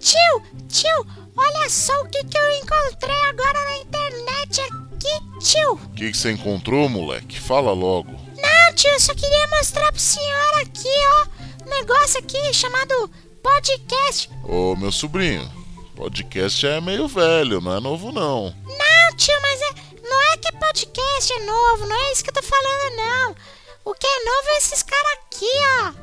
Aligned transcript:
Tio, 0.00 0.42
tio, 0.68 1.06
olha 1.36 1.68
só 1.68 1.92
o 2.00 2.08
que, 2.08 2.24
que 2.24 2.38
eu 2.38 2.50
encontrei 2.52 3.20
agora 3.28 3.64
na 3.64 3.76
internet 3.76 4.60
aqui, 4.62 5.38
tio. 5.40 5.72
O 5.74 5.88
que, 5.90 6.10
que 6.10 6.16
você 6.16 6.32
encontrou, 6.32 6.88
moleque? 6.88 7.38
Fala 7.38 7.72
logo. 7.72 8.10
Não, 8.10 8.74
tio, 8.74 8.90
eu 8.90 9.00
só 9.00 9.14
queria 9.14 9.46
mostrar 9.48 9.92
pro 9.92 10.00
senhor 10.00 10.60
aqui, 10.62 10.88
ó. 10.88 11.66
Um 11.66 11.68
negócio 11.68 12.18
aqui 12.18 12.52
chamado 12.54 13.10
podcast. 13.42 14.30
Ô, 14.42 14.74
meu 14.74 14.90
sobrinho, 14.90 15.48
podcast 15.94 16.66
é 16.66 16.80
meio 16.80 17.06
velho, 17.06 17.60
não 17.60 17.76
é 17.76 17.80
novo 17.80 18.10
não. 18.10 18.54
Não, 18.66 19.16
tio, 19.16 19.34
mas 19.42 19.60
é, 19.60 19.74
não 20.02 20.22
é 20.32 20.36
que 20.38 20.52
podcast 20.52 21.32
é 21.32 21.44
novo, 21.44 21.86
não 21.86 21.96
é 21.96 22.12
isso 22.12 22.24
que 22.24 22.30
eu 22.30 22.34
tô 22.34 22.42
falando, 22.42 22.96
não. 22.96 23.36
O 23.84 23.94
que 23.94 24.06
é 24.06 24.24
novo 24.24 24.48
é 24.48 24.58
esses 24.58 24.82
caras 24.82 25.18
aqui, 25.26 25.50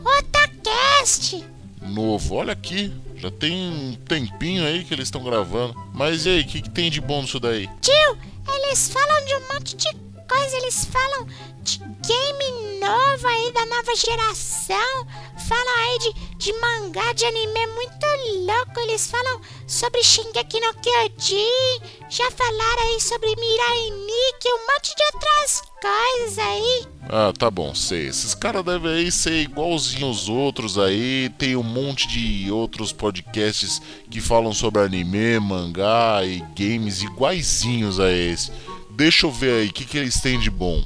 ó. 0.03 0.17
Otacast. 0.19 1.43
Novo, 1.81 2.35
olha 2.35 2.53
aqui. 2.53 2.93
Já 3.17 3.31
tem 3.31 3.69
um 3.69 3.95
tempinho 3.95 4.65
aí 4.65 4.83
que 4.83 4.93
eles 4.93 5.07
estão 5.07 5.23
gravando. 5.23 5.75
Mas 5.93 6.25
e 6.25 6.29
aí, 6.29 6.41
o 6.41 6.47
que, 6.47 6.61
que 6.61 6.69
tem 6.69 6.89
de 6.89 7.01
bom 7.01 7.21
nisso 7.21 7.39
daí? 7.39 7.67
Tio, 7.81 8.17
eles 8.55 8.89
falam 8.89 9.25
de 9.25 9.35
um 9.35 9.53
monte 9.53 9.75
de 9.75 9.91
coisa, 10.27 10.57
eles 10.57 10.85
falam 10.85 11.25
de 11.61 11.79
game 11.79 12.79
novo 12.79 13.27
aí, 13.27 13.51
da 13.53 13.65
nova 13.65 13.95
geração. 13.95 15.07
Falam 15.47 15.77
aí 15.79 15.99
de, 15.99 16.13
de 16.37 16.53
mangá, 16.59 17.13
de 17.13 17.25
anime 17.25 17.67
muito 17.67 18.05
louco. 18.45 18.79
Eles 18.81 19.07
falam 19.07 19.41
sobre 19.65 20.03
Shingeki 20.03 20.59
no 20.59 20.73
Kyojin. 20.75 21.81
Já 22.09 22.29
falaram 22.31 22.83
aí 22.83 23.01
sobre 23.01 23.35
Mirai 23.35 23.89
Nikki, 23.89 24.47
um 24.49 24.73
monte 24.73 24.95
de 24.95 25.03
outras 25.13 25.66
coisas 25.81 26.37
aí. 26.39 26.87
Ah, 27.09 27.31
tá 27.37 27.49
bom, 27.49 27.73
sei. 27.73 28.07
Esses 28.07 28.33
caras 28.33 28.63
devem 28.63 28.91
aí 28.91 29.11
ser 29.11 29.43
igualzinho 29.43 30.09
os 30.09 30.27
outros 30.27 30.77
aí. 30.77 31.29
Tem 31.37 31.55
um 31.55 31.63
monte 31.63 32.07
de 32.07 32.51
outros 32.51 32.91
podcasts 32.91 33.81
que 34.09 34.19
falam 34.19 34.53
sobre 34.53 34.81
anime, 34.81 35.39
mangá 35.39 36.23
e 36.23 36.39
games 36.55 37.01
iguaizinhos 37.01 37.99
a 37.99 38.11
esse. 38.11 38.51
Deixa 38.91 39.25
eu 39.25 39.31
ver 39.31 39.61
aí, 39.61 39.67
o 39.67 39.73
que, 39.73 39.85
que 39.85 39.97
eles 39.97 40.19
têm 40.19 40.39
de 40.39 40.49
bom? 40.49 40.83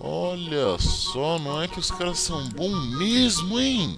Olha 0.00 0.78
só, 0.78 1.38
não 1.38 1.62
é 1.62 1.68
que 1.68 1.78
os 1.78 1.90
caras 1.90 2.18
são 2.18 2.46
bons 2.50 2.98
mesmo, 2.98 3.58
hein? 3.58 3.96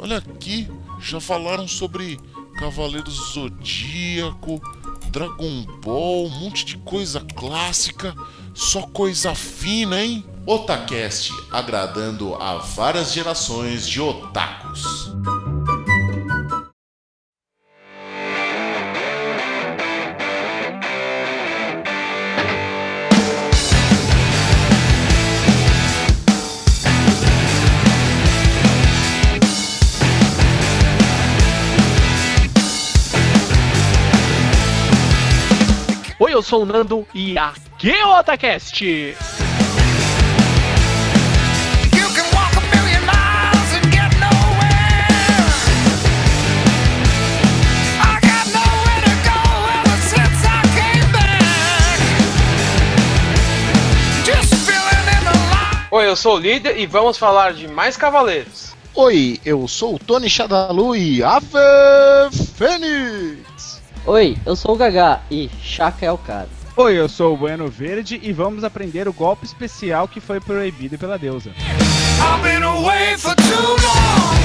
Olha 0.00 0.18
aqui, 0.18 0.66
já 1.00 1.20
falaram 1.20 1.68
sobre 1.68 2.18
Cavaleiros 2.58 3.14
do 3.14 3.24
Zodíaco, 3.24 4.58
Dragon 5.08 5.64
Ball, 5.82 6.26
um 6.26 6.40
monte 6.40 6.64
de 6.64 6.76
coisa 6.78 7.20
clássica, 7.34 8.14
só 8.54 8.82
coisa 8.82 9.34
fina, 9.34 10.02
hein? 10.02 10.24
Otacast, 10.46 11.32
agradando 11.50 12.34
a 12.34 12.56
várias 12.58 13.12
gerações 13.12 13.86
de 13.86 14.00
otakus. 14.00 15.12
Sou 36.48 36.62
o 36.62 36.64
Nando 36.64 37.06
e 37.14 37.36
aqui 37.36 37.90
é 37.90 38.06
o 38.06 38.18
Otacast. 38.18 38.82
Oi, 55.90 56.06
eu 56.06 56.16
sou 56.16 56.36
o 56.36 56.38
líder 56.38 56.78
e 56.78 56.86
vamos 56.86 57.18
falar 57.18 57.52
de 57.52 57.68
mais 57.68 57.98
cavaleiros. 57.98 58.74
Oi, 58.94 59.38
eu 59.44 59.68
sou 59.68 59.96
o 59.96 59.98
Tony 59.98 60.30
Shadalu 60.30 60.96
e 60.96 61.22
Ave 61.22 61.50
Fênix! 62.56 63.47
Oi, 64.08 64.38
eu 64.46 64.56
sou 64.56 64.74
o 64.74 64.76
Gagá 64.78 65.20
e 65.30 65.50
Chaka 65.62 66.06
é 66.06 66.10
o 66.10 66.16
cara. 66.16 66.48
Oi, 66.74 66.98
eu 66.98 67.10
sou 67.10 67.34
o 67.34 67.36
Bueno 67.36 67.68
Verde 67.68 68.18
e 68.22 68.32
vamos 68.32 68.64
aprender 68.64 69.06
o 69.06 69.12
golpe 69.12 69.44
especial 69.44 70.08
que 70.08 70.18
foi 70.18 70.40
proibido 70.40 70.96
pela 70.96 71.18
deusa. 71.18 71.50
I've 71.50 72.42
been 72.42 72.62
away 72.62 73.18
for 73.18 73.34
too 73.34 73.44
long. 73.44 74.38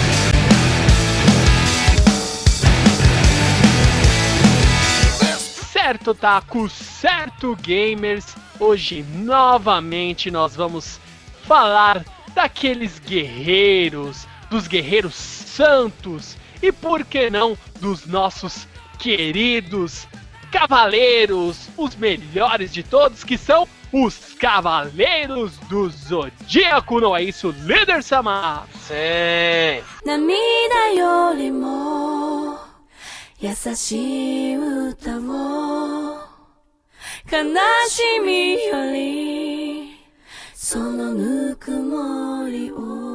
Certo, 5.72 6.14
Taku, 6.14 6.68
certo, 6.68 7.58
gamers. 7.62 8.36
Hoje, 8.60 9.06
novamente, 9.16 10.30
nós 10.30 10.58
vamos 10.58 11.00
falar 11.48 12.04
daqueles 12.36 13.00
guerreiros, 13.00 14.28
dos 14.50 14.68
guerreiros 14.68 15.16
santos 15.16 16.36
e, 16.62 16.70
por 16.70 17.06
que 17.06 17.30
não, 17.30 17.58
dos 17.80 18.06
nossos 18.06 18.68
queridos 19.00 20.08
cavaleiros, 20.52 21.70
os 21.78 21.96
melhores 21.96 22.72
de 22.72 22.84
todos, 22.84 23.24
que 23.24 23.38
são 23.38 23.68
os 23.92 24.34
Cavaleiros 24.40 25.56
do 25.70 25.88
Zodíaco, 25.90 27.00
não 27.00 27.16
é 27.16 27.24
isso, 27.24 27.52
líder 27.52 28.04
Sama? 28.04 28.68
Sim! 28.88 29.84
Kanashimi 37.30 38.60
yori 38.68 39.98
sono 40.54 41.14
nukumori 41.14 42.72
o 42.72 43.13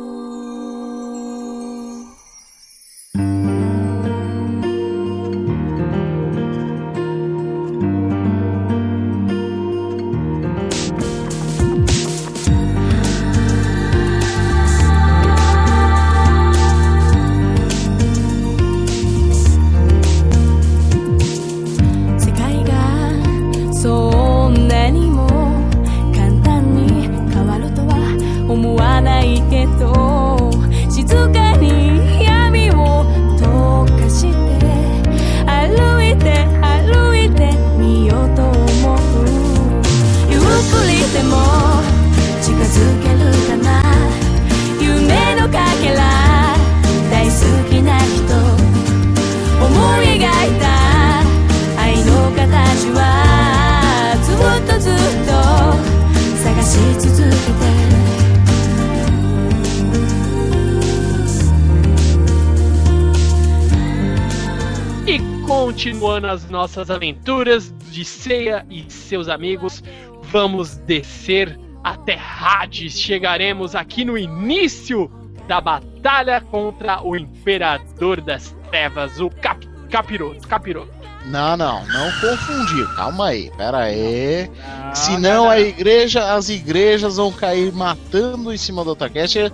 continuando 66.28 66.30
as 66.30 66.50
nossas 66.50 66.90
aventuras 66.90 67.74
de 67.90 68.04
Ceia 68.04 68.66
e 68.70 68.84
seus 68.90 69.28
amigos, 69.28 69.82
vamos 70.24 70.76
descer 70.76 71.58
até 71.82 72.18
Hades. 72.18 72.98
Chegaremos 72.98 73.74
aqui 73.74 74.04
no 74.04 74.18
início 74.18 75.10
da 75.46 75.60
batalha 75.60 76.40
contra 76.40 77.02
o 77.02 77.16
Imperador 77.16 78.20
das 78.20 78.54
Trevas, 78.70 79.18
o 79.18 79.30
Cap 79.30 79.66
Capiroto. 79.90 80.46
Capiroto. 80.46 80.92
Não, 81.24 81.56
não, 81.56 81.84
não 81.86 82.10
confundir. 82.20 82.86
Calma 82.94 83.28
aí, 83.28 83.50
pera 83.56 83.78
aí. 83.78 84.50
Ah, 84.62 84.94
Senão 84.94 85.48
a 85.48 85.58
igreja, 85.58 86.34
as 86.34 86.48
igrejas 86.48 87.16
vão 87.16 87.32
cair 87.32 87.72
matando 87.72 88.52
em 88.52 88.56
cima 88.56 88.84
do 88.84 88.90
Otacast. 88.90 89.50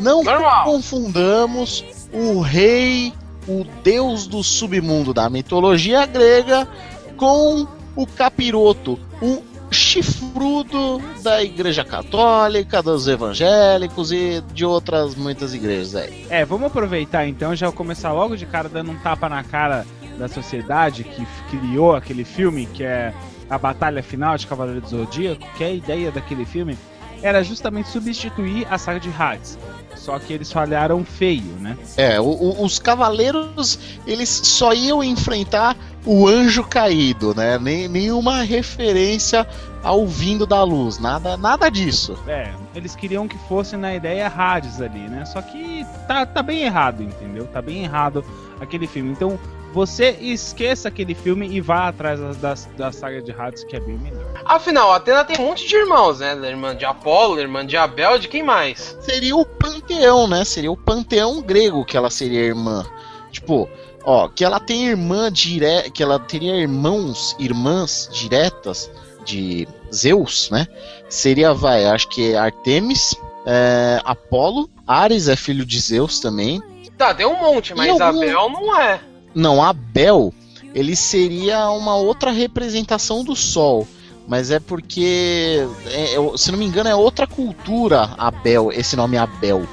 Não 0.00 0.22
Normal. 0.22 0.64
confundamos 0.64 1.84
o 2.12 2.40
rei, 2.40 3.12
o 3.48 3.64
deus 3.82 4.26
do 4.26 4.42
submundo 4.42 5.14
da 5.14 5.28
mitologia 5.30 6.04
grega, 6.06 6.68
com 7.16 7.66
o 7.94 8.06
capiroto, 8.06 8.98
o 9.22 9.42
chifrudo 9.70 11.00
da 11.22 11.42
igreja 11.42 11.84
católica, 11.84 12.82
dos 12.82 13.08
evangélicos 13.08 14.12
e 14.12 14.42
de 14.52 14.64
outras 14.64 15.14
muitas 15.14 15.54
igrejas 15.54 15.94
aí. 15.96 16.26
É, 16.30 16.44
vamos 16.44 16.66
aproveitar 16.66 17.26
então 17.26 17.54
já 17.54 17.70
começar 17.72 18.12
logo 18.12 18.36
de 18.36 18.46
cara 18.46 18.68
dando 18.68 18.92
um 18.92 18.98
tapa 18.98 19.28
na 19.28 19.42
cara 19.42 19.86
da 20.18 20.28
sociedade 20.28 21.04
que 21.04 21.26
criou 21.50 21.94
aquele 21.94 22.24
filme, 22.24 22.66
que 22.66 22.82
é 22.82 23.12
a 23.50 23.58
Batalha 23.58 24.02
Final 24.02 24.36
de 24.36 24.46
Cavaleiro 24.46 24.80
do 24.80 24.88
Zodíaco, 24.88 25.46
que 25.56 25.64
a 25.64 25.70
ideia 25.70 26.10
daquele 26.10 26.44
filme 26.44 26.76
era 27.22 27.42
justamente 27.42 27.88
substituir 27.88 28.66
a 28.70 28.78
saga 28.78 29.00
de 29.00 29.10
Hades. 29.10 29.58
Só 29.94 30.18
que 30.18 30.32
eles 30.32 30.52
falharam 30.52 31.04
feio, 31.04 31.52
né? 31.60 31.76
É, 31.96 32.20
o- 32.20 32.24
o- 32.24 32.64
os 32.64 32.78
cavaleiros, 32.78 33.78
eles 34.06 34.28
só 34.28 34.72
iam 34.72 35.02
enfrentar 35.02 35.76
o 36.04 36.28
anjo 36.28 36.62
caído, 36.62 37.34
né? 37.34 37.58
Nem, 37.58 37.88
nenhuma 37.88 38.42
referência 38.42 39.46
ao 39.82 40.06
vindo 40.06 40.46
da 40.46 40.62
luz, 40.62 40.98
nada, 40.98 41.36
nada 41.36 41.68
disso. 41.70 42.16
É, 42.26 42.52
eles 42.74 42.94
queriam 42.94 43.26
que 43.26 43.38
fosse 43.48 43.76
na 43.76 43.94
ideia 43.94 44.26
Hades 44.28 44.80
ali, 44.80 45.08
né? 45.08 45.24
Só 45.24 45.40
que 45.40 45.84
tá, 46.06 46.26
tá 46.26 46.42
bem 46.42 46.62
errado, 46.62 47.02
entendeu? 47.02 47.46
Tá 47.46 47.62
bem 47.62 47.84
errado 47.84 48.24
aquele 48.60 48.86
filme. 48.86 49.10
Então, 49.12 49.38
você 49.76 50.16
esqueça 50.22 50.88
aquele 50.88 51.14
filme 51.14 51.46
e 51.50 51.60
vá 51.60 51.88
atrás 51.88 52.18
das, 52.18 52.36
das, 52.38 52.68
da 52.78 52.90
saga 52.90 53.20
de 53.20 53.30
Hades, 53.30 53.62
que 53.62 53.76
é 53.76 53.80
bem 53.80 53.98
melhor. 53.98 54.24
Afinal, 54.42 54.90
a 54.90 54.96
Atena 54.96 55.22
tem 55.22 55.38
um 55.38 55.48
monte 55.48 55.68
de 55.68 55.76
irmãos, 55.76 56.20
né? 56.20 56.32
A 56.32 56.48
Irmã 56.48 56.74
de 56.74 56.86
Apolo, 56.86 57.36
a 57.36 57.42
irmã 57.42 57.66
de 57.66 57.76
Abel, 57.76 58.18
de 58.18 58.26
quem 58.26 58.42
mais? 58.42 58.96
Seria 59.02 59.36
o 59.36 59.44
panteão, 59.44 60.26
né? 60.26 60.46
Seria 60.46 60.72
o 60.72 60.76
panteão 60.78 61.42
grego 61.42 61.84
que 61.84 61.94
ela 61.94 62.08
seria 62.08 62.40
irmã. 62.40 62.86
Tipo, 63.30 63.68
ó, 64.02 64.28
que 64.28 64.46
ela 64.46 64.58
tem 64.58 64.86
irmã 64.86 65.30
dire... 65.30 65.90
que 65.90 66.02
ela 66.02 66.18
teria 66.18 66.56
irmãos, 66.56 67.36
irmãs 67.38 68.08
diretas 68.10 68.90
de 69.26 69.68
Zeus, 69.94 70.48
né? 70.50 70.66
Seria, 71.10 71.52
vai, 71.52 71.84
acho 71.84 72.08
que 72.08 72.32
é 72.32 72.38
Artemis, 72.38 73.14
é, 73.44 74.00
Apolo, 74.06 74.70
Ares 74.86 75.28
é 75.28 75.36
filho 75.36 75.66
de 75.66 75.78
Zeus 75.80 76.18
também. 76.18 76.62
Tá, 76.96 77.12
tem 77.12 77.26
um 77.26 77.36
monte, 77.36 77.74
mas 77.74 78.00
algum- 78.00 78.22
Abel 78.22 78.48
não 78.48 78.80
é. 78.80 79.00
Não, 79.36 79.62
Abel, 79.62 80.32
ele 80.74 80.96
seria 80.96 81.68
uma 81.70 81.94
outra 81.94 82.30
representação 82.30 83.22
do 83.22 83.36
Sol. 83.36 83.86
Mas 84.26 84.50
é 84.50 84.58
porque, 84.58 85.64
é- 85.86 86.14
é- 86.14 86.36
se 86.36 86.50
não 86.50 86.58
me 86.58 86.64
engano, 86.66 86.88
é 86.88 86.94
outra 86.94 87.26
cultura, 87.28 88.10
Abel, 88.18 88.72
esse 88.72 88.96
nome 88.96 89.16
Abel. 89.16 89.64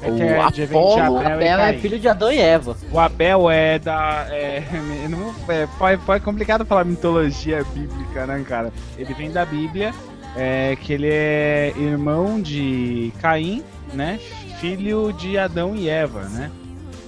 É 0.00 0.10
O 0.10 0.22
é 0.22 0.50
de 0.52 0.62
Apolo- 0.62 1.18
Abel, 1.18 1.32
Abel 1.34 1.58
é 1.60 1.72
filho 1.74 1.98
de 1.98 2.08
Adão 2.08 2.32
e 2.32 2.38
Eva. 2.38 2.76
O 2.92 2.98
Abel 3.00 3.50
é 3.50 3.78
da. 3.78 4.26
É, 4.30 4.62
não, 5.10 5.34
é, 5.48 5.66
foi, 5.76 5.96
foi 5.98 6.20
complicado 6.20 6.64
falar 6.64 6.84
mitologia 6.84 7.64
bíblica, 7.74 8.24
né, 8.24 8.42
cara? 8.48 8.72
Ele 8.96 9.12
vem 9.12 9.30
da 9.30 9.44
Bíblia, 9.44 9.92
é, 10.36 10.76
que 10.80 10.92
ele 10.92 11.08
é 11.10 11.74
irmão 11.76 12.40
de 12.40 13.12
Caim, 13.20 13.62
né? 13.92 14.20
Filho 14.60 15.12
de 15.12 15.36
Adão 15.36 15.74
e 15.76 15.88
Eva, 15.88 16.22
né? 16.28 16.50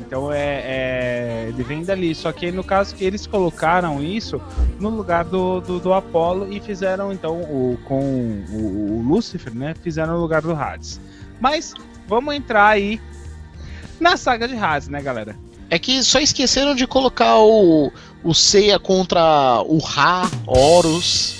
Então 0.00 0.32
é, 0.32 0.38
é- 0.38 1.46
ele 1.48 1.62
vem 1.62 1.84
dali. 1.84 2.14
Só 2.14 2.32
que 2.32 2.50
no 2.50 2.64
caso 2.64 2.94
que 2.94 3.04
eles 3.04 3.26
colocaram 3.26 4.02
isso 4.02 4.40
no 4.78 4.88
lugar 4.88 5.24
do, 5.24 5.60
do, 5.60 5.78
do 5.78 5.92
Apolo 5.92 6.52
e 6.52 6.60
fizeram 6.60 7.12
então 7.12 7.40
o, 7.40 7.78
com 7.84 8.00
o, 8.00 8.98
o 8.98 9.02
Lúcifer, 9.02 9.54
né? 9.54 9.74
Fizeram 9.82 10.14
no 10.14 10.20
lugar 10.20 10.42
do 10.42 10.52
Hades. 10.52 11.00
Mas 11.40 11.74
vamos 12.08 12.34
entrar 12.34 12.68
aí 12.68 13.00
na 13.98 14.16
saga 14.16 14.48
de 14.48 14.56
Hades, 14.56 14.88
né, 14.88 15.00
galera? 15.00 15.36
É 15.68 15.78
que 15.78 16.02
só 16.02 16.18
esqueceram 16.18 16.74
de 16.74 16.86
colocar 16.86 17.38
o, 17.38 17.92
o 18.24 18.34
Seiya 18.34 18.78
contra 18.78 19.62
o 19.62 19.78
Ra, 19.78 20.28
Horus, 20.46 21.36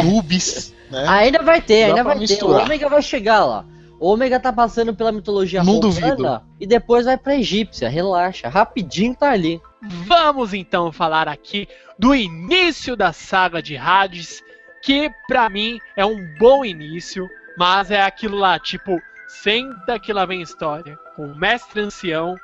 Anubis, 0.00 0.74
né? 0.90 1.06
Ainda 1.08 1.42
vai 1.42 1.62
ter, 1.62 1.82
Dá 1.82 1.86
ainda 1.88 2.04
vai 2.04 2.14
ter. 2.14 2.18
O 2.18 2.20
misturar. 2.20 2.62
Ômega 2.64 2.88
vai 2.88 3.02
chegar 3.02 3.44
lá. 3.44 3.64
Ômega 4.04 4.38
tá 4.38 4.52
passando 4.52 4.94
pela 4.94 5.10
mitologia 5.12 5.62
Não 5.62 5.74
romana 5.74 5.80
duvido. 5.80 6.42
e 6.60 6.66
depois 6.66 7.06
vai 7.06 7.16
pra 7.16 7.36
egípcia. 7.36 7.88
Relaxa, 7.88 8.48
rapidinho 8.48 9.14
tá 9.14 9.30
ali. 9.30 9.60
Vamos 9.82 10.52
então 10.52 10.92
falar 10.92 11.28
aqui 11.28 11.68
do 11.98 12.14
início 12.14 12.96
da 12.96 13.12
saga 13.12 13.62
de 13.62 13.76
Hades, 13.76 14.42
que 14.82 15.10
pra 15.26 15.48
mim 15.48 15.78
é 15.96 16.04
um 16.04 16.16
bom 16.38 16.64
início, 16.64 17.28
mas 17.56 17.90
é 17.90 18.02
aquilo 18.02 18.36
lá, 18.36 18.58
tipo, 18.58 19.00
senta 19.28 19.98
que 19.98 20.12
lá 20.12 20.26
vem 20.26 20.42
história. 20.42 20.98
Com 21.16 21.26
o 21.26 21.36
mestre 21.36 21.80
ancião, 21.80 22.36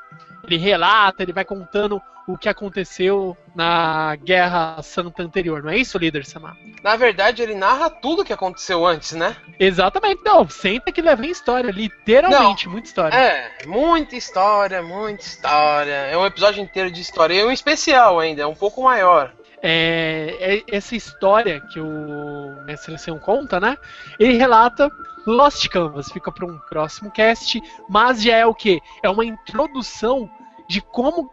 ele 0.45 0.56
relata, 0.56 1.23
ele 1.23 1.32
vai 1.32 1.44
contando 1.44 2.01
o 2.32 2.39
que 2.39 2.49
aconteceu 2.49 3.37
na 3.55 4.17
Guerra 4.17 4.81
Santa 4.82 5.22
anterior, 5.22 5.63
não 5.63 5.70
é 5.70 5.77
isso, 5.77 5.99
líder 5.99 6.25
Samar? 6.25 6.56
Na 6.82 6.96
verdade, 6.96 7.43
ele 7.43 7.55
narra 7.55 7.91
tudo 7.91 8.25
que 8.25 8.32
aconteceu 8.32 8.87
antes, 8.87 9.13
né? 9.13 9.37
Exatamente, 9.58 10.22
não, 10.25 10.49
senta 10.49 10.93
que 10.93 11.03
lá 11.03 11.15
vem 11.15 11.31
história, 11.31 11.70
literalmente, 11.70 12.69
muita 12.69 12.89
história. 12.89 13.17
É, 13.17 13.51
muita 13.67 14.17
história, 14.17 14.82
muita 14.82 15.22
história. 15.22 15.93
É 15.93 16.17
um 16.17 16.27
episódio 16.27 16.63
inteiro 16.63 16.91
de 16.91 17.01
história. 17.01 17.34
E 17.34 17.44
um 17.44 17.51
especial 17.51 18.19
ainda, 18.19 18.43
é 18.43 18.46
um 18.46 18.55
pouco 18.55 18.82
maior. 18.82 19.32
é, 19.63 20.37
é- 20.41 20.77
essa 20.77 20.96
história 20.96 21.60
que 21.72 21.79
o 21.79 22.65
Mestre 22.65 22.94
Ancião 22.94 23.19
conta, 23.19 23.60
né? 23.60 23.77
Ele 24.19 24.39
relata 24.39 24.91
Lost 25.27 25.69
Canvas, 25.69 26.10
fica 26.10 26.32
para 26.32 26.46
um 26.46 26.58
próximo 26.70 27.10
cast, 27.10 27.60
mas 27.87 28.22
já 28.22 28.37
é 28.37 28.46
o 28.46 28.55
que? 28.55 28.81
É 29.03 29.10
uma 29.10 29.22
introdução 29.25 30.31
de 30.67 30.81
como 30.81 31.31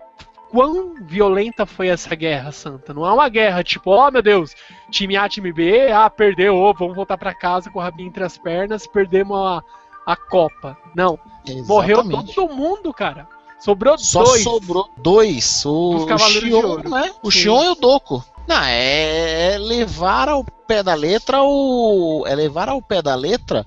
quão 0.49 0.95
violenta 1.01 1.65
foi 1.65 1.87
essa 1.89 2.13
guerra 2.15 2.51
santa. 2.51 2.93
Não 2.93 3.05
é 3.05 3.11
uma 3.11 3.29
guerra 3.29 3.63
tipo, 3.63 3.91
oh 3.91 4.11
meu 4.11 4.21
Deus, 4.21 4.55
time 4.89 5.15
A, 5.15 5.27
time 5.27 5.51
B, 5.51 5.91
ah, 5.91 6.09
perdeu, 6.09 6.55
ô, 6.55 6.73
vamos 6.73 6.95
voltar 6.95 7.17
para 7.17 7.33
casa 7.33 7.69
com 7.69 7.79
o 7.79 7.81
rabinho 7.81 8.09
entre 8.09 8.23
as 8.23 8.37
pernas, 8.37 8.87
perdemos 8.87 9.37
a, 9.37 9.63
a 10.05 10.15
Copa. 10.15 10.77
Não, 10.95 11.19
morreu 11.65 11.99
Exatamente. 11.99 12.33
todo 12.33 12.53
mundo, 12.53 12.93
cara. 12.93 13.27
Sobrou 13.59 13.97
Só 13.97 14.23
dois. 14.23 14.43
sobrou 14.43 14.89
dois, 14.97 15.65
o, 15.65 16.05
o 16.05 16.17
Xion, 16.17 16.77
né? 16.89 17.11
O 17.23 17.31
Sim. 17.31 17.39
Xion 17.39 17.63
e 17.63 17.69
o 17.69 17.75
Doku. 17.75 18.23
Não, 18.47 18.63
é, 18.63 19.53
é 19.53 19.57
levar 19.57 20.29
ao 20.29 20.43
pé 20.43 20.81
da 20.83 20.93
letra 20.93 21.41
o. 21.41 22.23
É 22.27 22.35
levar 22.35 22.69
ao 22.69 22.81
pé 22.81 23.01
da 23.01 23.15
letra 23.15 23.65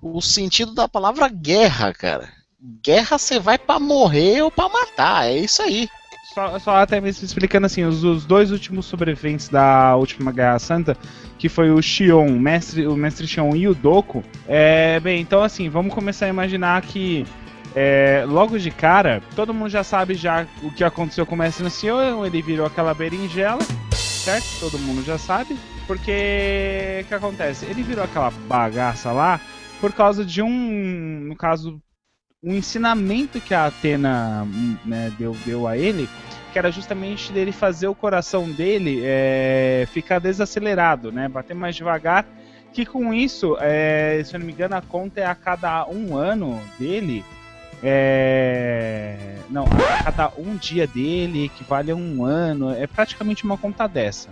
o 0.00 0.20
sentido 0.20 0.72
da 0.74 0.86
palavra 0.86 1.28
guerra, 1.28 1.92
cara. 1.92 2.28
Guerra 2.82 3.18
você 3.18 3.38
vai 3.38 3.58
pra 3.58 3.80
morrer 3.80 4.42
ou 4.42 4.50
pra 4.50 4.68
matar, 4.68 5.26
é 5.26 5.38
isso 5.38 5.62
aí. 5.62 5.88
Só, 6.32 6.58
só 6.60 6.76
até 6.76 7.00
mesmo 7.00 7.24
explicando 7.24 7.66
assim, 7.66 7.84
os, 7.84 8.04
os 8.04 8.24
dois 8.24 8.52
últimos 8.52 8.86
sobreviventes 8.86 9.48
da 9.48 9.96
última 9.96 10.30
Guerra 10.30 10.58
Santa, 10.60 10.96
que 11.38 11.48
foi 11.48 11.70
o 11.70 11.82
Xion, 11.82 12.26
o 12.26 12.38
mestre, 12.38 12.86
o 12.86 12.94
mestre 12.94 13.26
Xion 13.26 13.54
e 13.56 13.66
o 13.66 13.74
Doku. 13.74 14.22
É, 14.46 15.00
bem, 15.00 15.20
então 15.20 15.42
assim, 15.42 15.68
vamos 15.68 15.92
começar 15.92 16.26
a 16.26 16.28
imaginar 16.28 16.80
que 16.82 17.26
é, 17.74 18.24
logo 18.28 18.58
de 18.58 18.70
cara, 18.70 19.20
todo 19.34 19.52
mundo 19.54 19.70
já 19.70 19.82
sabe 19.82 20.14
já 20.14 20.46
o 20.62 20.70
que 20.70 20.84
aconteceu 20.84 21.26
com 21.26 21.34
o 21.34 21.38
mestre 21.38 21.68
Xion, 21.68 22.24
ele 22.24 22.40
virou 22.40 22.66
aquela 22.66 22.94
berinjela, 22.94 23.62
certo? 23.92 24.46
Todo 24.60 24.78
mundo 24.78 25.04
já 25.04 25.18
sabe. 25.18 25.58
Porque 25.86 27.00
o 27.02 27.08
que 27.08 27.14
acontece? 27.14 27.66
Ele 27.66 27.82
virou 27.82 28.04
aquela 28.04 28.30
bagaça 28.30 29.10
lá 29.10 29.40
por 29.80 29.92
causa 29.92 30.24
de 30.24 30.40
um, 30.40 31.26
no 31.26 31.34
caso, 31.34 31.82
um 32.42 32.54
ensinamento 32.54 33.40
que 33.40 33.52
a 33.52 33.66
Atena 33.66 34.46
né, 34.84 35.12
deu, 35.18 35.36
deu 35.44 35.68
a 35.68 35.76
ele, 35.76 36.08
que 36.52 36.58
era 36.58 36.70
justamente 36.70 37.30
dele 37.32 37.52
fazer 37.52 37.86
o 37.86 37.94
coração 37.94 38.50
dele 38.50 39.02
é, 39.04 39.86
ficar 39.92 40.18
desacelerado, 40.18 41.12
né, 41.12 41.28
bater 41.28 41.54
mais 41.54 41.76
devagar. 41.76 42.26
Que 42.72 42.86
com 42.86 43.12
isso, 43.12 43.56
é, 43.60 44.22
se 44.24 44.34
eu 44.34 44.40
não 44.40 44.46
me 44.46 44.52
engano, 44.52 44.76
a 44.76 44.80
conta 44.80 45.20
é 45.20 45.26
a 45.26 45.34
cada 45.34 45.86
um 45.88 46.16
ano 46.16 46.62
dele. 46.78 47.24
É, 47.82 49.36
não, 49.48 49.64
a 49.64 50.04
cada 50.04 50.32
um 50.38 50.54
dia 50.54 50.86
dele 50.86 51.46
equivale 51.46 51.90
a 51.90 51.96
um 51.96 52.24
ano. 52.24 52.72
É 52.72 52.86
praticamente 52.86 53.42
uma 53.42 53.58
conta 53.58 53.88
dessa. 53.88 54.28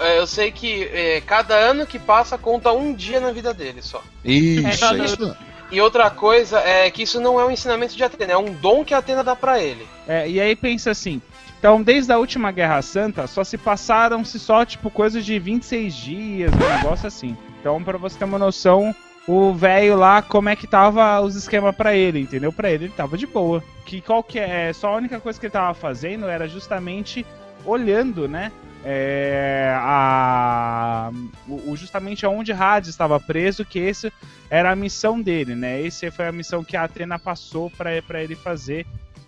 É, 0.00 0.18
eu 0.18 0.26
sei 0.26 0.50
que 0.50 0.82
é, 0.92 1.20
cada 1.20 1.54
ano 1.54 1.86
que 1.86 1.98
passa 1.98 2.36
conta 2.36 2.72
um 2.72 2.92
dia 2.92 3.20
na 3.20 3.30
vida 3.30 3.54
dele 3.54 3.80
só. 3.82 4.02
Isso, 4.24 4.84
É, 4.84 5.04
isso. 5.04 5.36
E 5.70 5.80
outra 5.80 6.08
coisa 6.10 6.60
é 6.60 6.90
que 6.90 7.02
isso 7.02 7.20
não 7.20 7.40
é 7.40 7.44
um 7.44 7.50
ensinamento 7.50 7.96
de 7.96 8.04
Atena, 8.04 8.32
é 8.32 8.36
um 8.36 8.52
dom 8.52 8.84
que 8.84 8.94
Atena 8.94 9.24
dá 9.24 9.34
pra 9.34 9.60
ele. 9.60 9.86
É, 10.06 10.28
e 10.28 10.40
aí 10.40 10.54
pensa 10.54 10.90
assim. 10.92 11.20
Então, 11.58 11.82
desde 11.82 12.12
a 12.12 12.18
última 12.18 12.52
Guerra 12.52 12.80
Santa, 12.82 13.26
só 13.26 13.42
se 13.42 13.58
passaram-se 13.58 14.38
só, 14.38 14.64
tipo, 14.64 14.90
coisas 14.90 15.24
de 15.24 15.38
26 15.38 15.94
dias, 15.94 16.54
um 16.54 16.68
negócio 16.68 17.08
assim. 17.08 17.36
Então, 17.60 17.82
pra 17.82 17.98
você 17.98 18.16
ter 18.16 18.24
uma 18.24 18.38
noção, 18.38 18.94
o 19.26 19.52
velho 19.52 19.96
lá, 19.96 20.22
como 20.22 20.48
é 20.48 20.54
que 20.54 20.66
tava 20.66 21.20
os 21.20 21.34
esquemas 21.34 21.74
pra 21.74 21.94
ele, 21.96 22.20
entendeu? 22.20 22.52
Pra 22.52 22.70
ele, 22.70 22.84
ele 22.84 22.92
tava 22.96 23.18
de 23.18 23.26
boa. 23.26 23.64
Que 23.84 24.00
qual 24.00 24.22
que 24.22 24.38
é? 24.38 24.72
Só 24.72 24.92
a 24.92 24.96
única 24.96 25.18
coisa 25.18 25.40
que 25.40 25.46
ele 25.46 25.52
tava 25.52 25.74
fazendo 25.74 26.26
era 26.26 26.46
justamente 26.46 27.26
olhando, 27.64 28.28
né? 28.28 28.52
É, 28.88 29.74
a, 29.80 31.10
o, 31.48 31.72
o- 31.72 31.76
justamente 31.76 32.24
aonde 32.24 32.52
Hades 32.52 32.88
estava 32.88 33.18
preso, 33.18 33.64
que 33.64 33.80
esse 33.80 34.12
era 34.48 34.70
a 34.70 34.76
missão 34.76 35.20
dele, 35.20 35.56
né? 35.56 35.80
Esse 35.82 36.08
foi 36.12 36.28
a 36.28 36.32
missão 36.32 36.62
que 36.62 36.76
a 36.76 36.84
Atena 36.84 37.18
passou 37.18 37.68
pra 37.68 38.00
pra 38.02 38.22
ele 38.22 38.36
fazer 38.36 38.86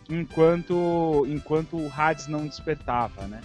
enquanto 0.08 1.26
enquanto 1.28 1.76
o 1.76 1.92
Hades 1.96 2.28
não 2.28 2.46
despertava, 2.46 3.22
né? 3.26 3.40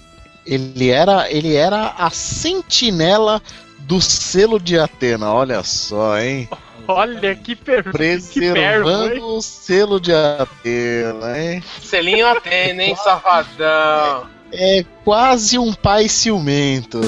Ele 0.46 0.90
era, 0.92 1.32
ele 1.32 1.56
era 1.56 1.96
a 1.98 2.10
sentinela 2.12 3.42
do 3.80 4.00
selo 4.00 4.60
de 4.60 4.78
Atena, 4.78 5.34
olha 5.34 5.64
só, 5.64 6.20
hein? 6.20 6.48
Olha 6.88 7.34
que 7.36 7.56
perfeito. 7.56 7.92
Preservando 7.98 9.26
o 9.26 9.42
selo 9.42 10.00
de 10.00 10.14
Atena, 10.14 11.40
hein? 11.42 11.64
Selinho 11.82 12.28
Atena, 12.28 12.84
hein, 12.84 12.96
safadão. 12.98 14.33
É 14.56 14.86
quase 15.04 15.58
um 15.58 15.74
pai 15.74 16.08
ciumento. 16.08 17.02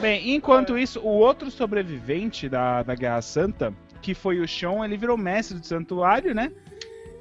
Bem, 0.00 0.34
enquanto 0.34 0.78
isso, 0.78 1.00
o 1.00 1.08
outro 1.08 1.50
sobrevivente 1.50 2.48
da, 2.48 2.82
da 2.82 2.94
Guerra 2.94 3.20
Santa, 3.20 3.74
que 4.00 4.14
foi 4.14 4.40
o 4.40 4.48
Xion, 4.48 4.82
ele 4.82 4.96
virou 4.96 5.18
mestre 5.18 5.58
do 5.58 5.66
santuário, 5.66 6.34
né? 6.34 6.50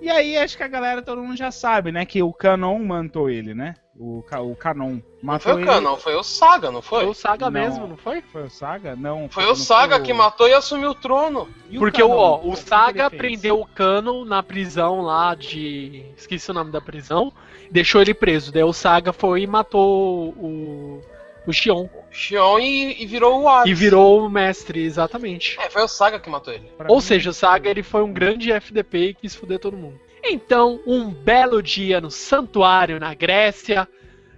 E 0.01 0.09
aí 0.09 0.37
acho 0.37 0.55
que 0.55 0.63
a 0.63 0.67
galera, 0.69 1.01
todo 1.01 1.21
mundo 1.21 1.35
já 1.35 1.51
sabe, 1.51 1.91
né? 1.91 2.05
Que 2.05 2.23
o 2.23 2.31
Canon 2.31 2.79
matou 2.85 3.29
ele, 3.29 3.53
né? 3.53 3.73
O, 3.99 4.19
o 4.19 4.55
Canon 4.55 4.89
Não 4.91 5.03
matou 5.23 5.53
foi 5.53 5.53
o 5.53 5.57
ele. 5.59 5.65
Canon, 5.65 5.95
foi 5.97 6.15
o 6.15 6.21
Saga, 6.23 6.69
não 6.69 6.81
foi? 6.83 6.99
Foi 7.01 7.09
o 7.09 7.13
Saga 7.15 7.45
Não. 7.45 7.51
mesmo, 7.51 7.87
não 7.87 7.97
foi? 7.97 8.21
Foi 8.21 8.43
o 8.43 8.49
Saga? 8.49 8.95
Não. 8.95 9.27
Foi 9.27 9.43
não 9.43 9.53
o 9.53 9.55
Saga 9.55 9.97
o- 9.97 10.03
que 10.03 10.13
matou 10.13 10.47
e 10.47 10.53
assumiu 10.53 10.91
o 10.91 10.95
trono. 10.95 11.49
E 11.69 11.79
Porque 11.79 12.03
o, 12.03 12.09
Canon? 12.09 12.19
ó, 12.21 12.39
O 12.43 12.55
Saga 12.55 13.09
prendeu 13.09 13.59
o 13.59 13.65
Canon 13.65 14.23
na 14.23 14.43
prisão 14.43 15.01
lá 15.01 15.33
de. 15.33 16.05
Esqueci 16.15 16.51
o 16.51 16.53
nome 16.53 16.71
da 16.71 16.79
prisão. 16.79 17.33
Deixou 17.71 17.99
ele 18.01 18.13
preso. 18.13 18.51
Daí 18.51 18.63
o 18.63 18.71
Saga 18.71 19.11
foi 19.11 19.41
e 19.41 19.47
matou 19.47 20.29
o. 20.29 21.01
O 21.47 21.53
Xion. 21.53 21.87
Xion 22.11 22.59
e, 22.59 23.01
e 23.01 23.05
virou 23.05 23.41
o 23.41 23.47
Hades. 23.49 23.71
E 23.71 23.73
virou 23.73 24.19
o 24.25 24.29
mestre, 24.29 24.83
exatamente. 24.83 25.57
É, 25.61 25.69
foi 25.69 25.81
o 25.81 25.87
Saga 25.87 26.19
que 26.19 26.29
matou 26.29 26.53
ele. 26.53 26.69
Pra 26.77 26.87
Ou 26.89 26.95
mim, 26.97 27.01
seja, 27.01 27.29
o 27.29 27.33
Saga 27.33 27.69
ele 27.69 27.81
foi 27.81 28.03
um 28.03 28.11
grande 28.11 28.51
FDP 28.51 28.97
e 28.97 29.13
quis 29.13 29.33
fuder 29.33 29.57
todo 29.57 29.77
mundo. 29.77 29.97
Então, 30.29 30.79
um 30.85 31.09
belo 31.09 31.63
dia 31.63 32.01
no 32.01 32.11
santuário 32.11 32.99
na 32.99 33.13
Grécia, 33.13 33.87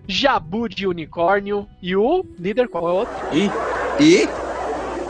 Jabu 0.07 0.69
de 0.69 0.85
unicórnio 0.85 1.67
e 1.81 1.95
o 1.95 2.23
líder 2.37 2.67
qual 2.67 2.87
é 2.87 2.91
o 2.91 2.95
outro? 2.95 3.15
E? 3.35 3.49
E? 4.03 4.27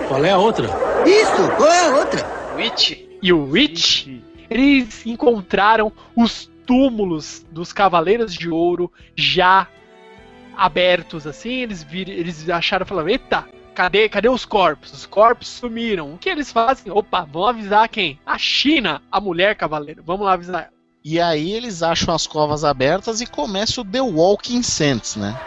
Qual 0.07 0.23
é 0.23 0.31
a 0.31 0.37
outra? 0.37 0.67
Isso, 1.05 1.51
qual 1.57 1.69
é 1.69 1.87
a 1.87 1.95
outra? 1.97 2.25
Witch. 2.55 2.97
E 3.21 3.33
o 3.33 3.49
Witch, 3.49 4.07
eles 4.49 5.05
encontraram 5.05 5.91
os 6.15 6.49
túmulos 6.65 7.45
dos 7.51 7.73
Cavaleiros 7.73 8.33
de 8.33 8.49
Ouro 8.49 8.91
já 9.15 9.67
abertos 10.55 11.27
assim, 11.27 11.61
eles 11.61 11.83
vir, 11.83 12.07
eles 12.09 12.49
acharam 12.49 12.85
falaram: 12.85 13.09
"Eita, 13.09 13.45
cadê, 13.79 14.09
cadê 14.09 14.27
os 14.27 14.43
corpos? 14.43 14.91
Os 14.91 15.05
corpos 15.05 15.47
sumiram". 15.47 16.13
O 16.13 16.17
que 16.17 16.27
eles 16.27 16.51
fazem? 16.51 16.91
Opa, 16.91 17.21
vamos 17.21 17.47
avisar 17.47 17.87
quem? 17.87 18.19
A 18.25 18.37
China, 18.37 19.01
a 19.09 19.21
mulher 19.21 19.55
cavaleiro. 19.55 20.03
Vamos 20.05 20.25
lá 20.25 20.33
avisar 20.33 20.63
ela. 20.63 20.73
E 21.01 21.17
aí 21.17 21.53
eles 21.53 21.81
acham 21.81 22.13
as 22.13 22.27
covas 22.27 22.65
abertas 22.65 23.21
e 23.21 23.25
começa 23.25 23.79
o 23.79 23.85
The 23.85 24.01
Walking 24.01 24.61
Sense, 24.63 25.17
né? 25.17 25.39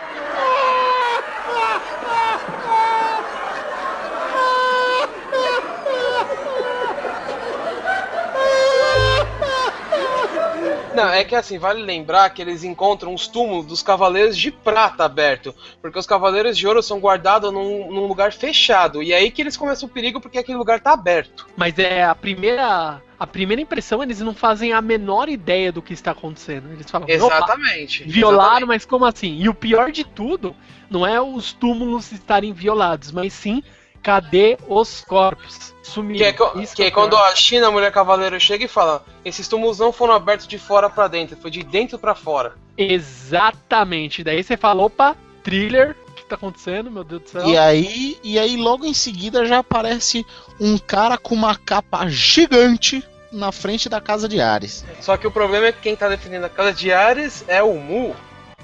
Não, 10.94 11.08
é 11.08 11.24
que 11.24 11.34
assim, 11.34 11.58
vale 11.58 11.82
lembrar 11.82 12.30
que 12.30 12.42
eles 12.42 12.64
encontram 12.64 13.14
os 13.14 13.26
túmulos 13.26 13.66
dos 13.66 13.82
Cavaleiros 13.82 14.36
de 14.36 14.50
Prata 14.50 15.04
aberto. 15.04 15.54
Porque 15.80 15.98
os 15.98 16.06
Cavaleiros 16.06 16.56
de 16.56 16.66
Ouro 16.66 16.82
são 16.82 16.98
guardados 16.98 17.52
num, 17.52 17.90
num 17.90 18.06
lugar 18.06 18.32
fechado. 18.32 19.02
E 19.02 19.12
é 19.12 19.16
aí 19.16 19.30
que 19.30 19.42
eles 19.42 19.56
começam 19.56 19.88
o 19.88 19.92
perigo 19.92 20.20
porque 20.20 20.38
aquele 20.38 20.58
lugar 20.58 20.80
tá 20.80 20.92
aberto. 20.92 21.46
Mas 21.56 21.78
é 21.78 22.04
a 22.04 22.14
primeira 22.14 23.00
a 23.18 23.26
primeira 23.26 23.62
impressão, 23.62 24.02
eles 24.02 24.20
não 24.20 24.34
fazem 24.34 24.72
a 24.72 24.82
menor 24.82 25.28
ideia 25.28 25.70
do 25.70 25.80
que 25.80 25.92
está 25.92 26.10
acontecendo. 26.10 26.72
Eles 26.72 26.90
falam: 26.90 27.06
"Opa, 27.06 27.14
Exatamente. 27.14 28.02
Violaram, 28.04 28.42
exatamente. 28.42 28.68
mas 28.68 28.84
como 28.84 29.04
assim? 29.04 29.38
E 29.38 29.48
o 29.48 29.54
pior 29.54 29.92
de 29.92 30.02
tudo 30.02 30.56
não 30.90 31.06
é 31.06 31.20
os 31.20 31.52
túmulos 31.52 32.10
estarem 32.10 32.52
violados, 32.52 33.12
mas 33.12 33.32
sim 33.32 33.62
cadê 34.02 34.58
os 34.68 35.02
corpos? 35.02 35.72
Sumiram. 35.82 36.32
Que 36.32 36.42
é, 36.42 36.62
Isso 36.62 36.74
que 36.74 36.82
é 36.82 36.86
é 36.86 36.90
quando 36.90 37.16
a 37.16 37.34
China, 37.34 37.68
a 37.68 37.70
mulher 37.70 37.92
cavaleiro, 37.92 38.38
chega 38.40 38.64
e 38.64 38.68
fala: 38.68 39.04
esses 39.24 39.46
túmulos 39.48 39.78
não 39.78 39.92
foram 39.92 40.14
abertos 40.14 40.46
de 40.46 40.58
fora 40.58 40.90
pra 40.90 41.08
dentro, 41.08 41.36
foi 41.36 41.50
de 41.50 41.62
dentro 41.62 41.98
pra 41.98 42.14
fora. 42.14 42.54
Exatamente. 42.76 44.24
Daí 44.24 44.42
você 44.42 44.56
fala, 44.56 44.82
opa, 44.82 45.16
thriller, 45.42 45.96
o 46.08 46.12
que 46.12 46.24
tá 46.24 46.34
acontecendo, 46.34 46.90
meu 46.90 47.04
Deus 47.04 47.22
do 47.22 47.28
céu? 47.28 47.46
E 47.46 47.56
aí, 47.56 48.18
e 48.22 48.38
aí 48.38 48.56
logo 48.56 48.84
em 48.84 48.94
seguida 48.94 49.44
já 49.44 49.58
aparece 49.58 50.26
um 50.58 50.78
cara 50.78 51.18
com 51.18 51.34
uma 51.34 51.56
capa 51.56 52.08
gigante 52.08 53.04
na 53.30 53.50
frente 53.50 53.88
da 53.88 54.00
casa 54.00 54.28
de 54.28 54.40
Ares. 54.40 54.84
Só 55.00 55.16
que 55.16 55.26
o 55.26 55.30
problema 55.30 55.66
é 55.66 55.72
que 55.72 55.80
quem 55.80 55.96
tá 55.96 56.08
defendendo 56.08 56.44
a 56.44 56.50
casa 56.50 56.72
de 56.72 56.92
Ares 56.92 57.44
é 57.48 57.62
o 57.62 57.74
Mu, 57.74 58.14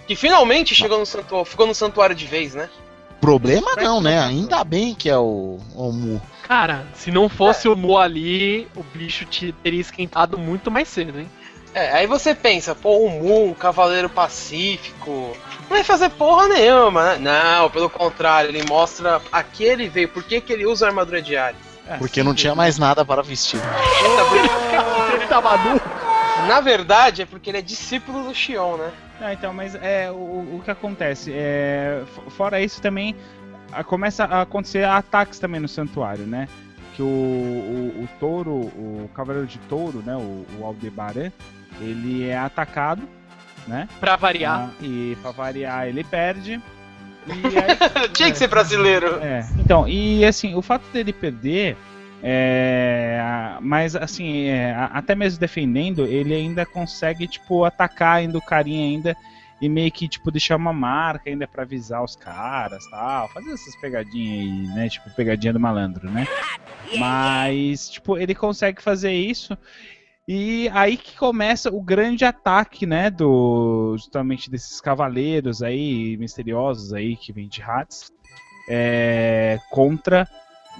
que 0.06 0.14
finalmente 0.14 0.74
chegou 0.74 0.98
no 0.98 1.06
santuário, 1.06 1.44
ficou 1.44 1.66
no 1.66 1.74
santuário 1.74 2.14
de 2.14 2.26
vez, 2.26 2.54
né? 2.54 2.68
Problema 3.20 3.74
não, 3.76 4.00
né? 4.00 4.20
Ainda 4.20 4.62
bem 4.64 4.94
que 4.94 5.08
é 5.08 5.18
o, 5.18 5.58
o 5.74 5.92
Mu. 5.92 6.22
Cara, 6.42 6.86
se 6.94 7.10
não 7.10 7.28
fosse 7.28 7.68
o 7.68 7.76
Mu 7.76 7.98
ali, 7.98 8.68
o 8.74 8.82
bicho 8.82 9.24
te 9.24 9.52
teria 9.62 9.80
esquentado 9.80 10.38
muito 10.38 10.70
mais 10.70 10.88
cedo, 10.88 11.18
hein? 11.18 11.28
É, 11.74 11.92
aí 11.92 12.06
você 12.06 12.34
pensa, 12.34 12.74
pô, 12.74 12.98
o 12.98 13.10
Mu, 13.10 13.50
um 13.50 13.54
cavaleiro 13.54 14.08
pacífico, 14.08 15.36
não 15.62 15.68
vai 15.68 15.84
fazer 15.84 16.08
porra 16.10 16.48
nenhuma, 16.48 17.16
né? 17.16 17.58
Não, 17.58 17.70
pelo 17.70 17.90
contrário, 17.90 18.50
ele 18.50 18.62
mostra 18.66 19.20
a 19.30 19.42
que 19.42 19.64
ele 19.64 19.88
veio, 19.88 20.08
por 20.08 20.22
que 20.22 20.40
que 20.40 20.52
ele 20.52 20.64
usa 20.66 20.86
a 20.86 20.88
armadura 20.88 21.20
de 21.20 21.36
Ares. 21.36 21.68
Porque 21.98 22.22
não 22.22 22.34
tinha 22.34 22.54
mais 22.54 22.78
nada 22.78 23.04
para 23.04 23.22
vestir. 23.22 23.58
Ele 25.14 25.26
tava 25.26 25.56
nu. 25.56 25.80
Na 26.46 26.60
verdade, 26.60 27.22
é 27.22 27.26
porque 27.26 27.48
ele 27.48 27.58
é 27.58 27.62
discípulo 27.62 28.24
do 28.24 28.34
Xion, 28.34 28.76
né? 28.76 28.90
Não, 29.20 29.32
então, 29.32 29.52
mas 29.52 29.74
é 29.74 30.10
o, 30.10 30.14
o 30.14 30.60
que 30.64 30.70
acontece? 30.70 31.32
É, 31.34 32.02
fora 32.30 32.60
isso 32.60 32.80
também 32.80 33.16
a- 33.72 33.82
começa 33.82 34.24
a 34.24 34.42
acontecer 34.42 34.84
ataques 34.84 35.38
também 35.38 35.60
no 35.60 35.68
santuário, 35.68 36.24
né? 36.24 36.48
Que 36.94 37.02
o, 37.02 37.06
o, 37.06 38.04
o 38.04 38.08
touro, 38.20 38.50
o 38.52 39.10
cavaleiro 39.14 39.46
de 39.46 39.58
touro, 39.60 40.02
né? 40.04 40.14
O, 40.16 40.46
o 40.58 40.64
Aldebaran, 40.64 41.30
ele 41.80 42.28
é 42.28 42.36
atacado, 42.38 43.02
né? 43.66 43.88
Pra 44.00 44.16
variar. 44.16 44.70
Ah, 44.70 44.84
e 44.84 45.16
pra 45.22 45.30
variar 45.32 45.86
ele 45.88 46.04
perde. 46.04 46.60
Aí, 47.28 48.08
Tinha 48.10 48.30
que 48.30 48.38
ser 48.38 48.48
brasileiro. 48.48 49.18
é, 49.22 49.46
então, 49.58 49.86
e 49.86 50.24
assim, 50.24 50.54
o 50.54 50.62
fato 50.62 50.84
dele 50.92 51.12
perder, 51.12 51.76
é, 52.22 53.56
mas 53.60 53.94
assim, 53.94 54.46
é, 54.46 54.74
até 54.74 55.14
mesmo 55.14 55.38
defendendo, 55.38 56.06
ele 56.06 56.34
ainda 56.34 56.66
consegue, 56.66 57.26
tipo, 57.28 57.64
atacar 57.64 58.16
ainda 58.16 58.38
o 58.38 58.42
carinha 58.42 58.84
ainda 58.84 59.16
e 59.60 59.68
meio 59.68 59.90
que, 59.90 60.08
tipo, 60.08 60.30
deixar 60.30 60.56
uma 60.56 60.72
marca 60.72 61.28
ainda 61.30 61.46
pra 61.46 61.62
avisar 61.62 62.02
os 62.02 62.16
caras, 62.16 62.84
tal, 62.90 63.28
fazer 63.28 63.52
essas 63.52 63.74
pegadinhas 63.76 64.40
aí, 64.40 64.74
né, 64.74 64.88
tipo, 64.88 65.10
pegadinha 65.14 65.52
do 65.52 65.60
malandro, 65.60 66.10
né? 66.10 66.26
Mas, 66.98 67.90
tipo, 67.90 68.16
ele 68.16 68.34
consegue 68.34 68.82
fazer 68.82 69.12
isso 69.12 69.56
e 70.26 70.68
aí 70.74 70.98
que 70.98 71.16
começa 71.16 71.70
o 71.74 71.80
grande 71.80 72.24
ataque, 72.24 72.84
né, 72.84 73.10
do 73.10 73.96
justamente 73.96 74.50
desses 74.50 74.80
cavaleiros 74.80 75.62
aí 75.62 76.16
misteriosos 76.18 76.92
aí 76.92 77.16
que 77.16 77.32
vêm 77.32 77.48
de 77.48 77.62
Hades 77.62 78.12
é, 78.68 79.58
contra 79.70 80.28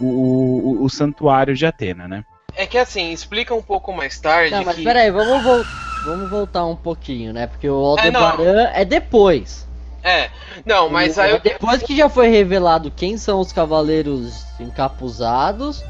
o, 0.00 0.81
o, 0.81 0.85
o 0.85 0.88
santuário 0.90 1.55
de 1.55 1.67
Atena, 1.67 2.07
né? 2.09 2.25
É 2.57 2.67
que 2.67 2.76
assim, 2.78 3.12
explica 3.12 3.55
um 3.55 3.62
pouco 3.62 3.93
mais 3.93 4.19
tarde 4.19 4.50
Não, 4.52 4.64
mas 4.64 4.76
que... 4.76 4.83
peraí, 4.85 5.11
vamos, 5.11 5.43
vol- 5.45 5.64
vamos 6.05 6.31
voltar 6.31 6.64
um 6.67 6.75
pouquinho, 6.76 7.33
né? 7.33 7.47
Porque 7.47 7.69
o 7.69 7.81
É. 7.97 8.02
Aldebaran 8.02 8.71
é, 8.75 8.85
depois. 8.85 9.67
É, 10.02 10.31
não, 10.64 10.88
mas 10.88 11.19
aí... 11.19 11.33
É 11.33 11.38
depois 11.38 11.83
que 11.83 11.97
já 11.97 12.09
foi 12.09 12.28
revelado 12.28 12.90
quem 12.90 13.17
são 13.19 13.40
os 13.40 13.52
cavaleiros 13.52 14.45
encapuzados 14.59 15.85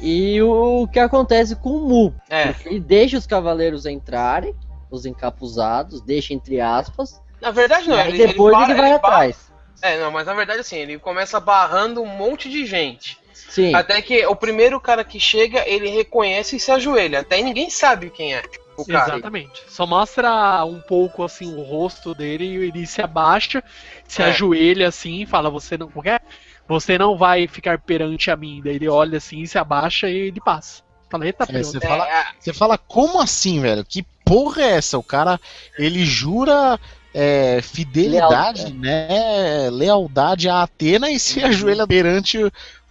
e 0.00 0.40
o 0.42 0.86
que 0.88 0.98
acontece 0.98 1.56
com 1.56 1.70
o 1.70 1.88
Mu. 1.88 2.14
É. 2.28 2.54
Ele 2.66 2.80
deixa 2.80 3.16
os 3.16 3.26
cavaleiros 3.26 3.86
entrarem, 3.86 4.54
os 4.90 5.06
encapuzados, 5.06 6.00
deixa 6.02 6.34
entre 6.34 6.60
aspas. 6.60 7.20
Na 7.40 7.50
verdade, 7.50 7.88
não. 7.88 7.96
e 7.96 8.00
aí 8.00 8.08
ele, 8.08 8.26
depois 8.28 8.54
ele, 8.56 8.74
para- 8.74 8.76
vai 8.88 8.98
para- 8.98 9.08
atrás. 9.14 9.51
É, 9.82 9.98
não, 9.98 10.10
mas 10.10 10.26
na 10.26 10.34
verdade, 10.34 10.60
assim, 10.60 10.76
ele 10.76 10.98
começa 10.98 11.38
barrando 11.40 12.00
um 12.00 12.06
monte 12.06 12.48
de 12.48 12.64
gente. 12.64 13.18
Sim. 13.34 13.74
Até 13.74 14.00
que 14.00 14.24
o 14.26 14.34
primeiro 14.36 14.80
cara 14.80 15.04
que 15.04 15.20
chega, 15.20 15.68
ele 15.68 15.88
reconhece 15.88 16.56
e 16.56 16.60
se 16.60 16.70
ajoelha. 16.70 17.20
Até 17.20 17.42
ninguém 17.42 17.68
sabe 17.68 18.08
quem 18.08 18.34
é 18.34 18.42
o 18.76 18.86
cara. 18.86 19.12
Exatamente. 19.16 19.62
Só 19.68 19.86
mostra 19.86 20.64
um 20.64 20.80
pouco 20.80 21.22
assim 21.22 21.54
o 21.54 21.62
rosto 21.62 22.14
dele 22.14 22.44
e 22.44 22.56
ele 22.68 22.86
se 22.86 23.02
abaixa, 23.02 23.62
se 24.08 24.22
É. 24.22 24.26
ajoelha 24.26 24.88
assim 24.88 25.22
e 25.22 25.26
fala: 25.26 25.50
Você 25.50 25.76
não 25.76 25.88
quer? 25.88 26.22
Você 26.66 26.96
não 26.96 27.18
vai 27.18 27.46
ficar 27.46 27.78
perante 27.78 28.30
a 28.30 28.36
mim. 28.36 28.62
Daí 28.64 28.76
ele 28.76 28.88
olha 28.88 29.18
assim, 29.18 29.44
se 29.44 29.58
abaixa 29.58 30.08
e 30.08 30.16
ele 30.28 30.40
passa. 30.40 30.82
Fala, 31.10 31.26
eita, 31.26 31.44
É, 31.44 31.46
pronto. 31.48 31.64
você, 31.66 31.80
fala, 31.80 32.08
você 32.38 32.52
fala, 32.54 32.78
como 32.78 33.20
assim, 33.20 33.60
velho? 33.60 33.84
Que 33.84 34.02
porra 34.24 34.62
é 34.62 34.70
essa? 34.76 34.96
O 34.96 35.02
cara, 35.02 35.38
ele 35.76 36.06
jura 36.06 36.80
é, 37.14 37.60
fidelidade, 37.62 38.72
né? 38.72 39.68
Lealdade 39.70 40.48
a 40.48 40.62
Atena 40.62 41.10
e 41.10 41.18
se 41.18 41.42
ajoelha 41.42 41.86
perante 41.86 42.38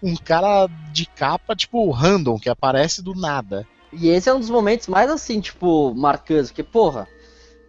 um 0.01 0.15
cara 0.15 0.67
de 0.91 1.05
capa, 1.05 1.55
tipo, 1.55 1.89
random, 1.91 2.39
que 2.39 2.49
aparece 2.49 3.01
do 3.01 3.13
nada. 3.13 3.67
E 3.93 4.09
esse 4.09 4.29
é 4.29 4.33
um 4.33 4.39
dos 4.39 4.49
momentos 4.49 4.87
mais 4.87 5.09
assim, 5.09 5.39
tipo, 5.39 5.93
marcantes, 5.93 6.49
porque, 6.49 6.63
porra, 6.63 7.07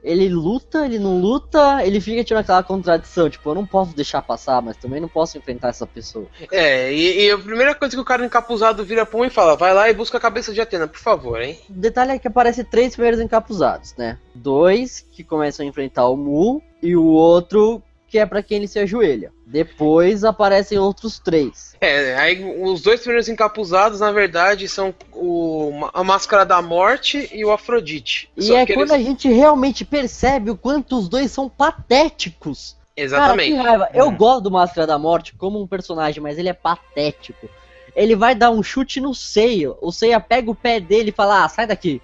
ele 0.03 0.29
luta, 0.29 0.85
ele 0.85 0.99
não 0.99 1.21
luta, 1.21 1.85
ele 1.85 2.01
fica 2.01 2.25
tirando 2.25 2.43
aquela 2.43 2.63
contradição, 2.63 3.31
tipo, 3.31 3.49
eu 3.49 3.55
não 3.55 3.67
posso 3.67 3.95
deixar 3.95 4.21
passar, 4.23 4.61
mas 4.61 4.77
também 4.77 5.01
não 5.01 5.09
posso 5.09 5.39
enfrentar 5.39 5.69
essa 5.69 5.87
pessoa. 5.87 6.27
É, 6.51 6.93
e, 6.93 7.27
e 7.27 7.31
a 7.31 7.39
primeira 7.39 7.75
coisa 7.75 7.95
que 7.95 8.01
o 8.01 8.05
cara 8.05 8.25
encapuzado 8.25 8.85
vira 8.85 9.07
pra 9.07 9.21
um 9.21 9.25
e 9.25 9.31
fala: 9.31 9.57
vai 9.57 9.73
lá 9.73 9.89
e 9.89 9.95
busca 9.95 10.19
a 10.19 10.21
cabeça 10.21 10.53
de 10.53 10.61
Atena, 10.61 10.89
por 10.89 10.99
favor, 10.99 11.41
hein? 11.41 11.59
O 11.71 11.75
detalhe 11.75 12.13
é 12.13 12.19
que 12.19 12.29
aparece 12.29 12.65
três 12.65 12.95
primeiros 12.95 13.21
encapuzados, 13.21 13.95
né? 13.97 14.19
Dois 14.35 15.07
que 15.13 15.23
começam 15.23 15.65
a 15.65 15.69
enfrentar 15.69 16.09
o 16.09 16.17
Mu 16.17 16.63
e 16.83 16.97
o 16.97 17.05
outro 17.05 17.83
que 18.13 18.19
é 18.19 18.27
pra 18.27 18.43
quem 18.43 18.59
ele 18.59 18.69
se 18.69 18.79
ajoelha. 18.79 19.33
Depois 19.47 20.23
aparecem 20.23 20.77
outros 20.77 21.19
três. 21.19 21.75
É, 21.81 22.15
aí 22.15 22.45
os 22.63 22.83
dois 22.83 23.01
primeiros 23.01 23.27
encapuzados, 23.27 24.01
na 24.01 24.13
verdade, 24.13 24.69
são 24.69 24.95
o, 25.15 25.89
a 25.95 26.05
Máscara 26.05 26.45
da 26.45 26.61
Morte 26.61 27.31
e 27.33 27.43
o 27.43 27.51
Afrodite. 27.51 28.29
E 28.37 28.53
é 28.55 28.67
quando 28.67 28.81
eles- 28.81 28.93
a 28.93 28.99
gente 28.99 29.29
realmente 29.33 29.83
percebe 29.83 30.51
o 30.51 30.57
quanto 30.59 30.99
os 30.99 31.09
dois 31.09 31.31
são 31.31 31.49
patéticos. 31.49 32.77
Exatamente. 32.95 33.57
Cara, 33.57 33.63
que 33.63 33.69
raiva. 33.69 33.89
Eu 33.95 34.11
gosto 34.11 34.43
do 34.43 34.51
Máscara 34.51 34.87
da 34.87 34.99
Morte 34.99 35.35
como 35.35 35.59
um 35.63 35.67
personagem, 35.67 36.23
mas 36.23 36.37
ele 36.37 36.51
é 36.51 36.53
patético. 36.53 37.49
Ele 37.97 38.15
vai 38.15 38.35
dar 38.35 38.51
um 38.51 38.63
chute 38.63 39.01
no 39.01 39.15
Seiya. 39.15 39.73
O 39.81 39.91
Seiya 39.91 40.21
pega 40.21 40.51
o 40.51 40.55
pé 40.55 40.79
dele 40.81 41.09
e 41.09 41.13
fala, 41.15 41.45
ah, 41.45 41.49
sai 41.49 41.67
daqui. 41.67 42.03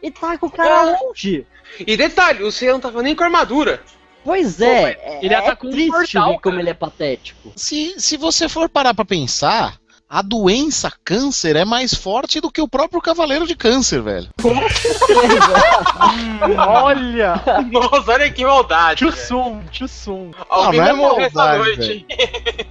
E 0.00 0.08
taca 0.12 0.46
o 0.46 0.50
cara 0.50 0.92
Ah. 0.92 0.98
longe. 1.02 1.44
E 1.84 1.96
detalhe, 1.96 2.44
o 2.44 2.52
Seiya 2.52 2.72
não 2.74 2.80
tava 2.80 3.02
nem 3.02 3.16
com 3.16 3.24
armadura. 3.24 3.82
Pois 4.24 4.60
é, 4.60 4.90
é, 4.92 5.20
ele 5.22 5.34
é 5.34 5.36
atacou 5.36 5.70
um 5.70 5.72
triste 5.72 5.90
portal, 5.90 6.32
ver 6.32 6.40
como 6.40 6.52
cara. 6.52 6.62
ele 6.62 6.70
é 6.70 6.74
patético. 6.74 7.52
Se, 7.56 7.94
se 7.98 8.16
você 8.16 8.48
for 8.48 8.68
parar 8.68 8.94
pra 8.94 9.04
pensar, 9.04 9.78
a 10.10 10.22
doença 10.22 10.90
câncer 11.04 11.54
é 11.56 11.64
mais 11.64 11.92
forte 11.94 12.40
do 12.40 12.50
que 12.50 12.60
o 12.62 12.68
próprio 12.68 13.00
cavaleiro 13.00 13.46
de 13.46 13.54
câncer, 13.54 14.00
velho. 14.00 14.28
Olha! 16.56 17.42
Nossa, 17.70 18.12
olha 18.12 18.30
que 18.30 18.44
maldade. 18.44 19.04
Too 19.04 19.12
soon. 19.88 20.30
Alguém 20.48 20.80
não 20.80 20.86
vai 20.86 20.90
é 20.90 20.92
morrer 20.94 21.22
essa 21.24 21.34
maldade, 21.38 21.58
noite? 21.76 22.06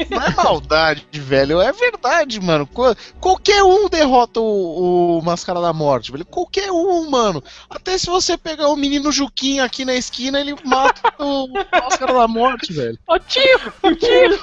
Não 0.10 0.22
é 0.24 0.30
maldade, 0.36 1.06
velho. 1.14 1.62
É 1.62 1.72
verdade, 1.72 2.40
mano. 2.40 2.66
Qu- 2.68 2.96
Qualquer 3.20 3.64
um 3.64 3.88
derrota 3.90 4.40
o, 4.40 5.20
o 5.20 5.22
Máscara 5.24 5.62
da 5.62 5.74
Morte, 5.74 6.12
velho. 6.12 6.26
Qualquer 6.26 6.72
um, 6.72 7.10
mano. 7.10 7.44
Até 7.70 7.98
se 7.98 8.08
você 8.08 8.38
pegar 8.38 8.70
o 8.70 8.76
menino 8.76 9.12
Juquinha 9.12 9.64
aqui 9.64 9.86
na 9.86 9.94
esquina, 9.96 10.40
ele 10.40 10.56
mata 10.64 11.14
o 11.20 11.48
Máscara 11.72 12.14
da 12.14 12.28
Morte, 12.28 12.74
velho. 12.74 12.98
Ô 13.08 13.20
tio, 13.20 13.60
ô 13.84 13.94
tio! 13.94 14.40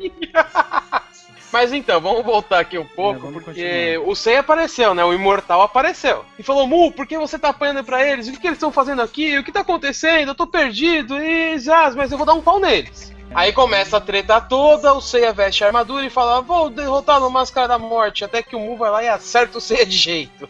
Mas 1.52 1.72
então, 1.72 2.00
vamos 2.00 2.24
voltar 2.24 2.60
aqui 2.60 2.78
um 2.78 2.84
pouco, 2.84 3.26
É, 3.26 3.32
porque 3.32 3.98
o 4.04 4.14
Sei 4.14 4.36
apareceu, 4.36 4.94
né? 4.94 5.04
O 5.04 5.12
Imortal 5.12 5.62
apareceu. 5.62 6.24
E 6.38 6.42
falou, 6.42 6.66
Mu, 6.66 6.92
por 6.92 7.06
que 7.06 7.18
você 7.18 7.38
tá 7.38 7.48
apanhando 7.48 7.82
pra 7.82 8.06
eles? 8.06 8.28
O 8.28 8.32
que, 8.32 8.38
que 8.38 8.46
eles 8.46 8.56
estão 8.56 8.72
fazendo 8.72 9.02
aqui? 9.02 9.36
O 9.36 9.44
que 9.44 9.52
tá 9.52 9.60
acontecendo? 9.60 10.28
Eu 10.28 10.34
tô 10.34 10.46
perdido. 10.46 11.18
E 11.20 11.58
já, 11.58 11.90
mas 11.90 12.12
eu 12.12 12.18
vou 12.18 12.26
dar 12.26 12.34
um 12.34 12.42
pau 12.42 12.60
neles. 12.60 13.12
Aí 13.32 13.52
começa 13.52 13.96
a 13.96 14.00
treta 14.00 14.40
toda, 14.40 14.92
o 14.92 15.00
Seiya 15.00 15.32
veste 15.32 15.62
a 15.62 15.68
armadura 15.68 16.04
e 16.04 16.10
fala, 16.10 16.40
vou 16.40 16.68
derrotar 16.68 17.20
no 17.20 17.30
Máscara 17.30 17.68
da 17.68 17.78
Morte, 17.78 18.24
até 18.24 18.42
que 18.42 18.56
o 18.56 18.60
Mu 18.60 18.76
vai 18.76 18.90
lá 18.90 19.04
e 19.04 19.08
acerta 19.08 19.58
o 19.58 19.60
Seiya 19.60 19.86
de 19.86 19.96
jeito. 19.96 20.48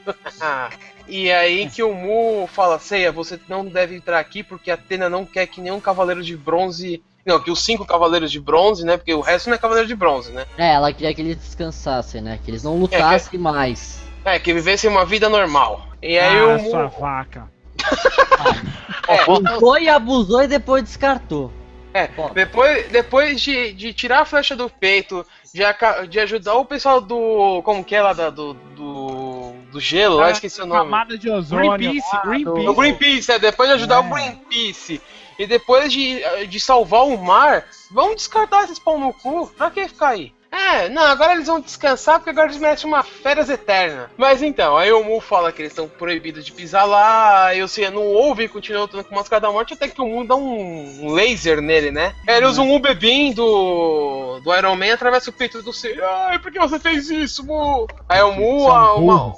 e 1.06 1.30
aí 1.30 1.68
que 1.68 1.82
o 1.82 1.92
Mu 1.94 2.48
fala, 2.50 2.78
Seiya, 2.78 3.12
você 3.12 3.38
não 3.48 3.66
deve 3.66 3.94
entrar 3.94 4.18
aqui 4.18 4.42
porque 4.42 4.70
a 4.70 4.74
Atena 4.74 5.10
não 5.10 5.26
quer 5.26 5.46
que 5.46 5.60
nenhum 5.60 5.80
cavaleiro 5.80 6.22
de 6.22 6.36
bronze... 6.36 7.02
Não, 7.24 7.38
que 7.38 7.50
os 7.50 7.62
cinco 7.62 7.84
cavaleiros 7.84 8.30
de 8.32 8.40
bronze, 8.40 8.84
né? 8.84 8.96
Porque 8.96 9.12
o 9.12 9.20
resto 9.20 9.48
não 9.48 9.54
é 9.54 9.58
cavaleiro 9.58 9.86
de 9.88 9.94
bronze, 9.94 10.32
né? 10.32 10.46
É, 10.56 10.72
ela 10.74 10.92
queria 10.92 11.14
que 11.14 11.20
eles 11.20 11.36
descansassem, 11.36 12.20
né? 12.22 12.38
Que 12.44 12.50
eles 12.50 12.62
não 12.62 12.78
lutassem 12.78 13.38
mais. 13.38 14.00
É, 14.24 14.38
que 14.38 14.52
vivessem 14.52 14.88
uma 14.90 15.04
vida 15.04 15.28
normal. 15.28 15.86
E 16.02 16.18
aí 16.18 16.38
ah, 16.38 16.56
o 16.56 16.70
sua 16.70 16.86
vaca. 16.86 17.48
é, 19.08 19.18
Foi, 19.58 19.88
abusou 19.88 20.42
e 20.42 20.48
depois 20.48 20.82
descartou. 20.82 21.52
é, 21.94 22.08
depois, 22.34 22.88
depois 22.88 23.40
de, 23.40 23.72
de 23.72 23.92
tirar 23.92 24.20
a 24.20 24.24
flecha 24.24 24.54
do 24.54 24.68
peito, 24.70 25.24
de, 25.52 25.62
de 26.08 26.20
ajudar 26.20 26.54
o 26.54 26.64
pessoal 26.64 27.00
do. 27.00 27.62
Como 27.64 27.84
que 27.84 27.94
é 27.94 28.02
lá 28.02 28.12
da- 28.12 28.30
do, 28.30 28.54
do. 28.54 29.52
do 29.72 29.80
gelo, 29.80 30.16
lá 30.16 30.26
Ah, 30.26 30.30
esqueci 30.30 30.60
o 30.60 30.66
nome. 30.66 30.80
Camada 30.82 31.18
de 31.18 31.30
ozônio. 31.30 31.72
Greenpeace, 31.72 32.14
lá, 32.14 32.22
Greenpeace. 32.22 32.68
O 32.68 32.74
Greenpeace, 32.74 33.32
é, 33.32 33.38
depois 33.38 33.68
de 33.68 33.74
ajudar 33.76 33.96
É. 33.96 33.98
o 33.98 34.02
Greenpeace. 34.04 35.00
E 35.40 35.46
depois 35.46 35.90
de, 35.92 36.20
de 36.46 36.60
salvar 36.60 37.06
o 37.06 37.16
mar, 37.16 37.64
vamos 37.90 38.16
descartar 38.16 38.64
esses 38.64 38.78
pão 38.78 38.98
no 38.98 39.12
cu. 39.14 39.46
Pra 39.56 39.70
que 39.70 39.88
ficar 39.88 40.08
aí? 40.08 40.32
É, 40.52 40.88
não, 40.88 41.02
agora 41.02 41.32
eles 41.32 41.46
vão 41.46 41.60
descansar 41.60 42.18
porque 42.18 42.30
agora 42.30 42.48
eles 42.48 42.60
merecem 42.60 42.88
uma 42.88 43.02
férias 43.04 43.48
eterna. 43.48 44.10
Mas 44.18 44.42
então, 44.42 44.76
aí 44.76 44.90
o 44.92 45.02
Mu 45.04 45.20
fala 45.20 45.52
que 45.52 45.62
eles 45.62 45.70
estão 45.70 45.88
proibidos 45.88 46.44
de 46.44 46.50
pisar 46.52 46.84
lá, 46.84 47.46
aí 47.46 47.62
o 47.62 47.68
Seiya 47.68 47.90
não 47.90 48.02
ouve 48.04 48.44
e 48.44 48.48
continua 48.48 48.82
lutando 48.82 49.04
com 49.04 49.12
o 49.14 49.16
Máscara 49.16 49.40
da 49.40 49.50
Morte, 49.52 49.74
até 49.74 49.86
que 49.88 50.02
o 50.02 50.06
Mu 50.06 50.24
dá 50.26 50.34
um, 50.34 51.12
laser 51.14 51.60
nele, 51.62 51.92
né? 51.92 52.14
Aí 52.26 52.36
ele 52.36 52.46
usa 52.46 52.60
um 52.62 52.74
Ubebin 52.74 53.32
do, 53.32 54.40
do 54.40 54.52
Iron 54.54 54.74
Man 54.74 54.92
atravessa 54.92 55.30
o 55.30 55.32
peito 55.32 55.62
do 55.62 55.72
Seiya. 55.72 56.04
Ai, 56.26 56.38
por 56.40 56.50
que 56.52 56.58
você 56.58 56.78
fez 56.80 57.08
isso, 57.08 57.46
Mu? 57.46 57.86
Aí 58.08 58.20
o 58.22 58.32
Mu, 58.32 58.70
a- 58.72 58.96
uma. 58.96 59.34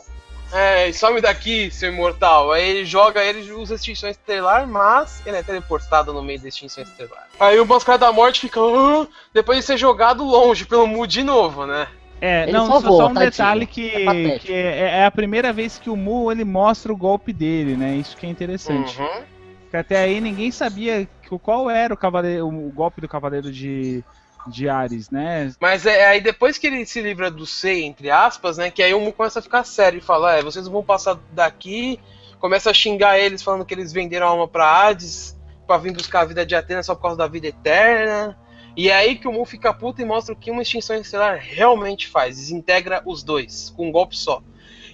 É, 0.53 0.93
some 0.93 1.21
daqui, 1.21 1.71
seu 1.71 1.91
imortal. 1.93 2.53
Aí 2.53 2.69
ele 2.69 2.85
joga, 2.85 3.23
ele 3.25 3.51
usa 3.53 3.75
extinção 3.75 4.09
estelar, 4.11 4.67
mas 4.67 5.23
ele 5.27 5.37
é 5.37 5.43
teleportado 5.43 6.13
no 6.13 6.23
meio 6.23 6.41
da 6.41 6.49
extinção 6.49 6.83
estelar. 6.85 7.27
Aí 7.41 7.59
o 7.59 7.67
Máscara 7.67 7.99
da 7.99 8.13
Morte 8.13 8.41
fica. 8.41 8.61
"Ah", 8.61 9.07
depois 9.33 9.59
de 9.59 9.65
ser 9.65 9.77
jogado 9.77 10.23
longe 10.25 10.65
pelo 10.67 10.87
Mu 10.87 11.07
de 11.07 11.23
novo, 11.23 11.67
né? 11.67 11.87
É, 12.21 12.45
Ele 12.45 12.53
não, 12.53 12.67
só, 12.67 12.73
salvou, 12.81 12.97
só 12.99 13.07
um 13.09 13.15
tadinho. 13.15 13.31
detalhe 13.33 13.63
É 13.65 13.67
que, 13.67 14.05
patético. 14.05 14.47
que 14.47 14.53
é, 14.53 14.79
é 15.01 15.05
a 15.07 15.11
primeira 15.11 15.53
vez 15.53 15.79
que 15.79 15.91
o 15.91 15.97
Mu 15.97 16.31
ele 16.31 16.45
mostra 16.45 16.93
o 16.93 16.97
golpe 16.97 17.33
dele, 17.33 17.77
né? 17.77 17.97
Isso 17.97 18.17
que 18.17 18.25
é 18.27 18.29
interessante. 18.29 19.01
Uhum. 19.01 19.23
Porque 19.63 19.77
até 19.77 19.97
aí 20.05 20.21
ninguém 20.21 20.53
sabia 20.53 21.09
que- 21.23 21.39
qual 21.39 21.69
era 21.69 21.93
o, 21.93 21.97
cavaleiro, 21.97 22.47
o 22.47 22.71
golpe 22.71 23.01
do 23.01 23.09
cavaleiro 23.09 23.51
de, 23.51 24.05
de 24.47 24.69
Ares, 24.69 25.11
né? 25.11 25.53
Mas 25.61 25.87
é 25.87 26.07
aí 26.07 26.21
depois 26.21 26.59
que 26.59 26.67
ele 26.67 26.85
se 26.85 27.01
livra 27.01 27.31
do 27.31 27.47
Sei, 27.47 27.85
entre 27.85 28.11
aspas, 28.11 28.57
né? 28.59 28.71
Que 28.71 28.83
aí 28.83 28.95
o 28.95 29.01
Mu 29.01 29.13
começa 29.13 29.39
a 29.39 29.43
ficar 29.43 29.65
sério 29.65 29.99
e 29.99 30.03
fala: 30.03 30.37
É, 30.37 30.43
vocês 30.43 30.67
vão 30.69 30.83
passar 30.83 31.19
daqui. 31.33 31.99
Começa 32.39 32.71
a 32.71 32.75
xingar 32.75 33.19
eles, 33.19 33.43
falando 33.43 33.65
que 33.65 33.73
eles 33.73 33.93
venderam 33.93 34.27
a 34.27 34.31
alma 34.31 34.49
pra 34.49 34.87
Hades 34.87 35.37
pra 35.67 35.79
vir 35.79 35.93
buscar 35.93 36.21
a 36.21 36.25
vida 36.25 36.45
de 36.45 36.55
Atena 36.55 36.83
só 36.83 36.95
por 36.95 37.03
causa 37.03 37.17
da 37.17 37.27
vida 37.27 37.47
eterna. 37.47 38.37
E 38.77 38.89
é 38.89 38.95
aí 38.95 39.17
que 39.17 39.29
o 39.29 39.33
Mu 39.33 39.45
fica 39.45 39.73
puto 39.73 40.01
e 40.01 40.05
mostra 40.05 40.35
o 40.35 40.37
que 40.37 40.51
uma 40.51 40.63
extinção 40.63 40.97
estelar 40.97 41.39
realmente 41.41 42.09
faz: 42.09 42.37
desintegra 42.37 43.03
os 43.07 43.23
dois, 43.23 43.73
com 43.77 43.89
um 43.89 43.93
golpe 43.93 44.17
só. 44.17 44.43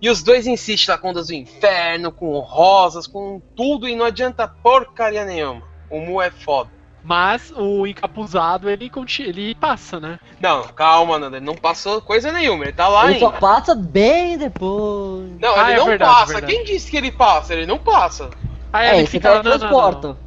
E 0.00 0.08
os 0.08 0.22
dois 0.22 0.46
insistem 0.46 0.96
com 0.98 1.08
ondas 1.08 1.28
do 1.28 1.34
inferno, 1.34 2.12
com 2.12 2.38
rosas, 2.38 3.06
com 3.06 3.40
tudo, 3.56 3.88
e 3.88 3.96
não 3.96 4.04
adianta 4.04 4.46
porcaria 4.46 5.24
nenhuma. 5.24 5.62
O 5.90 6.00
Mu 6.00 6.22
é 6.22 6.30
foda. 6.30 6.70
Mas 7.08 7.50
o 7.56 7.86
encapuzado, 7.86 8.68
ele, 8.68 8.90
ele 9.20 9.54
passa, 9.54 9.98
né? 9.98 10.20
Não, 10.38 10.62
calma, 10.64 11.18
Nanda, 11.18 11.38
ele 11.38 11.46
não 11.46 11.54
passou 11.54 12.02
coisa 12.02 12.30
nenhuma, 12.30 12.64
ele 12.64 12.72
tá 12.74 12.86
lá 12.86 13.10
ele 13.10 13.18
só 13.18 13.28
ainda. 13.28 13.38
passa 13.40 13.74
bem 13.74 14.36
depois. 14.36 15.30
Não, 15.40 15.56
Ah, 15.56 15.62
ele 15.62 15.72
é 15.72 15.76
não 15.78 15.86
verdade, 15.86 16.12
passa. 16.12 16.32
verdade. 16.34 16.52
Quem 16.52 16.64
disse 16.64 16.90
que 16.90 16.98
ele 16.98 17.10
passa? 17.10 17.54
Ele 17.54 17.64
não 17.64 17.78
passa. 17.78 18.28
Aí 18.70 18.88
É, 18.88 18.98
ele 18.98 19.06
fica 19.06 19.30
lá 19.30 19.36
cara 19.36 19.44
na- 19.48 19.50
na- 19.54 19.58
transporta. 19.58 20.18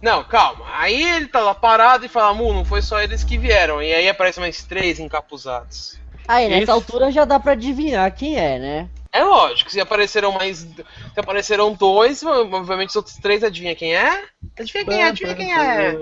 Não, 0.00 0.24
calma. 0.24 0.64
Aí 0.78 1.02
ele 1.16 1.26
tá 1.26 1.40
lá 1.40 1.54
parado 1.54 2.06
e 2.06 2.08
fala, 2.08 2.32
Mu, 2.32 2.54
não 2.54 2.64
foi 2.64 2.80
só 2.80 3.02
eles 3.02 3.22
que 3.22 3.36
vieram. 3.36 3.82
E 3.82 3.92
aí 3.92 4.08
aparecem 4.08 4.40
mais 4.40 4.64
três 4.64 4.98
encapuzados. 4.98 5.98
Aí, 6.26 6.48
nessa 6.48 6.62
Esse- 6.62 6.70
altura 6.70 7.12
já 7.12 7.26
dá 7.26 7.38
pra 7.38 7.52
adivinhar 7.52 8.10
quem 8.14 8.38
é, 8.38 8.58
né? 8.58 8.88
É 9.12 9.24
lógico, 9.24 9.70
se 9.70 9.80
apareceram 9.80 10.32
mais. 10.32 10.58
Se 10.58 11.20
apareceram 11.20 11.72
dois, 11.74 12.22
obviamente 12.22 12.90
os 12.90 12.96
outros 12.96 13.16
três 13.16 13.42
adivinha 13.42 13.74
quem 13.74 13.94
é? 13.94 14.24
Adivinha 14.58 14.84
quem 14.84 15.02
é, 15.02 15.04
adivinha 15.04 15.34
quem 15.34 15.52
é. 15.52 15.94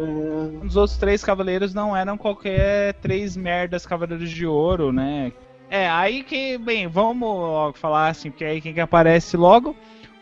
Os 0.63 0.77
outros 0.77 0.99
três 0.99 1.25
cavaleiros 1.25 1.73
não 1.73 1.97
eram 1.97 2.19
qualquer 2.19 2.95
três 2.95 3.37
merdas 3.37 3.87
cavaleiros 3.87 4.31
de 4.31 4.47
ouro, 4.47 4.93
né? 4.93 5.33
É, 5.71 5.89
aí 5.89 6.23
que, 6.23 6.59
bem, 6.59 6.87
vamos 6.87 7.29
logo 7.29 7.79
falar 7.79 8.09
assim, 8.09 8.31
porque 8.31 8.45
aí 8.45 8.61
quem 8.61 8.75
que 8.75 8.81
aparece 8.81 9.37
logo? 9.37 9.75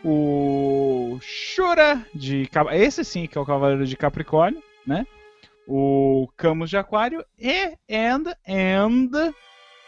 o 0.03 1.19
Shura 1.21 2.05
de 2.13 2.49
esse 2.71 3.03
sim 3.03 3.27
que 3.27 3.37
é 3.37 3.41
o 3.41 3.45
Cavaleiro 3.45 3.85
de 3.85 3.97
Capricórnio, 3.97 4.63
né? 4.85 5.05
O 5.67 6.29
Camus 6.37 6.69
de 6.69 6.77
Aquário 6.77 7.25
e 7.37 7.73
and 7.89 8.23
and 8.47 9.33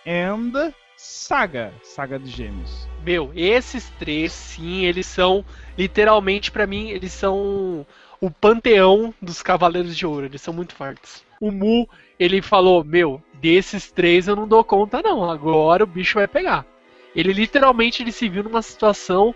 and 0.06 0.74
Saga, 1.02 1.74
Saga 1.82 2.20
de 2.20 2.30
Gêmeos. 2.30 2.86
Meu, 3.06 3.32
esses 3.34 3.90
três, 3.92 4.34
sim, 4.34 4.84
eles 4.84 5.06
são, 5.06 5.46
literalmente, 5.78 6.52
pra 6.52 6.68
mim, 6.68 6.90
eles 6.90 7.14
são 7.14 7.88
o 8.20 8.30
panteão 8.30 9.14
dos 9.22 9.42
Cavaleiros 9.42 9.96
de 9.96 10.06
Ouro. 10.06 10.26
Eles 10.26 10.42
são 10.42 10.54
muito 10.54 10.76
fortes. 10.76 11.24
O 11.40 11.52
Mu, 11.52 11.88
ele 12.20 12.42
falou: 12.42 12.84
Meu, 12.84 13.24
desses 13.36 13.90
três 13.90 14.28
eu 14.28 14.36
não 14.36 14.46
dou 14.46 14.62
conta, 14.62 15.02
não. 15.02 15.24
Agora 15.30 15.86
o 15.86 15.88
bicho 15.88 16.16
vai 16.16 16.28
pegar. 16.28 16.66
Ele 17.16 17.32
literalmente 17.32 18.04
ele 18.04 18.12
se 18.12 18.28
viu 18.28 18.44
numa 18.44 18.62
situação 18.62 19.34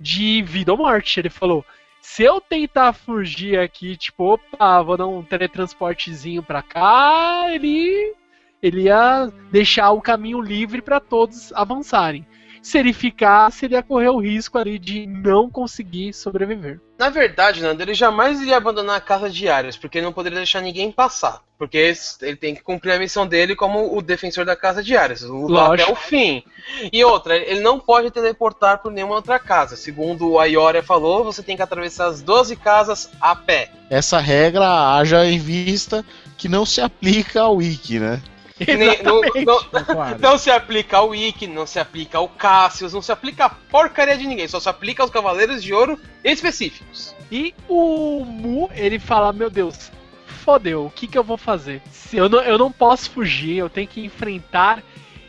de 0.00 0.40
vida 0.40 0.72
ou 0.72 0.78
morte. 0.78 1.20
Ele 1.20 1.28
falou: 1.28 1.62
Se 2.00 2.22
eu 2.22 2.40
tentar 2.40 2.94
fugir 2.94 3.58
aqui, 3.58 3.98
tipo, 3.98 4.32
opa, 4.32 4.80
vou 4.80 4.96
dar 4.96 5.06
um 5.06 5.22
teletransportezinho 5.22 6.42
pra 6.42 6.62
cá, 6.62 7.48
ele 7.50 8.14
ele 8.62 8.82
ia 8.82 9.28
deixar 9.50 9.90
o 9.90 10.00
caminho 10.00 10.40
livre 10.40 10.80
para 10.80 11.00
todos 11.00 11.52
avançarem. 11.52 12.24
Se 12.62 12.78
ele 12.78 12.92
ficasse, 12.92 13.64
ele 13.64 13.74
ia 13.74 13.82
correr 13.82 14.08
o 14.08 14.20
risco 14.20 14.56
ali 14.56 14.78
de 14.78 15.04
não 15.04 15.50
conseguir 15.50 16.12
sobreviver. 16.12 16.80
Na 16.96 17.08
verdade, 17.08 17.60
Nando, 17.60 17.82
ele 17.82 17.92
jamais 17.92 18.40
iria 18.40 18.56
abandonar 18.56 18.94
a 18.94 19.00
casa 19.00 19.28
de 19.28 19.48
Arias, 19.48 19.76
porque 19.76 19.98
ele 19.98 20.06
não 20.06 20.12
poderia 20.12 20.38
deixar 20.38 20.60
ninguém 20.60 20.92
passar. 20.92 21.42
Porque 21.58 21.92
ele 22.20 22.36
tem 22.36 22.54
que 22.54 22.62
cumprir 22.62 22.92
a 22.92 23.00
missão 23.00 23.26
dele 23.26 23.56
como 23.56 23.96
o 23.96 24.00
defensor 24.00 24.44
da 24.44 24.54
casa 24.54 24.80
de 24.80 24.96
Arias, 24.96 25.22
lutar 25.22 25.72
até 25.72 25.90
o 25.90 25.96
fim. 25.96 26.44
E 26.92 27.04
outra, 27.04 27.36
ele 27.36 27.58
não 27.58 27.80
pode 27.80 28.12
teleportar 28.12 28.78
por 28.78 28.92
nenhuma 28.92 29.16
outra 29.16 29.40
casa. 29.40 29.74
Segundo 29.74 30.38
a 30.38 30.44
Ioria 30.44 30.84
falou, 30.84 31.24
você 31.24 31.42
tem 31.42 31.56
que 31.56 31.62
atravessar 31.62 32.06
as 32.06 32.22
12 32.22 32.54
casas 32.54 33.10
a 33.20 33.34
pé. 33.34 33.72
Essa 33.90 34.20
regra 34.20 34.94
haja 34.96 35.26
em 35.26 35.38
vista 35.38 36.04
que 36.38 36.48
não 36.48 36.64
se 36.64 36.80
aplica 36.80 37.40
ao 37.40 37.56
Wiki, 37.56 37.98
né? 37.98 38.22
Não, 39.02 39.20
não- 39.44 39.84
Claro. 39.84 40.18
não 40.20 40.38
se 40.38 40.50
aplica 40.50 40.96
ao 40.98 41.08
Wiki, 41.08 41.46
não 41.46 41.66
se 41.66 41.78
aplica 41.78 42.18
ao 42.18 42.28
Cassius, 42.28 42.92
não 42.92 43.02
se 43.02 43.10
aplica 43.12 43.46
a 43.46 43.50
porcaria 43.50 44.16
de 44.16 44.26
ninguém, 44.26 44.46
só 44.48 44.60
se 44.60 44.68
aplica 44.68 45.02
aos 45.02 45.10
Cavaleiros 45.10 45.62
de 45.62 45.72
Ouro 45.74 45.98
específicos. 46.24 47.14
E 47.30 47.54
o 47.68 48.24
Mu, 48.24 48.70
ele 48.74 48.98
fala: 48.98 49.32
Meu 49.32 49.48
Deus, 49.50 49.90
fodeu, 50.26 50.86
o 50.86 50.90
que, 50.90 51.06
que 51.06 51.16
eu 51.18 51.24
vou 51.24 51.36
fazer? 51.36 51.80
Se 51.90 52.16
eu, 52.16 52.28
não, 52.28 52.40
eu 52.40 52.58
não 52.58 52.70
posso 52.72 53.10
fugir, 53.10 53.56
eu 53.56 53.70
tenho 53.70 53.88
que 53.88 54.04
enfrentar 54.04 54.82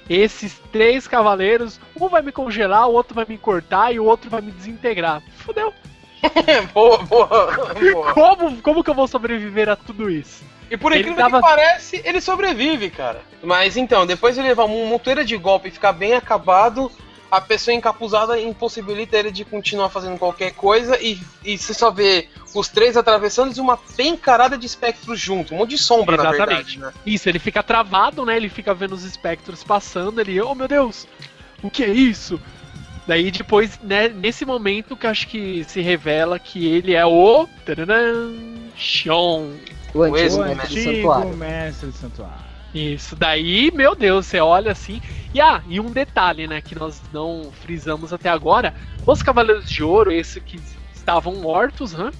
esses 0.10 0.60
três 0.72 1.08
cavaleiros. 1.08 1.80
Um 2.00 2.10
vai 2.10 2.22
me 2.22 2.32
congelar, 2.32 2.88
o 2.90 2.94
outro 2.94 3.16
vai 3.16 3.26
me 3.28 3.38
cortar 3.38 3.94
e 3.94 4.00
o 4.00 4.06
outro 4.06 4.30
vai 4.30 4.42
me 4.42 4.52
desintegrar. 4.52 5.22
Fodeu. 5.38 5.74
boa, 6.74 6.98
boa, 7.00 7.74
boa. 7.74 8.14
Como, 8.14 8.62
como 8.62 8.84
que 8.84 8.90
eu 8.90 8.94
vou 8.96 9.08
sobreviver 9.08 9.70
a 9.70 9.76
tudo 9.76 10.10
isso? 10.10 10.44
E 10.70 10.78
por 10.78 10.92
Ele 10.92 11.02
incrível 11.02 11.24
tava- 11.24 11.38
que 11.38 11.48
pareça, 11.48 11.96
ele 12.04 12.22
sobrevive, 12.22 12.90
cara. 12.90 13.22
Mas 13.44 13.78
então, 13.78 14.06
depois 14.06 14.36
de 14.36 14.42
levar 14.42 14.64
uma 14.66 14.86
monteira 14.86 15.24
de 15.24 15.38
golpe 15.38 15.68
e 15.68 15.72
ficar 15.72 15.92
bem 15.94 16.14
acabado, 16.14 16.92
a 17.30 17.42
pessoa 17.42 17.76
encapuzada 17.76 18.40
impossibilita 18.40 19.18
ele 19.18 19.32
de 19.32 19.44
continuar 19.44 19.90
fazendo 19.90 20.18
qualquer 20.18 20.54
coisa 20.54 20.98
e, 21.02 21.20
e 21.44 21.58
você 21.58 21.74
só 21.74 21.92
vê 21.92 22.28
os 22.56 22.68
três 22.70 22.96
atravessando 22.96 23.56
e 23.56 23.60
uma 23.60 23.76
pencarada 23.76 24.58
de 24.58 24.66
espectros 24.66 25.20
junto, 25.20 25.54
um 25.54 25.58
monte 25.58 25.72
de 25.72 25.78
sombra, 25.78 26.16
na 26.18 26.32
verdade, 26.32 26.80
né? 26.80 26.92
Isso, 27.06 27.28
ele 27.28 27.40
fica 27.40 27.62
travado, 27.62 28.26
né? 28.26 28.36
Ele 28.36 28.50
fica 28.50 28.74
vendo 28.74 28.94
os 28.94 29.04
espectros 29.04 29.64
passando, 29.64 30.22
ele, 30.22 30.40
oh 30.42 30.56
meu 30.56 30.68
Deus, 30.68 31.08
o 31.62 31.70
que 31.70 31.84
é 31.84 31.90
isso? 31.90 32.40
Daí 33.06 33.32
depois, 33.32 33.80
né, 33.84 34.08
nesse 34.08 34.46
momento 34.46 34.96
que 34.96 35.06
eu 35.06 35.10
acho 35.10 35.28
que 35.28 35.64
se 35.66 35.82
revela 35.82 36.40
que 36.40 36.66
ele 36.66 36.94
é 36.94 37.06
o 37.06 37.48
tararam, 37.66 38.34
Xion. 38.78 39.52
O 39.94 40.04
antigo 40.04 40.06
O 40.06 40.12
mestre 40.12 40.38
do 40.38 40.44
antigo 40.44 40.96
santuário. 40.96 41.38
mestre 41.38 41.88
do 41.88 41.94
santuário. 41.94 42.54
Isso, 42.74 43.16
daí, 43.16 43.72
meu 43.72 43.94
Deus, 43.94 44.26
você 44.26 44.40
olha 44.40 44.72
assim. 44.72 45.00
E 45.34 45.40
ah, 45.40 45.62
e 45.68 45.80
um 45.80 45.92
detalhe, 45.92 46.48
né, 46.48 46.60
que 46.62 46.74
nós 46.74 47.02
não 47.12 47.52
frisamos 47.62 48.12
até 48.12 48.30
agora: 48.30 48.74
os 49.06 49.22
Cavaleiros 49.22 49.70
de 49.70 49.84
Ouro, 49.84 50.12
esses 50.12 50.42
que 50.42 50.60
estavam 50.96 51.36
mortos, 51.36 51.94
né, 51.94 52.12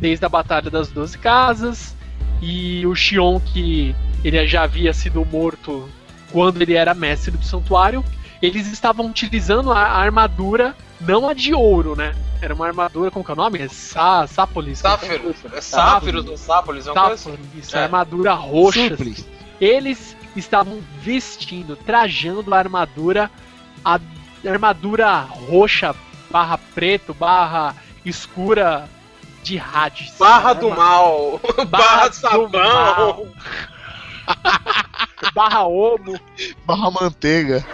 desde 0.00 0.24
a 0.24 0.28
Batalha 0.28 0.70
das 0.70 0.88
Doze 0.88 1.18
Casas, 1.18 1.94
e 2.40 2.86
o 2.86 2.94
Xion, 2.94 3.40
que 3.40 3.94
ele 4.24 4.46
já 4.46 4.62
havia 4.62 4.92
sido 4.94 5.24
morto 5.26 5.88
quando 6.32 6.62
ele 6.62 6.74
era 6.74 6.94
mestre 6.94 7.36
do 7.36 7.44
santuário, 7.44 8.02
eles 8.42 8.66
estavam 8.68 9.06
utilizando 9.06 9.72
a 9.72 9.80
armadura, 9.80 10.74
não 11.00 11.28
a 11.28 11.34
de 11.34 11.54
ouro, 11.54 11.96
né? 11.96 12.14
Era 12.40 12.54
uma 12.54 12.66
armadura, 12.66 13.10
como 13.10 13.24
que 13.24 13.30
é 13.30 13.34
o 13.34 13.36
nome? 13.36 13.58
É 13.60 13.68
Sa 13.68 14.26
Sápolis. 14.26 14.78
Sáfiro, 14.78 15.34
é 15.52 15.60
Sáfiros 15.60 16.26
ou 16.28 16.36
Sápolis, 16.36 16.86
é 16.86 16.92
uma 16.92 17.00
coisa 17.08 17.14
assim. 17.14 17.30
Sápolis, 17.32 17.64
isso, 17.64 17.76
É. 17.76 17.82
armadura 17.84 18.32
roxa. 18.34 18.88
Simples. 18.88 19.26
Eles 19.60 20.16
estavam 20.36 20.80
vestindo, 21.02 21.74
trajando 21.74 22.54
a 22.54 22.58
armadura, 22.58 23.28
a 23.84 23.98
armadura 24.46 25.18
roxa, 25.20 25.94
barra 26.30 26.58
preto, 26.74 27.12
barra 27.12 27.74
escura 28.04 28.88
de 29.42 29.58
Hades. 29.58 30.14
Barra 30.16 30.52
do 30.52 30.70
mal, 30.70 31.40
barra 31.68 32.08
do 32.08 32.14
sabão. 32.14 32.48
mal. 32.52 33.26
barra 35.34 35.64
homo. 35.64 36.18
Barra 36.64 36.90
manteiga. 36.90 37.64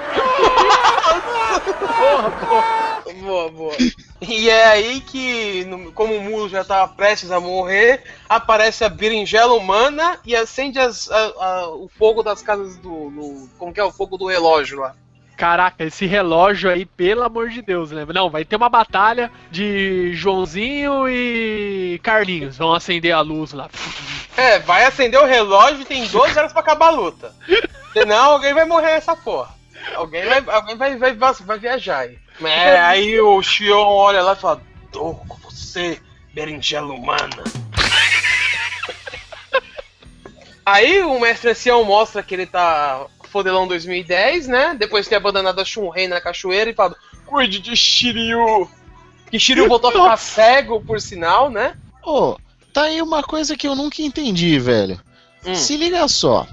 Porra, 1.98 2.30
porra. 2.30 2.84
Boa, 3.20 3.50
boa. 3.50 3.74
E 4.20 4.48
é 4.50 4.64
aí 4.66 5.00
que, 5.00 5.64
como 5.94 6.14
o 6.16 6.20
Mulo 6.22 6.48
já 6.48 6.64
tava 6.64 6.92
prestes 6.92 7.30
a 7.30 7.38
morrer, 7.40 8.02
aparece 8.28 8.84
a 8.84 8.88
berinjela 8.88 9.54
humana 9.54 10.18
e 10.24 10.34
acende 10.34 10.78
as- 10.78 11.10
a- 11.10 11.32
a- 11.38 11.68
o 11.70 11.88
fogo 11.88 12.22
das 12.22 12.42
casas 12.42 12.76
do, 12.78 13.10
do- 13.10 13.48
Como 13.58 13.72
que 13.72 13.80
é 13.80 13.84
o 13.84 13.92
fogo 13.92 14.16
do 14.16 14.26
relógio 14.26 14.80
lá? 14.80 14.94
Caraca, 15.36 15.84
esse 15.84 16.06
relógio 16.06 16.70
aí, 16.70 16.86
pelo 16.86 17.22
amor 17.22 17.48
de 17.48 17.60
Deus, 17.60 17.90
né? 17.90 18.06
Não, 18.14 18.30
vai 18.30 18.44
ter 18.44 18.54
uma 18.56 18.68
batalha 18.68 19.30
de 19.50 20.12
Joãozinho 20.14 21.08
e 21.08 21.98
Carlinhos. 22.02 22.56
Vão 22.56 22.72
acender 22.72 23.12
a 23.12 23.20
luz 23.20 23.52
lá. 23.52 23.68
É, 24.36 24.58
vai 24.60 24.84
acender 24.84 25.20
o 25.20 25.26
relógio 25.26 25.82
e 25.82 25.84
tem 25.84 26.06
12 26.06 26.38
horas 26.38 26.52
pra 26.52 26.60
acabar 26.60 26.86
a 26.86 26.90
luta. 26.90 27.34
Senão 27.92 28.32
alguém 28.32 28.54
vai 28.54 28.64
morrer 28.64 28.94
nessa 28.94 29.16
porra. 29.16 29.54
Alguém 29.94 30.24
vai, 30.24 30.44
alguém 30.48 30.76
vai, 30.76 30.96
vai, 30.96 31.14
vai, 31.14 31.58
viajar 31.58 31.98
aí. 31.98 32.18
É, 32.42 32.80
aí 32.80 33.20
o 33.20 33.42
Xion 33.42 33.86
olha 33.86 34.22
lá 34.22 34.32
e 34.32 34.36
fala: 34.36 34.62
com 34.92 35.36
você, 35.42 36.00
berinjela 36.32 36.92
humana. 36.92 37.44
Aí 40.66 41.02
o 41.02 41.20
mestre 41.20 41.50
ancião 41.50 41.84
mostra 41.84 42.22
que 42.22 42.34
ele 42.34 42.46
tá 42.46 43.06
fodelão 43.34 43.66
2010, 43.66 44.46
né? 44.46 44.76
Depois 44.78 45.06
de 45.06 45.10
ter 45.10 45.16
abandonado 45.16 45.60
a 45.60 45.64
Shunrei 45.64 46.06
na 46.06 46.20
cachoeira 46.20 46.70
e 46.70 46.74
fala: 46.74 46.94
Cuide 47.26 47.58
de 47.58 47.74
Shiryu. 47.74 48.70
Que 49.28 49.40
Shiryu 49.40 49.68
voltou 49.68 49.90
a 49.90 49.92
ficar 49.92 50.16
cego, 50.16 50.80
por 50.80 51.00
sinal, 51.00 51.50
né? 51.50 51.76
Ô, 52.00 52.36
tá 52.72 52.82
aí 52.82 53.02
uma 53.02 53.24
coisa 53.24 53.56
que 53.56 53.66
eu 53.66 53.74
nunca 53.74 54.00
entendi, 54.00 54.56
velho. 54.60 55.00
Hum. 55.44 55.54
Se 55.56 55.76
liga 55.76 56.06
só. 56.06 56.46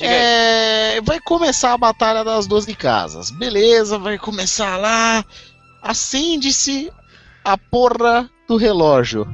É, 0.00 1.00
vai 1.02 1.18
começar 1.20 1.72
a 1.72 1.78
batalha 1.78 2.22
das 2.22 2.46
12 2.46 2.74
casas. 2.76 3.30
Beleza, 3.30 3.98
vai 3.98 4.18
começar 4.18 4.76
lá. 4.76 5.24
Acende-se 5.82 6.92
a 7.44 7.58
porra 7.58 8.30
do 8.46 8.56
relógio. 8.56 9.26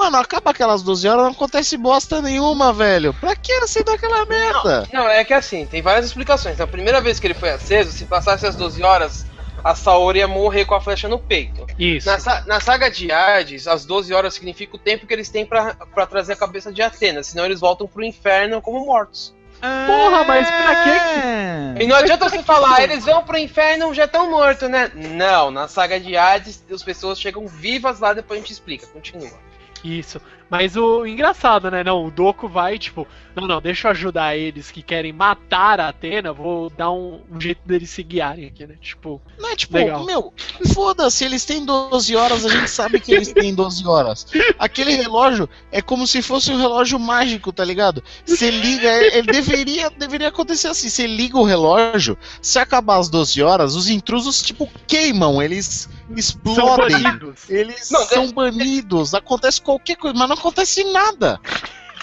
Mano, 0.00 0.16
acaba 0.16 0.50
aquelas 0.50 0.82
12 0.82 1.06
horas, 1.06 1.24
não 1.24 1.32
acontece 1.32 1.76
bosta 1.76 2.22
nenhuma, 2.22 2.72
velho. 2.72 3.12
Pra 3.20 3.36
que 3.36 3.52
acender 3.52 3.94
aquela 3.94 4.24
merda? 4.24 4.88
Não, 4.90 5.06
é 5.06 5.22
que 5.22 5.34
assim, 5.34 5.66
tem 5.66 5.82
várias 5.82 6.06
explicações. 6.06 6.56
Na 6.56 6.66
primeira 6.66 7.02
vez 7.02 7.20
que 7.20 7.26
ele 7.26 7.34
foi 7.34 7.50
aceso, 7.50 7.92
se 7.92 8.06
passasse 8.06 8.46
as 8.46 8.56
12 8.56 8.82
horas, 8.82 9.26
a 9.62 9.74
Saori 9.74 10.20
ia 10.20 10.26
morrer 10.26 10.64
com 10.64 10.74
a 10.74 10.80
flecha 10.80 11.06
no 11.06 11.18
peito. 11.18 11.66
Isso. 11.78 12.08
Na, 12.08 12.40
na 12.46 12.60
saga 12.60 12.90
de 12.90 13.12
Hades, 13.12 13.68
as 13.68 13.84
12 13.84 14.14
horas 14.14 14.32
significa 14.32 14.74
o 14.74 14.78
tempo 14.78 15.06
que 15.06 15.12
eles 15.12 15.28
têm 15.28 15.44
pra, 15.44 15.74
pra 15.94 16.06
trazer 16.06 16.32
a 16.32 16.36
cabeça 16.36 16.72
de 16.72 16.80
Atena, 16.80 17.22
senão 17.22 17.44
eles 17.44 17.60
voltam 17.60 17.86
pro 17.86 18.02
inferno 18.02 18.62
como 18.62 18.86
mortos. 18.86 19.34
Porra, 19.60 20.24
mas 20.24 20.48
pra 20.48 20.82
quê 20.82 20.90
É. 21.28 21.74
E 21.82 21.86
não 21.86 21.96
adianta 21.96 22.26
você 22.26 22.42
falar, 22.42 22.82
eles 22.82 23.04
vão 23.04 23.22
pro 23.22 23.36
inferno 23.36 23.92
já 23.92 24.06
estão 24.06 24.30
mortos, 24.30 24.70
né? 24.70 24.90
Não, 24.94 25.50
na 25.50 25.68
saga 25.68 26.00
de 26.00 26.16
Hades, 26.16 26.64
as 26.72 26.82
pessoas 26.82 27.20
chegam 27.20 27.46
vivas 27.46 28.00
lá, 28.00 28.14
depois 28.14 28.38
a 28.38 28.40
gente 28.40 28.52
explica. 28.54 28.86
Continua. 28.86 29.49
Isso. 29.82 30.20
Mas 30.50 30.76
o 30.76 31.06
engraçado, 31.06 31.70
né? 31.70 31.84
Não, 31.84 32.04
o 32.04 32.10
Doku 32.10 32.48
vai, 32.48 32.78
tipo, 32.78 33.06
não, 33.36 33.46
não, 33.46 33.60
deixa 33.60 33.86
eu 33.86 33.92
ajudar 33.92 34.36
eles 34.36 34.70
que 34.70 34.82
querem 34.82 35.12
matar 35.12 35.78
a 35.78 35.88
Atena, 35.88 36.32
vou 36.32 36.68
dar 36.70 36.90
um, 36.90 37.20
um 37.30 37.40
jeito 37.40 37.60
deles 37.64 37.90
se 37.90 38.02
guiarem 38.02 38.46
aqui, 38.46 38.66
né? 38.66 38.74
Tipo, 38.80 39.22
Não 39.38 39.50
é 39.50 39.56
tipo, 39.56 39.76
Legal. 39.76 40.04
meu, 40.04 40.32
foda-se, 40.74 41.24
eles 41.24 41.44
têm 41.44 41.64
12 41.64 42.16
horas, 42.16 42.44
a 42.44 42.48
gente 42.48 42.68
sabe 42.68 42.98
que 42.98 43.12
eles 43.12 43.32
têm 43.32 43.54
12 43.54 43.86
horas. 43.86 44.26
Aquele 44.58 44.94
relógio 44.94 45.48
é 45.70 45.80
como 45.80 46.06
se 46.06 46.20
fosse 46.20 46.50
um 46.50 46.58
relógio 46.58 46.98
mágico, 46.98 47.52
tá 47.52 47.64
ligado? 47.64 48.02
Você 48.26 48.50
liga, 48.50 48.88
ele 49.14 49.30
deveria, 49.30 49.88
deveria 49.90 50.28
acontecer 50.28 50.68
assim, 50.68 50.88
você 50.88 51.06
liga 51.06 51.38
o 51.38 51.44
relógio, 51.44 52.18
se 52.42 52.58
acabar 52.58 52.98
as 52.98 53.08
12 53.08 53.40
horas, 53.42 53.76
os 53.76 53.88
intrusos, 53.88 54.42
tipo, 54.42 54.68
queimam, 54.86 55.40
eles 55.40 55.88
são 56.08 56.16
explodem. 56.16 57.02
banidos. 57.02 57.48
Eles 57.48 57.90
Não, 57.90 58.04
são 58.04 58.32
banidos, 58.32 59.14
acontece 59.14 59.60
qualquer 59.60 59.96
coisa, 59.96 60.18
mas 60.18 60.28
não 60.28 60.36
acontece 60.40 60.82
nada. 60.84 61.40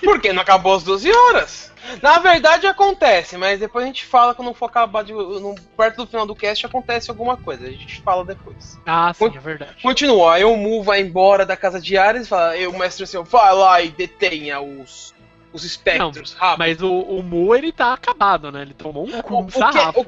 Porque 0.04 0.32
não 0.32 0.42
acabou 0.42 0.76
as 0.76 0.84
12 0.84 1.12
horas. 1.12 1.72
Na 2.02 2.20
verdade 2.20 2.68
acontece, 2.68 3.38
mas 3.38 3.60
depois 3.60 3.84
a 3.84 3.88
gente 3.88 4.06
fala 4.06 4.36
quando 4.36 4.54
for 4.54 4.66
acabar 4.66 5.04
de. 5.04 5.14
No, 5.14 5.56
perto 5.78 5.98
do 5.98 6.08
final 6.08 6.26
do 6.26 6.36
cast 6.36 6.66
acontece 6.66 7.10
alguma 7.10 7.38
coisa. 7.38 7.66
A 7.66 7.72
gente 7.72 8.02
fala 8.02 8.26
depois. 8.26 8.78
Ah, 8.86 9.12
sim, 9.14 9.30
Con- 9.30 9.38
é 9.38 9.40
verdade. 9.40 9.82
Continua, 9.82 10.34
aí 10.36 10.44
o 10.44 10.56
Mu 10.58 10.84
vai 10.84 11.00
embora 11.02 11.46
da 11.46 11.56
casa 11.56 11.80
de 11.80 11.98
Ares 11.98 12.26
e 12.28 12.30
fala, 12.30 12.58
"Ei, 12.58 12.68
o 12.68 12.78
mestre 12.78 13.08
seu, 13.08 13.24
vai 13.24 13.54
lá 13.56 13.82
e 13.82 13.90
detenha 13.90 14.60
os. 14.62 15.16
Os 15.54 15.64
espectros, 15.64 16.34
rápido. 16.34 16.60
Mas 16.60 16.82
o, 16.82 16.92
o 16.94 17.24
Mu, 17.24 17.56
ele 17.56 17.72
tá 17.72 17.94
acabado, 17.94 18.52
né? 18.52 18.62
Ele 18.64 18.74
tomou 18.74 19.08
um 19.08 19.22
cu, 19.22 19.34
O- 19.36 19.38
um 19.40 19.44
o 19.44 19.46
que- 19.48 19.54
sarrafo. 19.58 20.06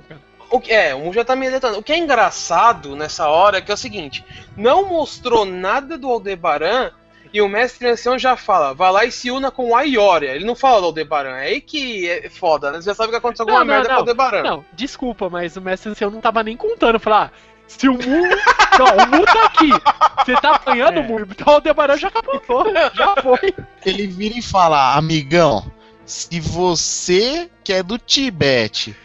O 0.51 0.59
que, 0.59 0.71
é, 0.73 0.93
o 0.93 0.99
Mu 0.99 1.13
já 1.13 1.23
tá 1.23 1.35
me 1.35 1.49
detonando. 1.49 1.79
O 1.79 1.83
que 1.83 1.93
é 1.93 1.97
engraçado 1.97 2.93
nessa 2.95 3.27
hora 3.29 3.57
é 3.57 3.61
que 3.61 3.71
é 3.71 3.73
o 3.73 3.77
seguinte: 3.77 4.23
não 4.57 4.85
mostrou 4.89 5.45
nada 5.45 5.97
do 5.97 6.09
Aldebaran 6.09 6.91
e 7.33 7.41
o 7.41 7.47
mestre 7.49 7.87
ancião 7.87 8.17
já 8.17 8.35
fala, 8.35 8.73
vai 8.73 8.91
lá 8.91 9.05
e 9.05 9.11
se 9.11 9.29
una 9.31 9.51
com 9.51 9.69
o 9.69 9.75
Aioria. 9.75 10.31
Ele 10.35 10.45
não 10.45 10.55
fala 10.55 10.79
do 10.79 10.85
Aldebaran. 10.87 11.37
É 11.37 11.47
aí 11.47 11.61
que 11.61 12.09
é 12.09 12.29
foda, 12.29 12.71
né? 12.71 12.81
Você 12.81 12.89
já 12.89 12.95
sabe 12.95 13.09
que 13.11 13.15
aconteceu 13.17 13.43
alguma 13.43 13.59
Não, 13.59 13.65
não, 13.65 13.73
merda 13.73 13.87
não. 13.89 13.95
com 13.95 13.99
o 13.99 14.01
Aldebaran. 14.01 14.43
Não, 14.43 14.65
desculpa, 14.73 15.29
mas 15.29 15.55
o 15.55 15.61
mestre 15.61 15.91
ancião 15.91 16.09
não 16.09 16.21
tava 16.21 16.41
nem 16.43 16.57
contando. 16.57 16.99
Falar, 16.99 17.31
ah, 17.33 17.39
se 17.67 17.87
o 17.87 17.93
Mu. 17.93 17.99
não, 17.99 18.85
o 19.05 19.07
Mu 19.17 19.25
tá 19.25 19.45
aqui. 19.45 19.69
Você 20.25 20.33
tá 20.41 20.55
apanhando 20.55 20.97
É. 20.97 21.01
o 21.01 21.03
Mu, 21.03 21.19
então 21.21 21.47
o 21.47 21.55
Aldebaran 21.55 21.97
já 21.97 22.09
capotou. 22.09 22.65
Já 22.93 23.15
foi. 23.21 23.53
Ele 23.85 24.07
vira 24.07 24.37
e 24.37 24.41
fala, 24.41 24.95
amigão, 24.95 25.71
se 26.05 26.39
você 26.39 27.49
que 27.63 27.71
é 27.73 27.83
do 27.83 27.99
Tibete, 27.99 28.95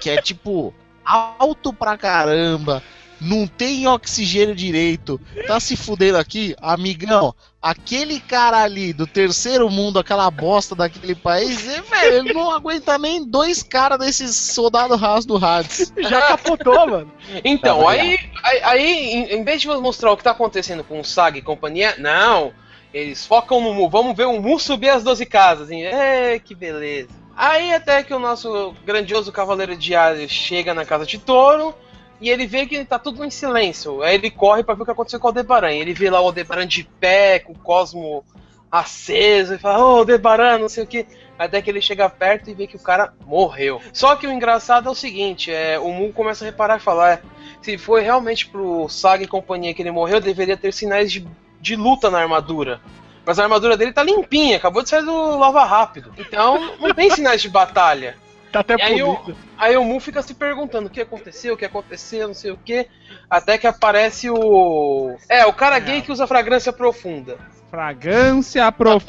que 0.00 0.08
é 0.08 0.22
tipo 0.22 0.72
alto 1.04 1.72
pra 1.72 1.98
caramba, 1.98 2.80
não 3.22 3.46
tem 3.46 3.86
oxigênio 3.86 4.54
direito, 4.54 5.20
tá 5.46 5.60
se 5.60 5.76
fudendo 5.76 6.18
aqui, 6.18 6.54
amigão, 6.60 7.34
aquele 7.60 8.18
cara 8.18 8.62
ali 8.62 8.92
do 8.92 9.06
terceiro 9.06 9.70
mundo, 9.70 9.98
aquela 9.98 10.30
bosta 10.30 10.74
daquele 10.74 11.14
país, 11.14 11.68
é, 11.68 11.80
velho, 11.80 12.16
ele 12.16 12.32
não 12.32 12.50
aguenta 12.50 12.98
nem 12.98 13.24
dois 13.24 13.62
caras 13.62 13.98
desses 13.98 14.36
soldados 14.36 15.00
rasos 15.00 15.24
do 15.24 15.36
Hades. 15.36 15.92
Já 15.96 16.28
capotou, 16.28 16.86
mano. 16.88 17.12
Então, 17.44 17.82
Tá 17.82 17.90
aí, 17.90 18.18
aí, 18.42 18.60
aí, 18.62 19.12
em, 19.12 19.34
em 19.34 19.44
vez 19.44 19.60
de 19.60 19.68
mostrar 19.68 20.10
o 20.10 20.16
que 20.16 20.24
tá 20.24 20.32
acontecendo 20.32 20.82
com 20.82 21.00
o 21.00 21.04
Sag 21.04 21.38
e 21.38 21.42
companhia, 21.42 21.94
não. 21.98 22.52
Eles 22.92 23.24
focam 23.24 23.60
no 23.60 23.72
Mu. 23.72 23.88
Vamos 23.88 24.16
ver 24.16 24.26
o 24.26 24.40
Mu 24.40 24.58
subir 24.58 24.90
as 24.90 25.02
12 25.02 25.24
casas. 25.24 25.70
Hein? 25.70 25.86
É, 25.86 26.38
que 26.38 26.54
beleza. 26.54 27.08
Aí 27.34 27.72
até 27.72 28.02
que 28.02 28.12
o 28.12 28.18
nosso 28.18 28.74
grandioso 28.84 29.32
Cavaleiro 29.32 29.76
de 29.76 29.94
Ares 29.94 30.30
chega 30.30 30.74
na 30.74 30.84
casa 30.84 31.06
de 31.06 31.18
touro. 31.18 31.74
E 32.22 32.30
ele 32.30 32.46
vê 32.46 32.66
que 32.66 32.84
tá 32.84 33.00
tudo 33.00 33.24
em 33.24 33.30
silêncio. 33.30 34.00
Aí 34.00 34.14
ele 34.14 34.30
corre 34.30 34.62
pra 34.62 34.76
ver 34.76 34.82
o 34.82 34.84
que 34.84 34.92
aconteceu 34.92 35.18
com 35.18 35.26
o 35.26 35.30
Aldebaran. 35.30 35.72
Ele 35.72 35.92
vê 35.92 36.08
lá 36.08 36.20
o 36.20 36.26
Aldebaran 36.26 36.68
de 36.68 36.84
pé, 36.84 37.40
com 37.40 37.52
o 37.52 37.58
cosmo 37.58 38.24
aceso. 38.70 39.54
E 39.54 39.58
fala, 39.58 39.84
ô 39.84 39.96
Aldebaran, 39.98 40.58
não 40.58 40.68
sei 40.68 40.84
o 40.84 40.86
que. 40.86 41.04
Até 41.36 41.60
que 41.60 41.68
ele 41.68 41.80
chega 41.80 42.08
perto 42.08 42.48
e 42.48 42.54
vê 42.54 42.68
que 42.68 42.76
o 42.76 42.82
cara 42.82 43.12
morreu. 43.26 43.82
Só 43.92 44.14
que 44.14 44.28
o 44.28 44.30
engraçado 44.30 44.88
é 44.88 44.92
o 44.92 44.94
seguinte: 44.94 45.50
é, 45.50 45.80
o 45.80 45.90
Mu 45.90 46.12
começa 46.12 46.44
a 46.44 46.46
reparar 46.46 46.76
e 46.76 46.80
falar: 46.80 47.10
é, 47.10 47.22
se 47.60 47.76
foi 47.76 48.02
realmente 48.02 48.46
pro 48.46 48.88
Saga 48.88 49.24
e 49.24 49.26
companhia 49.26 49.74
que 49.74 49.82
ele 49.82 49.90
morreu, 49.90 50.20
deveria 50.20 50.56
ter 50.56 50.72
sinais 50.72 51.10
de, 51.10 51.26
de 51.60 51.74
luta 51.74 52.08
na 52.08 52.20
armadura. 52.20 52.80
Mas 53.26 53.40
a 53.40 53.42
armadura 53.42 53.76
dele 53.76 53.92
tá 53.92 54.04
limpinha, 54.04 54.58
acabou 54.58 54.82
de 54.82 54.88
sair 54.88 55.02
do 55.02 55.36
Lava 55.36 55.64
Rápido. 55.64 56.12
Então 56.16 56.76
não 56.78 56.94
tem 56.94 57.10
sinais 57.10 57.42
de 57.42 57.48
batalha. 57.48 58.16
Tá 58.52 58.60
até 58.60 58.76
E 58.76 58.82
aí 58.82 59.02
o, 59.02 59.34
aí 59.56 59.76
o 59.78 59.84
Mu 59.84 59.98
fica 59.98 60.20
se 60.22 60.34
perguntando 60.34 60.88
o 60.88 60.90
que 60.90 61.00
aconteceu, 61.00 61.54
o 61.54 61.56
que 61.56 61.64
aconteceu, 61.64 62.28
não 62.28 62.34
sei 62.34 62.50
o 62.50 62.56
que. 62.56 62.86
Até 63.28 63.56
que 63.56 63.66
aparece 63.66 64.28
o. 64.28 65.16
É, 65.26 65.46
o 65.46 65.54
cara 65.54 65.78
gay 65.78 66.02
que 66.02 66.12
usa 66.12 66.26
fragrância 66.26 66.70
profunda. 66.70 67.38
Fragrância 67.70 68.70
profunda. 68.70 69.08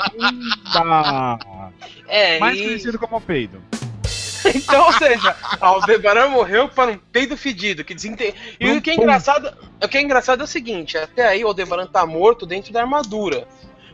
É, 2.07 2.39
Mais 2.39 2.57
e... 2.57 2.63
conhecido 2.63 2.97
como 2.97 3.19
peido. 3.19 3.61
Então, 4.55 4.85
ou 4.85 4.93
seja, 4.93 5.35
a 5.59 5.67
Aldebaran 5.67 6.29
morreu 6.29 6.69
para 6.69 6.91
um 6.91 6.97
peido 6.97 7.35
fedido. 7.35 7.83
Que 7.83 7.93
desinte... 7.93 8.33
E 8.59 8.71
o 8.71 8.81
que 8.81 8.91
é 8.91 8.95
engraçado, 8.95 9.53
o 9.81 9.87
que 9.87 9.97
é 9.97 10.01
engraçado 10.01 10.41
é 10.41 10.43
o 10.45 10.47
seguinte: 10.47 10.97
até 10.97 11.27
aí 11.27 11.43
o 11.43 11.47
Aldebaran 11.47 11.87
tá 11.87 12.05
morto 12.05 12.45
dentro 12.45 12.71
da 12.71 12.81
armadura. 12.81 13.45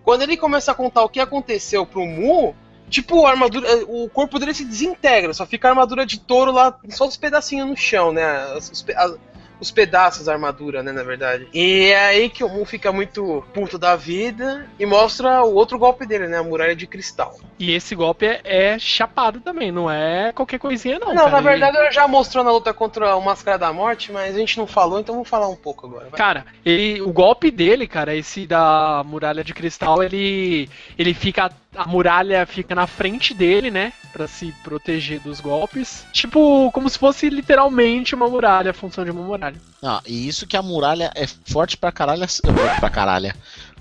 Quando 0.04 0.22
ele 0.22 0.38
começa 0.38 0.72
a 0.72 0.76
contar 0.76 1.04
o 1.04 1.10
que 1.10 1.20
aconteceu 1.20 1.86
pro 1.86 2.06
Mu, 2.06 2.56
tipo, 2.90 3.26
a 3.26 3.32
armadura, 3.32 3.68
o 3.88 4.10
corpo 4.10 4.40
dele 4.40 4.54
se 4.54 4.66
desintegra, 4.66 5.34
só 5.34 5.46
fica 5.46 5.68
a 5.68 5.72
armadura 5.72 6.06
de 6.06 6.20
touro 6.20 6.52
lá, 6.52 6.78
só 6.90 7.08
os 7.08 7.16
pedacinhos 7.18 7.68
no 7.70 7.78
chão, 7.78 8.12
né? 8.12 8.54
Os, 8.58 8.82
pe- 8.82 8.94
a- 8.94 9.16
os 9.60 9.72
pedaços 9.72 10.26
da 10.26 10.34
armadura, 10.34 10.82
né, 10.82 10.92
na 10.92 11.04
verdade. 11.04 11.48
E 11.54 11.88
é 11.88 12.06
aí 12.08 12.30
que 12.30 12.44
o 12.44 12.50
Mu 12.50 12.66
fica 12.66 12.92
muito 12.92 13.44
puto 13.54 13.78
da 13.78 13.96
vida 13.96 14.68
e 14.80 14.86
mostra 14.86 15.44
o 15.44 15.54
outro 15.54 15.78
golpe 15.78 16.06
dele, 16.06 16.28
né? 16.28 16.38
A 16.38 16.44
muralha 16.44 16.76
de 16.76 16.88
cristal. 16.88 17.38
E 17.58 17.74
esse 17.74 17.94
golpe 17.94 18.26
é, 18.26 18.42
é 18.44 18.80
chapado 18.80 19.42
também, 19.42 19.72
não 19.72 19.92
é 19.92 20.32
qualquer 20.32 20.60
coisinha, 20.60 20.98
não. 21.00 21.10
Não, 21.10 21.26
cara. 21.26 21.32
na 21.32 21.42
verdade 21.42 21.78
ele 21.78 21.92
já 21.92 22.08
mostrou 22.08 22.44
na 22.44 22.52
luta 22.52 22.74
contra 22.74 23.16
o 23.16 23.22
Máscara 23.22 23.58
da 23.58 23.74
Morte, 23.74 24.12
mas 24.12 24.36
a 24.36 24.40
gente 24.40 24.58
não 24.58 24.66
falou, 24.66 25.00
então 25.00 25.16
vamos 25.16 25.30
falar 25.30 25.50
um 25.50 25.56
pouco 25.56 25.88
agora. 25.88 26.08
vai. 26.10 26.18
Cara, 26.18 26.46
ele, 26.66 27.02
o 27.02 27.12
golpe 27.12 27.52
dele, 27.52 27.88
cara, 27.88 28.16
esse 28.16 28.48
da 28.48 29.04
muralha 29.06 29.44
de 29.44 29.54
cristal, 29.54 30.02
ele 30.02 30.70
ele 30.98 31.14
fica 31.14 31.52
a 31.76 31.86
muralha 31.86 32.46
fica 32.46 32.74
na 32.74 32.88
frente 32.88 33.34
dele, 33.34 33.70
né, 33.70 33.94
Pra 34.20 34.28
se 34.28 34.54
proteger 34.66 35.22
dos 35.22 35.40
golpes. 35.40 36.06
Tipo, 36.12 36.70
como 36.74 36.90
se 36.90 37.00
fosse 37.00 37.30
literalmente 37.30 38.14
uma 38.14 38.28
muralha, 38.28 38.72
a 38.72 38.74
função 38.74 39.06
de 39.06 39.12
uma 39.12 39.24
muralha. 39.24 39.56
Ah, 39.82 40.02
e 40.06 40.28
isso 40.28 40.46
que 40.46 40.58
a 40.58 40.62
muralha 40.62 41.10
é 41.16 41.26
forte 41.26 41.78
pra 41.78 41.90
caralho, 41.90 42.26
pra 42.82 42.90
caralho, 42.90 43.34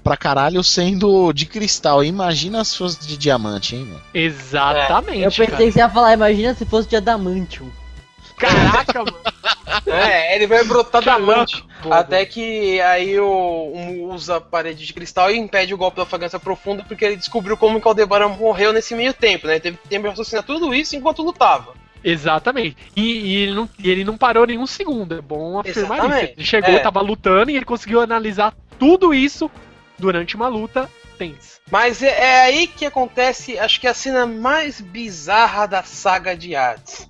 pra 0.04 0.16
caralho 0.16 0.62
sendo 0.62 1.32
de 1.32 1.44
cristal. 1.44 2.04
Imagina 2.04 2.62
se 2.62 2.78
fosse 2.78 3.04
de 3.04 3.16
diamante, 3.16 3.74
hein, 3.74 3.86
mano? 3.86 4.00
Exatamente. 4.14 5.22
Eu 5.22 5.30
pensei 5.30 5.46
cara. 5.48 5.56
que 5.56 5.72
você 5.72 5.78
ia 5.80 5.90
falar, 5.90 6.12
imagina 6.12 6.54
se 6.54 6.64
fosse 6.64 6.88
de 6.88 6.94
adamantium. 6.94 7.68
Caraca, 8.36 9.00
mano. 9.00 9.16
É, 9.86 10.34
ele 10.34 10.46
vai 10.46 10.64
brotar 10.64 11.02
da 11.02 11.18
bobo. 11.18 11.46
Até 11.90 12.24
que 12.24 12.80
aí 12.80 13.18
o, 13.18 13.72
Mu 13.74 14.12
usa 14.12 14.36
a 14.36 14.40
parede 14.40 14.84
de 14.86 14.92
cristal 14.92 15.30
e 15.30 15.38
impede 15.38 15.74
o 15.74 15.78
golpe 15.78 15.96
da 15.96 16.06
fragrância 16.06 16.38
profunda, 16.38 16.84
porque 16.84 17.04
ele 17.04 17.16
descobriu 17.16 17.56
como 17.56 17.80
que 17.80 17.86
o 17.86 17.90
Aldebaran 17.90 18.28
morreu 18.28 18.72
nesse 18.72 18.94
meio 18.94 19.12
tempo, 19.14 19.46
né? 19.46 19.54
Ele 19.54 19.60
teve 19.60 19.78
tempo 19.88 20.02
de 20.04 20.08
raciocinar 20.10 20.42
tudo 20.44 20.74
isso 20.74 20.96
enquanto 20.96 21.22
lutava. 21.22 21.74
Exatamente. 22.02 22.76
E, 22.94 23.02
e 23.02 23.36
ele 23.42 23.54
não, 23.54 23.68
e 23.78 23.90
ele 23.90 24.04
não 24.04 24.16
parou 24.16 24.46
nenhum 24.46 24.66
segundo. 24.66 25.16
É 25.16 25.20
bom 25.20 25.58
afirmar 25.58 25.98
Exatamente. 25.98 26.24
isso. 26.24 26.34
Ele 26.36 26.46
chegou, 26.46 26.74
É. 26.74 26.78
tava 26.78 27.00
lutando 27.00 27.50
e 27.50 27.56
ele 27.56 27.64
conseguiu 27.64 28.00
analisar 28.00 28.54
tudo 28.78 29.12
isso 29.12 29.50
durante 29.98 30.36
uma 30.36 30.48
luta 30.48 30.88
tensa. 31.18 31.58
Mas 31.70 32.02
é, 32.02 32.08
é 32.08 32.40
aí 32.42 32.66
que 32.66 32.86
acontece, 32.86 33.58
acho 33.58 33.80
que 33.80 33.86
a 33.86 33.94
cena 33.94 34.24
mais 34.24 34.80
bizarra 34.80 35.66
da 35.66 35.82
saga 35.82 36.36
de 36.36 36.54
Hades. 36.54 37.08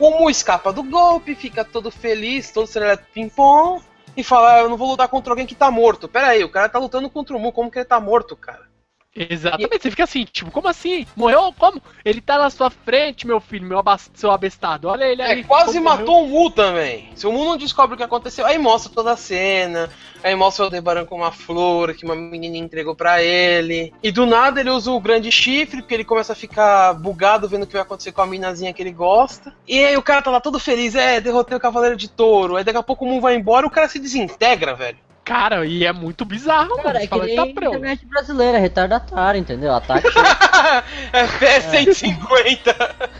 O 0.00 0.18
Mu 0.18 0.30
escapa 0.30 0.72
do 0.72 0.82
golpe, 0.82 1.34
fica 1.34 1.62
todo 1.62 1.90
feliz, 1.90 2.50
todo 2.50 2.66
serelepe 2.66 3.04
ping-pong, 3.12 3.82
e 4.16 4.24
fala, 4.24 4.54
"Ah, 4.54 4.58
eu 4.60 4.68
não 4.70 4.78
vou 4.78 4.88
lutar 4.88 5.08
contra 5.08 5.30
alguém 5.30 5.46
que 5.46 5.54
tá 5.54 5.70
morto. 5.70 6.08
Pera 6.08 6.28
aí, 6.28 6.42
o 6.42 6.48
cara 6.48 6.70
tá 6.70 6.78
lutando 6.78 7.10
contra 7.10 7.36
o 7.36 7.38
Mu, 7.38 7.52
como 7.52 7.70
que 7.70 7.78
ele 7.78 7.84
tá 7.84 8.00
morto, 8.00 8.34
cara? 8.34 8.69
Exatamente, 9.14 9.82
você 9.82 9.90
fica 9.90 10.04
assim, 10.04 10.24
tipo, 10.24 10.52
como 10.52 10.68
assim? 10.68 11.04
Morreu? 11.16 11.52
Como? 11.58 11.82
Ele 12.04 12.20
tá 12.20 12.38
na 12.38 12.48
sua 12.48 12.70
frente, 12.70 13.26
meu 13.26 13.40
filho, 13.40 13.66
meu 13.66 13.78
abas- 13.80 14.08
seu 14.14 14.30
abestado. 14.30 14.86
Olha 14.88 15.04
ele 15.04 15.20
É, 15.20 15.26
aí. 15.32 15.44
quase 15.44 15.80
matou 15.80 16.24
o 16.24 16.28
Mu 16.28 16.48
também. 16.50 17.10
Se 17.16 17.26
o 17.26 17.32
Mu 17.32 17.44
não 17.44 17.56
descobre 17.56 17.94
o 17.94 17.96
que 17.96 18.04
aconteceu, 18.04 18.46
aí 18.46 18.56
mostra 18.56 18.92
toda 18.94 19.10
a 19.12 19.16
cena. 19.16 19.90
Aí 20.22 20.34
mostra 20.36 20.62
o 20.62 20.66
Aldebaran 20.66 21.04
com 21.06 21.16
uma 21.16 21.32
flor 21.32 21.94
que 21.94 22.04
uma 22.04 22.14
menina 22.14 22.56
entregou 22.56 22.94
pra 22.94 23.20
ele. 23.22 23.92
E 24.02 24.12
do 24.12 24.26
nada 24.26 24.60
ele 24.60 24.70
usa 24.70 24.90
o 24.92 25.00
grande 25.00 25.32
chifre, 25.32 25.80
porque 25.82 25.94
ele 25.94 26.04
começa 26.04 26.32
a 26.32 26.36
ficar 26.36 26.92
bugado 26.94 27.48
vendo 27.48 27.64
o 27.64 27.66
que 27.66 27.72
vai 27.72 27.82
acontecer 27.82 28.12
com 28.12 28.20
a 28.22 28.26
minazinha 28.26 28.72
que 28.72 28.82
ele 28.82 28.92
gosta. 28.92 29.52
E 29.66 29.82
aí 29.82 29.96
o 29.96 30.02
cara 30.02 30.22
tá 30.22 30.30
lá 30.30 30.40
todo 30.40 30.58
feliz, 30.60 30.94
é, 30.94 31.20
derrotei 31.20 31.56
o 31.56 31.60
Cavaleiro 31.60 31.96
de 31.96 32.08
Touro. 32.08 32.56
Aí 32.56 32.62
daqui 32.64 32.78
a 32.78 32.82
pouco 32.82 33.04
o 33.04 33.08
Mu 33.08 33.20
vai 33.20 33.34
embora 33.34 33.66
e 33.66 33.68
o 33.68 33.70
cara 33.72 33.88
se 33.88 33.98
desintegra, 33.98 34.74
velho. 34.74 34.98
Cara, 35.24 35.64
e 35.64 35.84
é 35.84 35.92
muito 35.92 36.24
bizarro, 36.24 36.76
Cara, 36.76 36.88
mano. 36.88 36.98
é 36.98 37.00
que 37.02 37.08
Fala 37.08 37.26
que 37.26 37.36
nem 37.36 37.54
tá 37.54 37.66
internet 37.66 38.06
brasileira, 38.06 38.58
é 38.58 38.60
retardatário, 38.60 39.38
entendeu? 39.38 39.72
Ataque. 39.74 40.08
é 41.12 41.26
PS 41.26 41.64
150. 41.70 42.70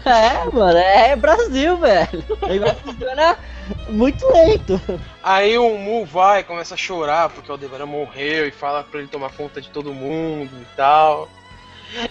é, 0.05 0.45
mano, 0.53 0.79
é 0.79 1.15
Brasil, 1.15 1.77
velho. 1.77 2.25
O 2.43 2.47
negócio 2.47 2.79
funciona 2.79 3.39
Muito 3.89 4.27
lento. 4.33 4.81
Aí 5.23 5.57
o 5.57 5.77
Mu 5.79 6.05
vai, 6.05 6.43
começa 6.43 6.75
a 6.75 6.79
chorar 6.79 7.29
porque 7.31 7.51
o 7.51 7.53
Aldebaran 7.55 7.87
morreu 7.87 8.49
e 8.49 8.51
fala 8.51 8.83
pra 8.83 8.99
ele 9.01 9.09
tomar 9.09 9.31
conta 9.33 9.61
de 9.61 9.69
todo 9.69 9.95
mundo 9.95 10.51
e 10.61 10.77
tal. 10.77 11.29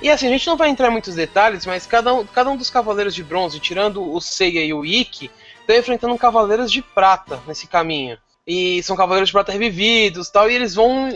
E 0.02 0.10
assim, 0.10 0.28
a 0.28 0.30
gente 0.30 0.47
não 0.47 0.58
vai 0.58 0.69
entrar 0.69 0.89
em 0.89 0.91
muitos 0.91 1.15
detalhes, 1.15 1.65
mas 1.65 1.86
cada 1.86 2.13
um, 2.13 2.25
cada 2.25 2.49
um 2.49 2.58
dos 2.58 2.69
Cavaleiros 2.69 3.15
de 3.15 3.23
Bronze, 3.23 3.60
tirando 3.60 4.13
o 4.13 4.19
Seiya 4.19 4.63
e 4.63 4.73
o 4.73 4.86
Ikki, 4.86 5.32
estão 5.60 5.75
enfrentando 5.75 6.17
Cavaleiros 6.17 6.71
de 6.71 6.82
Prata 6.82 7.39
nesse 7.47 7.67
caminho. 7.67 8.17
E 8.52 8.82
são 8.82 8.96
Cavaleiros 8.96 9.30
de 9.30 9.34
Prata 9.34 9.52
revividos 9.52 10.32
tal, 10.32 10.50
e 10.50 10.56
eles 10.56 10.74
vão. 10.74 11.08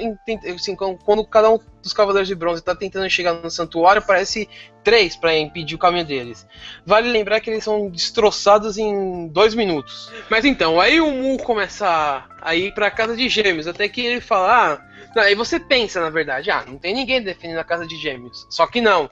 Assim, 0.53 0.75
quando, 0.75 1.25
cada 1.25 1.49
um 1.49 1.57
dos 1.81 1.91
Cavaleiros 1.91 2.27
de 2.27 2.35
Bronze 2.35 2.61
tá 2.63 2.75
tentando 2.75 3.09
chegar 3.09 3.33
no 3.33 3.49
santuário, 3.49 4.03
parece 4.03 4.47
três 4.83 5.15
pra 5.15 5.35
impedir 5.35 5.73
o 5.73 5.79
caminho 5.79 6.05
deles. 6.05 6.45
Vale 6.85 7.09
lembrar 7.09 7.39
que 7.39 7.49
eles 7.49 7.63
são 7.63 7.89
destroçados 7.89 8.77
em 8.77 9.27
dois 9.29 9.55
minutos. 9.55 10.11
Mas 10.29 10.45
então, 10.45 10.79
aí 10.79 11.01
o 11.01 11.09
Mu 11.09 11.39
começa 11.39 11.87
a- 11.87 12.23
a 12.39 12.55
ir 12.55 12.71
pra 12.75 12.91
casa 12.91 13.17
de 13.17 13.27
gêmeos, 13.27 13.65
até 13.65 13.89
que 13.89 14.01
ele 14.01 14.21
fala. 14.21 14.79
Ah, 15.15 15.21
aí 15.21 15.33
você 15.33 15.59
pensa, 15.59 15.99
na 15.99 16.11
verdade, 16.11 16.51
ah, 16.51 16.63
não 16.67 16.77
tem 16.77 16.93
ninguém 16.93 17.19
defendendo 17.19 17.57
a 17.57 17.63
casa 17.63 17.87
de 17.87 17.97
gêmeos. 17.97 18.45
Só 18.47 18.67
que 18.67 18.79
não. 18.79 19.09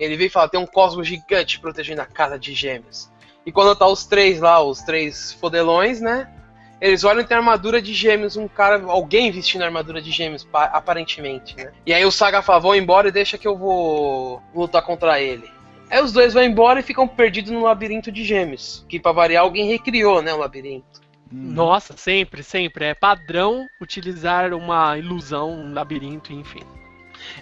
Ele 0.00 0.16
vem 0.16 0.28
e 0.28 0.30
fala, 0.30 0.48
tem 0.48 0.58
um 0.58 0.66
cosmo 0.66 1.04
gigante 1.04 1.60
protegendo 1.60 2.00
a 2.00 2.06
casa 2.06 2.38
de 2.38 2.54
gêmeos. 2.54 3.10
E 3.44 3.52
quando 3.52 3.76
tá 3.76 3.86
os 3.86 4.06
três 4.06 4.40
lá, 4.40 4.58
os 4.62 4.80
três 4.80 5.34
fodelões, 5.34 6.00
né? 6.00 6.32
Eles 6.80 7.02
olham 7.04 7.22
e 7.22 7.24
tem 7.24 7.36
armadura 7.36 7.82
de 7.82 7.92
gêmeos, 7.92 8.36
um 8.36 8.46
cara, 8.46 8.82
alguém 8.86 9.30
vestindo 9.30 9.62
armadura 9.62 10.00
de 10.00 10.10
gêmeos, 10.10 10.44
pa- 10.44 10.66
aparentemente, 10.72 11.56
né? 11.56 11.72
E 11.84 11.92
aí 11.92 12.04
o 12.04 12.10
Saga 12.10 12.40
fala, 12.42 12.60
vou 12.60 12.76
embora 12.76 13.08
e 13.08 13.12
deixa 13.12 13.36
que 13.36 13.48
eu 13.48 13.56
vou 13.56 14.40
lutar 14.54 14.82
contra 14.82 15.20
ele. 15.20 15.48
Aí 15.90 16.02
os 16.02 16.12
dois 16.12 16.34
vão 16.34 16.42
embora 16.42 16.80
e 16.80 16.82
ficam 16.84 17.08
perdidos 17.08 17.50
no 17.50 17.62
labirinto 17.62 18.12
de 18.12 18.22
gêmeos. 18.22 18.84
Que 18.88 19.00
pra 19.00 19.10
variar, 19.10 19.42
alguém 19.42 19.66
recriou, 19.66 20.20
né, 20.22 20.32
o 20.32 20.38
labirinto. 20.38 21.00
Nossa, 21.30 21.96
sempre, 21.96 22.42
sempre. 22.42 22.84
É 22.86 22.94
padrão 22.94 23.66
utilizar 23.80 24.52
uma 24.54 24.96
ilusão, 24.96 25.50
um 25.50 25.74
labirinto, 25.74 26.32
enfim. 26.32 26.60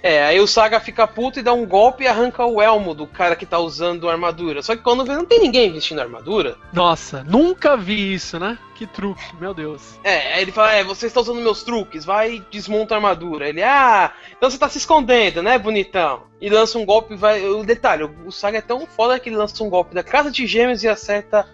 É, 0.03 0.25
aí 0.25 0.41
o 0.41 0.47
Saga 0.47 0.81
fica 0.81 1.07
puto 1.07 1.39
e 1.39 1.43
dá 1.43 1.53
um 1.53 1.67
golpe 1.67 2.05
e 2.05 2.09
arranca 2.09 2.45
o 2.45 2.61
elmo 2.61 2.95
do 2.95 3.07
cara 3.07 3.37
que 3.37 3.47
tá 3.47 3.59
usando 3.59 4.09
a 4.09 4.13
armadura. 4.13 4.63
Só 4.63 4.77
que 4.77 4.83
quando 4.83 5.05
vê, 5.05 5.15
não 5.15 5.25
tem 5.25 5.41
ninguém 5.41 5.73
vestindo 5.73 6.01
armadura. 6.01 6.57
Nossa, 6.73 7.25
nunca 7.25 7.77
vi 7.77 8.15
isso, 8.15 8.39
né? 8.39 8.59
Que 8.75 8.87
truque, 8.87 9.25
meu 9.41 9.55
Deus. 9.55 9.99
É, 10.05 10.35
aí 10.35 10.43
ele 10.43 10.53
fala, 10.53 10.75
é, 10.75 10.85
você 10.85 11.07
está 11.07 11.21
usando 11.21 11.41
meus 11.41 11.63
truques, 11.63 12.05
vai 12.05 12.35
e 12.35 12.41
desmonta 12.51 12.95
a 12.95 12.99
armadura. 12.99 13.49
Ele, 13.49 13.63
ah, 13.63 14.13
então 14.37 14.51
você 14.51 14.59
tá 14.59 14.69
se 14.69 14.79
escondendo, 14.79 15.43
né, 15.43 15.59
bonitão? 15.59 16.25
E 16.41 16.51
lança 16.51 16.79
um 16.79 16.85
golpe, 16.85 17.17
vai. 17.17 17.43
O 17.47 17.65
detalhe, 17.65 18.05
o 18.05 18.31
Saga 18.31 18.59
é 18.59 18.63
tão 18.63 18.87
foda 18.87 19.19
que 19.19 19.31
ele 19.31 19.37
lança 19.37 19.65
um 19.65 19.71
golpe 19.71 19.95
da 19.95 20.03
casa 20.03 20.31
de 20.31 20.47
gêmeos 20.47 20.85
e 20.85 20.89
acerta 20.89 21.49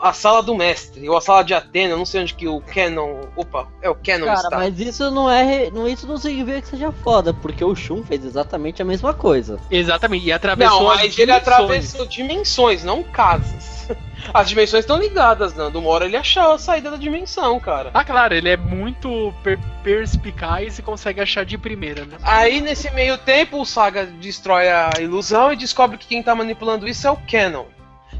a 0.00 0.12
sala 0.12 0.42
do 0.42 0.54
mestre, 0.54 1.08
ou 1.08 1.16
a 1.16 1.20
sala 1.20 1.42
de 1.42 1.54
Atena, 1.54 1.92
eu 1.94 1.98
não 1.98 2.04
sei 2.06 2.22
onde 2.22 2.34
que 2.34 2.46
o 2.46 2.60
Canon. 2.60 3.22
Opa, 3.34 3.66
é 3.82 3.88
o 3.88 3.94
Canon 3.94 4.26
Cara, 4.26 4.40
está. 4.40 4.56
mas 4.56 4.78
isso 4.80 5.10
não 5.10 5.30
é. 5.30 5.70
Não, 5.70 5.88
isso 5.88 6.06
não 6.06 6.16
significa 6.16 6.60
que 6.60 6.68
seja 6.68 6.92
foda, 6.92 7.32
porque 7.34 7.64
o 7.64 7.74
Shun 7.74 8.02
fez 8.04 8.24
exatamente 8.24 8.82
a 8.82 8.84
mesma 8.84 9.14
coisa. 9.14 9.58
Exatamente, 9.70 10.26
e 10.26 10.32
atravessou 10.32 10.82
Não, 10.82 10.90
as 10.90 10.96
mas 11.02 11.04
ele 11.18 11.26
dimensões. 11.32 11.42
atravessou 11.42 12.06
dimensões, 12.06 12.84
não 12.84 13.02
casas. 13.02 13.76
As 14.34 14.48
dimensões 14.48 14.80
estão 14.82 14.98
ligadas, 14.98 15.54
Nando. 15.54 15.78
Uma 15.78 15.90
hora 15.90 16.04
ele 16.06 16.16
achou 16.16 16.50
a 16.54 16.58
saída 16.58 16.90
da 16.90 16.96
dimensão, 16.96 17.60
cara. 17.60 17.90
Ah, 17.94 18.02
claro, 18.04 18.34
ele 18.34 18.48
é 18.48 18.56
muito 18.56 19.32
per- 19.44 19.58
perspicaz 19.84 20.78
e 20.78 20.82
consegue 20.82 21.20
achar 21.20 21.44
de 21.44 21.56
primeira, 21.56 22.04
né? 22.04 22.16
Aí, 22.22 22.60
nesse 22.60 22.90
meio 22.90 23.16
tempo, 23.18 23.60
o 23.60 23.64
Saga 23.66 24.04
destrói 24.04 24.68
a 24.68 24.90
ilusão 25.00 25.52
e 25.52 25.56
descobre 25.56 25.96
que 25.96 26.08
quem 26.08 26.22
tá 26.24 26.34
manipulando 26.34 26.88
isso 26.88 27.06
é 27.06 27.10
o 27.10 27.16
Canon. 27.16 27.66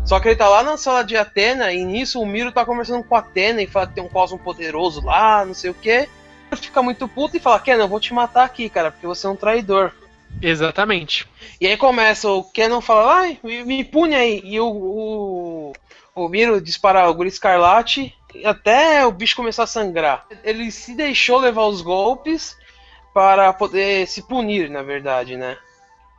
Só 0.07 0.21
que 0.21 0.29
ele 0.29 0.37
tá 0.37 0.49
lá 0.49 0.63
na 0.63 0.77
sala 0.77 1.03
de 1.03 1.17
Atena 1.17 1.73
e 1.73 1.85
nisso 1.85 2.21
o 2.21 2.27
Miro 2.27 2.53
tá 2.53 2.65
conversando 2.65 3.03
com 3.03 3.17
a 3.17 3.19
Atena 3.19 3.61
e 3.61 3.67
fala 3.67 3.89
que 3.89 3.95
tem 3.95 4.05
um 4.05 4.09
cosmo 4.09 4.39
poderoso 4.39 5.05
lá, 5.05 5.45
não 5.45 5.53
sei 5.55 5.71
o 5.71 5.75
que. 5.75 5.91
Ele 5.91 6.61
fica 6.61 6.81
muito 6.81 7.09
puto 7.09 7.37
e 7.37 7.41
fala: 7.41 7.59
Canon, 7.59 7.81
eu 7.83 7.89
vou 7.89 7.99
te 7.99 8.15
matar 8.15 8.45
aqui, 8.45 8.69
cara, 8.71 8.93
porque 8.93 9.07
você 9.07 9.27
é 9.27 9.31
um 9.31 9.37
traidor. 9.37 9.93
Exatamente. 10.41 11.27
E 11.61 11.67
aí 11.67 11.77
começa, 11.77 12.29
o 12.31 12.45
Canon 12.45 12.81
fala, 12.81 13.15
ai, 13.21 13.39
me, 13.43 13.65
me 13.65 13.85
pune 13.85 14.15
aí. 14.15 14.41
E 14.45 14.61
o, 14.61 14.67
o, 14.69 15.73
o 16.15 16.29
Miro 16.29 16.61
dispara 16.61 17.09
o 17.09 17.15
Guri 17.15 17.29
Escarlate 17.29 18.15
até 18.45 19.05
o 19.07 19.11
bicho 19.11 19.35
começar 19.35 19.63
a 19.65 19.67
sangrar. 19.67 20.27
Ele 20.45 20.71
se 20.71 20.95
deixou 20.95 21.39
levar 21.39 21.65
os 21.65 21.81
golpes 21.81 22.57
para 23.15 23.53
poder 23.53 24.07
se 24.07 24.23
punir, 24.23 24.69
na 24.69 24.83
verdade, 24.83 25.37
né? 25.37 25.57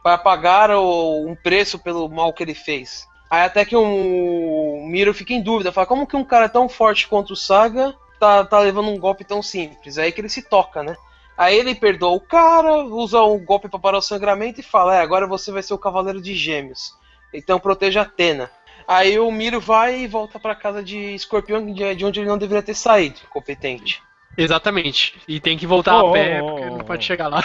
Para 0.04 0.18
pagar 0.18 0.72
o- 0.72 1.26
um 1.28 1.36
preço 1.36 1.78
pelo 1.78 2.10
mal 2.10 2.34
que 2.34 2.44
ele 2.44 2.56
fez. 2.56 3.08
Aí 3.30 3.42
até 3.42 3.66
que 3.66 3.76
o 3.76 4.86
Miro 4.88 5.14
fica 5.14 5.34
em 5.34 5.42
dúvida, 5.42 5.72
fala, 5.72 5.88
como 5.88 6.08
que 6.08 6.16
um 6.16 6.24
cara 6.24 6.48
tão 6.48 6.70
forte 6.70 7.08
contra 7.08 7.34
o 7.34 7.38
Saga 7.38 7.94
tá, 8.20 8.46
tá 8.46 8.60
levando 8.60 8.90
um 8.90 8.98
golpe 8.98 9.24
tão 9.24 9.42
simples? 9.44 9.98
Aí 9.98 10.12
que 10.12 10.22
ele 10.22 10.30
se 10.30 10.42
toca, 10.42 10.82
né? 10.82 10.96
Aí 11.38 11.56
ele 11.56 11.76
perdoa 11.76 12.16
o 12.16 12.22
cara, 12.22 12.84
usa 12.86 13.22
um 13.22 13.38
golpe 13.44 13.70
para 13.70 13.80
parar 13.80 13.98
o 14.00 14.02
sangramento 14.02 14.60
e 14.60 14.64
fala: 14.64 14.96
É, 14.96 15.02
agora 15.02 15.28
você 15.28 15.52
vai 15.52 15.62
ser 15.62 15.74
o 15.74 15.78
Cavaleiro 15.78 16.22
de 16.22 16.34
Gêmeos. 16.34 16.96
Então 17.34 17.60
proteja 17.60 18.02
Atena. 18.02 18.50
Aí 18.88 19.20
o 19.20 19.30
Miro 19.30 19.60
vai 19.60 20.00
e 20.00 20.08
volta 20.08 20.40
pra 20.40 20.56
casa 20.56 20.82
de 20.82 20.98
Escorpião, 21.14 21.64
de 21.74 22.06
onde 22.06 22.22
ele 22.22 22.30
não 22.30 22.38
deveria 22.38 22.64
ter 22.64 22.74
saído, 22.74 23.20
competente. 23.30 24.02
Exatamente. 24.38 25.16
E 25.28 25.40
tem 25.40 25.58
que 25.58 25.66
voltar 25.66 26.02
Oh, 26.02 26.10
a 26.10 26.14
pé, 26.14 26.42
oh, 26.42 26.46
porque 26.46 26.62
ele 26.62 26.70
oh, 26.70 26.74
não 26.74 26.82
oh. 26.82 26.86
pode 26.86 27.04
chegar 27.04 27.28
lá. 27.28 27.44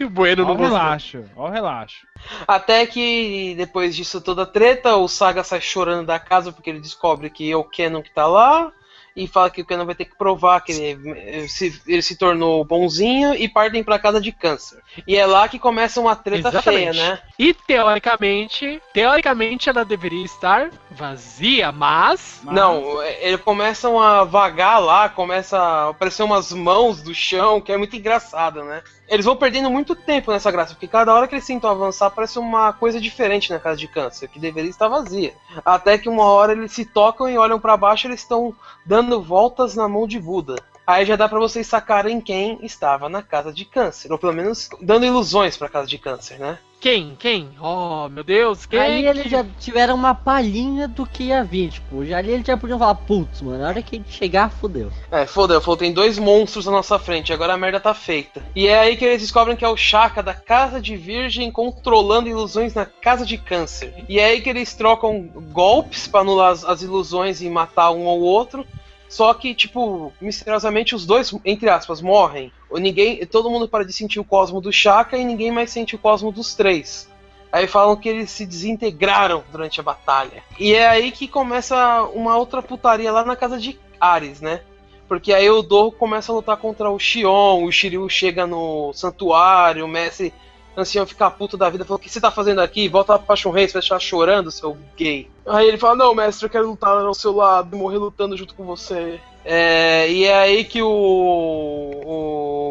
o 0.00 0.08
Bueno 0.10 0.44
não 0.44 0.56
relaxo, 0.56 1.24
ó 1.34 1.48
o 1.48 1.50
relaxo. 1.50 2.06
Até 2.46 2.84
que 2.86 3.54
depois 3.56 3.96
disso 3.96 4.20
toda 4.20 4.42
a 4.42 4.46
treta, 4.46 4.96
o 4.96 5.08
Saga 5.08 5.42
sai 5.42 5.60
chorando 5.60 6.06
da 6.06 6.18
casa 6.18 6.52
porque 6.52 6.68
ele 6.68 6.80
descobre 6.80 7.30
que 7.30 7.50
é 7.50 7.56
o 7.56 7.64
Kenon 7.64 8.02
que 8.02 8.12
tá 8.12 8.26
lá. 8.26 8.70
E 9.14 9.26
fala 9.26 9.50
que 9.50 9.60
o 9.60 9.64
Kenon 9.64 9.84
vai 9.84 9.94
ter 9.94 10.06
que 10.06 10.16
provar 10.16 10.60
que 10.60 10.72
ele 10.72 11.48
se, 11.48 11.80
ele 11.86 12.00
se 12.00 12.16
tornou 12.16 12.64
bonzinho 12.64 13.34
e 13.34 13.46
partem 13.48 13.82
pra 13.84 13.98
casa 13.98 14.20
de 14.20 14.32
câncer. 14.32 14.78
E 15.06 15.16
é 15.16 15.26
lá 15.26 15.48
que 15.48 15.58
começa 15.58 16.00
uma 16.00 16.16
treta 16.16 16.48
Exatamente. 16.48 16.94
feia, 16.96 17.10
né? 17.10 17.18
E 17.38 17.52
teoricamente, 17.52 18.80
teoricamente 18.92 19.68
ela 19.68 19.84
deveria 19.84 20.24
estar 20.24 20.70
vazia, 20.90 21.70
mas 21.70 22.40
Não, 22.44 23.02
é- 23.02 23.28
eles 23.28 23.40
começam 23.40 24.00
a 24.00 24.24
vagar 24.24 24.78
lá, 24.78 25.08
começa 25.08 25.58
a 25.58 25.88
aparecer 25.90 26.22
umas 26.22 26.52
mãos 26.52 27.02
do 27.02 27.14
chão, 27.14 27.60
que 27.60 27.70
é 27.72 27.76
muito 27.76 27.94
engraçado, 27.96 28.64
né? 28.64 28.82
Eles 29.12 29.26
vão 29.26 29.36
perdendo 29.36 29.70
muito 29.70 29.94
tempo 29.94 30.32
nessa 30.32 30.50
graça, 30.50 30.72
porque 30.72 30.88
cada 30.88 31.12
hora 31.12 31.28
que 31.28 31.34
eles 31.34 31.46
tentam 31.46 31.68
avançar 31.68 32.06
aparece 32.06 32.38
uma 32.38 32.72
coisa 32.72 32.98
diferente 32.98 33.50
na 33.50 33.58
casa 33.58 33.76
de 33.76 33.86
câncer, 33.86 34.26
que 34.26 34.38
deveria 34.38 34.70
estar 34.70 34.88
vazia. 34.88 35.34
Até 35.62 35.98
que 35.98 36.08
uma 36.08 36.24
hora 36.24 36.52
eles 36.52 36.72
se 36.72 36.86
tocam 36.86 37.28
e 37.28 37.36
olham 37.36 37.60
pra 37.60 37.76
baixo, 37.76 38.06
eles 38.06 38.20
estão 38.20 38.54
dando 38.86 39.20
voltas 39.20 39.76
na 39.76 39.86
mão 39.86 40.08
de 40.08 40.18
Buda. 40.18 40.56
Aí 40.86 41.04
já 41.04 41.14
dá 41.14 41.28
pra 41.28 41.38
vocês 41.38 41.66
sacarem 41.66 42.22
quem 42.22 42.58
estava 42.62 43.06
na 43.06 43.22
casa 43.22 43.52
de 43.52 43.66
câncer, 43.66 44.10
ou 44.10 44.16
pelo 44.16 44.32
menos 44.32 44.70
dando 44.80 45.04
ilusões 45.04 45.58
pra 45.58 45.68
casa 45.68 45.86
de 45.86 45.98
câncer, 45.98 46.38
né? 46.38 46.58
Quem? 46.82 47.16
Quem? 47.16 47.48
Oh, 47.60 48.08
meu 48.08 48.24
Deus, 48.24 48.66
quem? 48.66 48.80
ali 48.80 49.06
eles 49.06 49.30
já 49.30 49.46
tiveram 49.60 49.94
uma 49.94 50.16
palhinha 50.16 50.88
do 50.88 51.06
que 51.06 51.24
ia 51.24 51.44
vir, 51.44 51.70
tipo, 51.70 52.04
já 52.04 52.18
ali 52.18 52.32
eles 52.32 52.44
já 52.44 52.56
podiam 52.56 52.76
falar, 52.76 52.96
putz, 52.96 53.40
mano, 53.40 53.58
na 53.58 53.68
hora 53.68 53.80
que 53.80 53.94
a 53.94 53.98
gente 54.00 54.12
chegar, 54.12 54.50
fudeu. 54.50 54.90
É, 55.08 55.24
foda, 55.24 55.60
falou, 55.60 55.76
tem 55.76 55.92
dois 55.92 56.18
monstros 56.18 56.66
na 56.66 56.72
nossa 56.72 56.98
frente, 56.98 57.32
agora 57.32 57.54
a 57.54 57.56
merda 57.56 57.78
tá 57.78 57.94
feita. 57.94 58.42
E 58.56 58.66
é 58.66 58.80
aí 58.80 58.96
que 58.96 59.04
eles 59.04 59.22
descobrem 59.22 59.56
que 59.56 59.64
é 59.64 59.68
o 59.68 59.76
Chaka 59.76 60.24
da 60.24 60.34
Casa 60.34 60.80
de 60.80 60.96
Virgem 60.96 61.52
controlando 61.52 62.28
ilusões 62.28 62.74
na 62.74 62.84
Casa 62.84 63.24
de 63.24 63.38
Câncer. 63.38 63.94
E 64.08 64.18
é 64.18 64.24
aí 64.24 64.40
que 64.40 64.50
eles 64.50 64.74
trocam 64.74 65.22
golpes 65.52 66.08
pra 66.08 66.22
anular 66.22 66.50
as, 66.50 66.64
as 66.64 66.82
ilusões 66.82 67.40
e 67.40 67.48
matar 67.48 67.92
um 67.92 68.08
ao 68.08 68.18
outro. 68.18 68.66
Só 69.12 69.34
que, 69.34 69.54
tipo, 69.54 70.10
misteriosamente 70.18 70.94
os 70.94 71.04
dois, 71.04 71.34
entre 71.44 71.68
aspas, 71.68 72.00
morrem. 72.00 72.50
Ninguém, 72.72 73.26
todo 73.26 73.50
mundo 73.50 73.68
para 73.68 73.84
de 73.84 73.92
sentir 73.92 74.18
o 74.18 74.24
cosmo 74.24 74.58
do 74.58 74.72
Chaka 74.72 75.18
e 75.18 75.24
ninguém 75.24 75.52
mais 75.52 75.70
sente 75.70 75.94
o 75.94 75.98
cosmo 75.98 76.32
dos 76.32 76.54
três. 76.54 77.06
Aí 77.52 77.66
falam 77.66 77.94
que 77.94 78.08
eles 78.08 78.30
se 78.30 78.46
desintegraram 78.46 79.44
durante 79.52 79.78
a 79.78 79.82
batalha. 79.82 80.42
E 80.58 80.72
é 80.72 80.88
aí 80.88 81.12
que 81.12 81.28
começa 81.28 82.04
uma 82.14 82.38
outra 82.38 82.62
putaria 82.62 83.12
lá 83.12 83.22
na 83.22 83.36
casa 83.36 83.58
de 83.58 83.78
Ares, 84.00 84.40
né? 84.40 84.62
Porque 85.06 85.34
aí 85.34 85.50
o 85.50 85.60
Doro 85.60 85.92
começa 85.92 86.32
a 86.32 86.34
lutar 86.34 86.56
contra 86.56 86.88
o 86.88 86.98
Xion, 86.98 87.64
o 87.64 87.70
Shiryu 87.70 88.08
chega 88.08 88.46
no 88.46 88.94
santuário, 88.94 89.84
o 89.84 89.88
mestre 89.88 90.32
ancião 90.76 91.06
fica 91.06 91.30
puto 91.30 91.56
da 91.56 91.68
vida, 91.68 91.84
falou: 91.84 91.98
O 91.98 92.00
que 92.00 92.08
você 92.08 92.20
tá 92.20 92.30
fazendo 92.30 92.60
aqui? 92.60 92.88
Volta 92.88 93.18
pra 93.18 93.36
Shunrei, 93.36 93.66
você 93.66 93.74
vai 93.74 93.82
estar 93.82 93.98
chorando, 93.98 94.50
seu 94.50 94.76
gay. 94.96 95.28
Aí 95.46 95.68
ele 95.68 95.78
fala: 95.78 95.96
Não, 95.96 96.14
mestre, 96.14 96.46
eu 96.46 96.50
quero 96.50 96.68
lutar 96.68 96.96
ao 96.96 97.14
seu 97.14 97.34
lado, 97.34 97.76
morrer 97.76 97.98
lutando 97.98 98.36
junto 98.36 98.54
com 98.54 98.64
você. 98.64 99.20
É, 99.44 100.08
e 100.08 100.24
é 100.24 100.34
aí 100.38 100.64
que 100.64 100.80
o, 100.82 100.88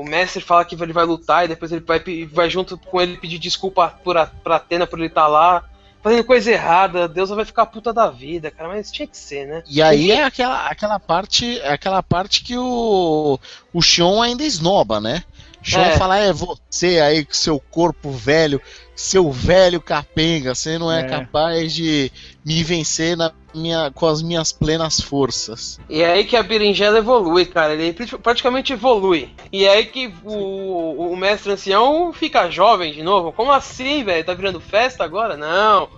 o 0.02 0.04
mestre 0.08 0.42
fala 0.42 0.64
que 0.64 0.76
ele 0.76 0.94
vai 0.94 1.04
lutar 1.04 1.44
e 1.44 1.50
depois 1.50 1.72
ele 1.72 1.84
vai, 1.86 2.02
vai 2.32 2.50
junto 2.50 2.78
com 2.78 3.02
ele 3.02 3.18
pedir 3.18 3.40
desculpa 3.40 3.90
por 4.04 4.18
a, 4.18 4.26
pra 4.26 4.56
Atena 4.56 4.88
por 4.88 4.98
ele 4.98 5.08
estar 5.08 5.28
lá. 5.28 5.66
Fazendo 6.02 6.24
coisa 6.24 6.50
errada, 6.50 7.08
Deus 7.08 7.30
vai 7.30 7.46
ficar 7.46 7.68
puta 7.68 7.94
da 7.94 8.10
vida, 8.10 8.50
cara, 8.50 8.70
mas 8.70 8.92
tinha 8.92 9.08
que 9.08 9.16
ser, 9.16 9.46
né? 9.46 9.64
E 9.70 9.84
aí 9.84 10.12
é 10.12 10.24
aquela, 10.24 10.66
aquela 10.66 11.00
parte, 11.00 11.60
é 11.60 11.74
aquela 11.74 12.02
parte 12.02 12.44
que 12.44 12.58
o 12.58 13.40
o 13.72 13.82
Xion 13.82 14.20
ainda 14.20 14.44
esnoba, 14.44 15.00
né? 15.00 15.24
Sean 15.64 15.82
É. 15.86 15.98
fala, 15.98 16.18
é 16.20 16.34
você 16.34 17.00
aí 17.00 17.24
com 17.26 17.34
seu 17.34 17.60
corpo 17.60 18.10
velho, 18.12 18.60
seu 18.96 19.32
velho 19.32 19.80
capenga, 19.82 20.56
você 20.56 20.78
não 20.78 20.92
é, 20.92 21.02
É. 21.02 21.04
capaz 21.04 21.74
de 21.74 22.12
me 22.44 22.64
vencer 22.64 23.16
na 23.16 23.32
minha, 23.54 23.92
com 23.92 24.08
as 24.08 24.22
minhas 24.22 24.52
plenas 24.52 25.00
forças. 25.02 25.80
E 25.90 26.02
é 26.02 26.12
aí 26.14 26.24
que 26.24 26.36
a 26.38 26.42
berinjela 26.44 26.98
evolui, 27.00 27.46
cara. 27.46 27.74
Ele 27.74 27.94
pr- 27.94 28.18
praticamente 28.18 28.74
evolui. 28.74 29.30
E 29.52 29.66
é 29.66 29.70
aí 29.74 29.86
que 29.86 30.14
o, 30.24 31.12
o 31.12 31.16
mestre 31.18 31.52
ancião 31.52 32.12
fica 32.14 32.50
jovem 32.50 32.94
de 32.94 33.04
novo. 33.04 33.32
Como 33.32 33.52
assim, 33.52 34.04
velho? 34.04 34.24
Tá 34.24 34.34
virando 34.34 34.60
festa 34.60 35.04
agora? 35.04 35.36
Não. 35.38 35.90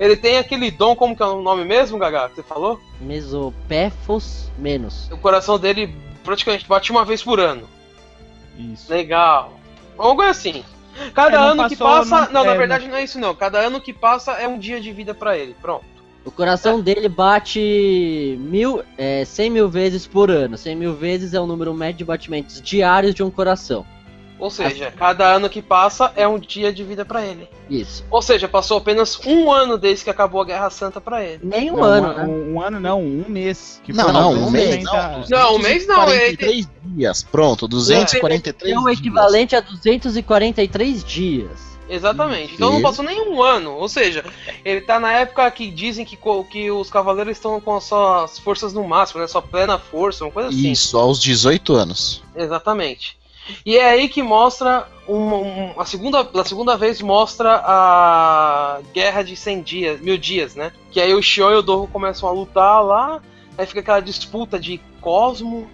Ele 0.00 0.16
tem 0.16 0.38
aquele 0.38 0.70
dom, 0.70 0.96
como 0.96 1.14
que 1.16 1.22
é 1.22 1.26
o 1.26 1.42
nome 1.42 1.64
mesmo, 1.64 1.98
Gagá, 1.98 2.28
que 2.28 2.36
você 2.36 2.42
falou? 2.42 2.80
Mesopéfos 3.00 4.50
menos. 4.58 5.08
O 5.10 5.18
coração 5.18 5.58
dele 5.58 5.94
praticamente 6.24 6.66
bate 6.66 6.90
uma 6.90 7.04
vez 7.04 7.22
por 7.22 7.40
ano. 7.40 7.68
Isso. 8.72 8.90
Legal. 8.92 9.58
Algo 9.98 10.22
assim. 10.22 10.64
Cada 11.14 11.36
É, 11.36 11.40
ano 11.40 11.68
que 11.68 11.76
passa. 11.76 12.22
não- 12.26 12.32
Não, 12.32 12.44
na 12.44 12.52
é, 12.52 12.58
verdade 12.58 12.86
não 12.88 12.96
é 12.96 13.04
isso 13.04 13.18
não. 13.18 13.34
Cada 13.34 13.58
ano 13.60 13.80
que 13.80 13.92
passa 13.92 14.32
é 14.32 14.46
um 14.46 14.58
dia 14.58 14.80
de 14.80 14.92
vida 14.92 15.14
pra 15.14 15.36
ele. 15.36 15.56
Pronto. 15.60 15.84
O 16.24 16.30
coração 16.30 16.80
dele 16.80 17.08
bate 17.08 18.36
mil, 18.40 18.82
é, 18.96 19.24
100 19.24 19.50
mil 19.50 19.68
vezes 19.68 20.06
por 20.06 20.30
ano. 20.30 20.56
100 20.56 20.76
mil 20.76 20.94
vezes 20.94 21.34
é 21.34 21.40
o 21.40 21.46
número 21.46 21.74
médio 21.74 21.98
de 21.98 22.04
batimentos 22.04 22.60
diários 22.60 23.14
de 23.14 23.22
um 23.24 23.30
coração. 23.30 23.84
Ou 24.42 24.50
seja, 24.50 24.90
cada 24.90 25.24
ano 25.36 25.48
que 25.48 25.62
passa 25.62 26.12
é 26.16 26.26
um 26.26 26.36
dia 26.36 26.72
de 26.72 26.82
vida 26.82 27.04
pra 27.04 27.24
ele. 27.24 27.48
Isso. 27.70 28.04
Ou 28.10 28.20
seja, 28.20 28.48
passou 28.48 28.78
apenas 28.78 29.16
um 29.24 29.52
ano 29.52 29.78
desde 29.78 30.02
que 30.02 30.10
acabou 30.10 30.42
a 30.42 30.44
Guerra 30.44 30.68
Santa 30.68 31.00
pra 31.00 31.22
ele. 31.24 31.38
Nem 31.44 31.70
um 31.70 31.76
Não, 31.76 31.84
ano, 31.84 32.08
um, 32.08 32.14
né? 32.16 32.24
um 32.26 32.60
ano 32.60 32.80
não, 32.80 33.00
um 33.00 33.24
mês. 33.28 33.80
Que 33.84 33.92
Não, 33.92 34.02
foi 34.02 34.12
não, 34.12 34.32
um 34.32 34.50
mês, 34.50 34.82
90 34.84 35.26
Não, 35.30 35.54
um 35.54 35.58
mês 35.60 35.86
não, 35.86 36.08
ele 36.08 36.36
243 36.36 36.68
dias, 36.86 37.22
pronto, 37.22 37.68
243 37.68 38.74
É 38.74 38.76
o 38.76 38.84
dias. 38.86 38.98
equivalente 38.98 39.54
a 39.54 39.60
243 39.60 41.04
dias. 41.04 41.72
Exatamente. 41.88 42.54
Então 42.54 42.72
não 42.72 42.82
passou 42.82 43.04
nem 43.04 43.20
um 43.20 43.40
ano. 43.40 43.76
Ou 43.76 43.88
seja, 43.88 44.24
ele 44.64 44.80
tá 44.80 44.98
na 44.98 45.12
época 45.12 45.48
que 45.52 45.70
dizem 45.70 46.04
que, 46.04 46.18
que 46.50 46.68
os 46.68 46.90
cavaleiros 46.90 47.36
estão 47.36 47.60
com 47.60 47.76
as 47.76 47.84
suas 47.84 48.40
forças 48.40 48.72
no 48.72 48.82
máximo, 48.82 49.20
né? 49.20 49.28
Sua 49.28 49.42
plena 49.42 49.78
força, 49.78 50.24
uma 50.24 50.32
coisa 50.32 50.48
assim. 50.48 50.72
Isso, 50.72 50.98
aos 50.98 51.20
18 51.20 51.74
anos. 51.74 52.24
Exatamente. 52.34 53.21
E 53.66 53.76
é 53.76 53.90
aí 53.90 54.08
que 54.08 54.22
mostra 54.22 54.86
uma, 55.06 55.36
um- 55.36 55.80
a 55.80 55.84
segunda, 55.84 56.20
a 56.34 56.44
segunda 56.44 56.76
vez 56.76 57.00
mostra 57.02 57.60
a 57.64 58.80
guerra 58.92 59.22
de 59.22 59.34
100 59.36 59.62
dias, 59.62 60.00
mil 60.00 60.16
dias, 60.16 60.54
né? 60.54 60.72
Que 60.90 61.00
aí 61.00 61.14
o 61.14 61.22
Xion 61.22 61.50
e 61.50 61.56
o 61.56 61.62
Dorro 61.62 61.88
começam 61.88 62.28
a 62.28 62.32
lutar 62.32 62.82
lá, 62.84 63.20
aí 63.58 63.66
fica 63.66 63.80
aquela 63.80 64.00
disputa 64.00 64.58
de 64.58 64.80
Cosmo, 65.00 65.68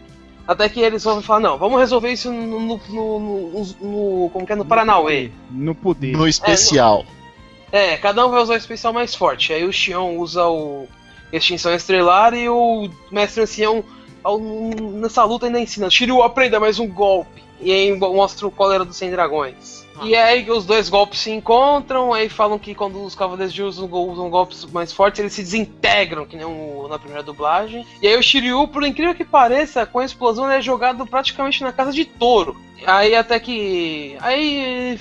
até 0.47 0.67
que 0.69 0.81
eles 0.81 1.05
vão 1.05 1.21
falar, 1.21 1.41
não, 1.41 1.59
vamos 1.59 1.79
resolver 1.79 2.11
isso 2.11 2.33
no, 2.33 2.59
no, 2.61 2.81
no- 2.89 3.21
no- 3.21 3.65
no- 3.83 4.31
como 4.31 4.47
que 4.47 4.53
é, 4.53 4.57
no 4.57 4.65
Paranauê. 4.65 5.31
No 5.51 5.75
poder. 5.75 6.17
No 6.17 6.27
especial. 6.27 7.05
É, 7.71 7.99
cada 7.99 8.27
um 8.27 8.31
vai 8.31 8.41
usar 8.43 8.55
o 8.55 8.57
especial 8.57 8.95
mais 8.95 9.15
forte. 9.15 9.53
Aí 9.53 9.65
o 9.65 9.73
Xion 9.73 10.17
usa 10.17 10.47
o 10.47 10.89
Extinção 11.31 11.75
Estrelar 11.75 12.33
e 12.33 12.49
o 12.49 12.89
Mestre 13.11 13.43
Ancião 13.43 13.85
ao- 14.25 14.39
nessa 14.41 15.23
luta 15.25 15.45
ainda 15.45 15.61
ensina. 15.61 15.91
Shiryu, 15.91 16.23
aprenda 16.23 16.59
mais 16.59 16.79
um 16.79 16.89
golpe. 16.89 17.47
E 17.61 17.73
aí 17.73 17.93
mostra 17.97 18.47
o 18.47 18.51
cólera 18.51 18.85
dos 18.85 18.97
100 18.97 19.11
dragões. 19.11 19.87
E 20.05 20.15
aí 20.15 20.45
que 20.45 20.53
os 20.53 20.65
dois 20.65 20.89
golpes 20.89 21.19
se 21.19 21.33
encontram, 21.33 22.13
aí 22.15 22.29
falam 22.29 22.57
que 22.57 22.73
quando 22.73 23.03
os 23.03 23.17
Cavaleiros 23.17 23.53
de 23.53 23.65
usam, 23.65 23.91
usam 23.91 24.31
golpes 24.31 24.65
mais 24.67 24.93
fortes, 24.93 25.19
eles 25.19 25.33
se 25.33 25.43
desintegram, 25.43 26.25
que 26.25 26.37
nem 26.37 26.47
o- 26.47 26.87
na 26.89 27.01
primeira 27.01 27.21
dublagem. 27.23 27.85
E 28.01 28.07
aí 28.07 28.17
o 28.17 28.23
Shiryu, 28.23 28.69
por 28.69 28.85
incrível 28.85 29.13
que 29.13 29.25
pareça, 29.25 29.85
com 29.85 29.99
a 29.99 30.05
explosão 30.05 30.45
ele 30.47 30.59
é 30.59 30.63
jogado 30.63 31.05
praticamente 31.05 31.65
na 31.65 31.73
casa 31.73 31.93
de 31.93 32.05
touro. 32.05 32.57
Aí 32.87 33.13
até 33.17 33.41
que. 33.41 34.17
Aí 34.21 34.97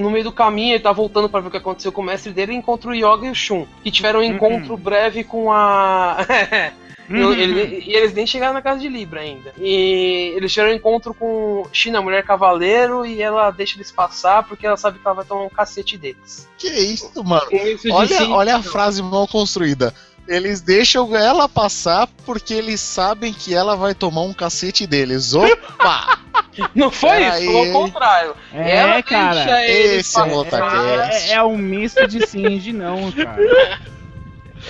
no 0.00 0.10
meio 0.10 0.24
do 0.24 0.32
caminho 0.32 0.74
ele 0.74 0.82
tá 0.82 0.90
voltando 0.90 1.28
pra 1.28 1.38
ver 1.38 1.46
o 1.46 1.50
que 1.52 1.56
aconteceu 1.58 1.92
com 1.92 2.00
o 2.00 2.04
mestre 2.04 2.32
dele 2.32 2.52
e 2.52 2.56
encontra 2.56 2.90
o 2.90 2.94
Yoga 2.94 3.26
e 3.26 3.30
o 3.30 3.34
Shun, 3.34 3.64
que 3.84 3.92
tiveram 3.92 4.18
um 4.18 4.24
encontro 4.24 4.76
breve 4.76 5.22
com 5.22 5.52
a. 5.52 6.16
Uhum. 7.12 7.32
Ele- 7.34 7.84
e 7.86 7.94
eles 7.94 8.12
nem 8.14 8.26
chegaram 8.26 8.54
na 8.54 8.62
casa 8.62 8.80
de 8.80 8.88
Libra 8.88 9.20
ainda. 9.20 9.52
E 9.58 10.32
eles 10.36 10.52
tiveram 10.52 10.72
um 10.72 10.76
encontro 10.76 11.12
com 11.12 11.66
China, 11.72 11.98
a 11.98 12.02
mulher 12.02 12.24
cavaleiro, 12.24 13.04
e 13.04 13.20
ela 13.20 13.50
deixa 13.50 13.76
eles 13.76 13.90
passar 13.92 14.42
porque 14.44 14.66
ela 14.66 14.76
sabe 14.76 14.98
que 14.98 15.06
ela 15.06 15.16
vai 15.16 15.24
tomar 15.24 15.42
um 15.42 15.48
cacete 15.50 15.98
deles. 15.98 16.48
Que 16.56 16.68
isso, 16.68 17.10
mano? 17.24 17.46
Isso 17.52 17.92
Olha, 17.92 18.18
sim, 18.18 18.32
olha 18.32 18.54
a 18.54 18.58
não. 18.58 18.64
frase 18.64 19.02
mal 19.02 19.28
construída. 19.28 19.94
Eles 20.28 20.60
deixam 20.60 21.16
ela 21.16 21.48
passar 21.48 22.08
porque 22.24 22.54
eles 22.54 22.80
sabem 22.80 23.32
que 23.32 23.52
ela 23.52 23.74
vai 23.74 23.92
tomar 23.92 24.22
um 24.22 24.32
cacete 24.32 24.86
deles. 24.86 25.34
Opa! 25.34 26.20
Não 26.74 26.90
foi 26.90 27.10
Pera 27.18 27.40
isso, 27.40 27.50
foi 27.50 27.66
ao 27.68 27.72
contrário. 27.72 28.34
É, 28.52 28.76
ela 28.76 29.02
cara. 29.02 29.68
Esse 29.70 30.18
é 30.18 30.22
o. 30.22 30.36
Otacast. 30.36 31.30
É, 31.30 31.32
é 31.34 31.42
um 31.42 31.56
misto 31.56 32.06
de 32.06 32.26
sim 32.26 32.46
e 32.46 32.58
de 32.58 32.72
não, 32.72 33.10
cara. 33.10 33.80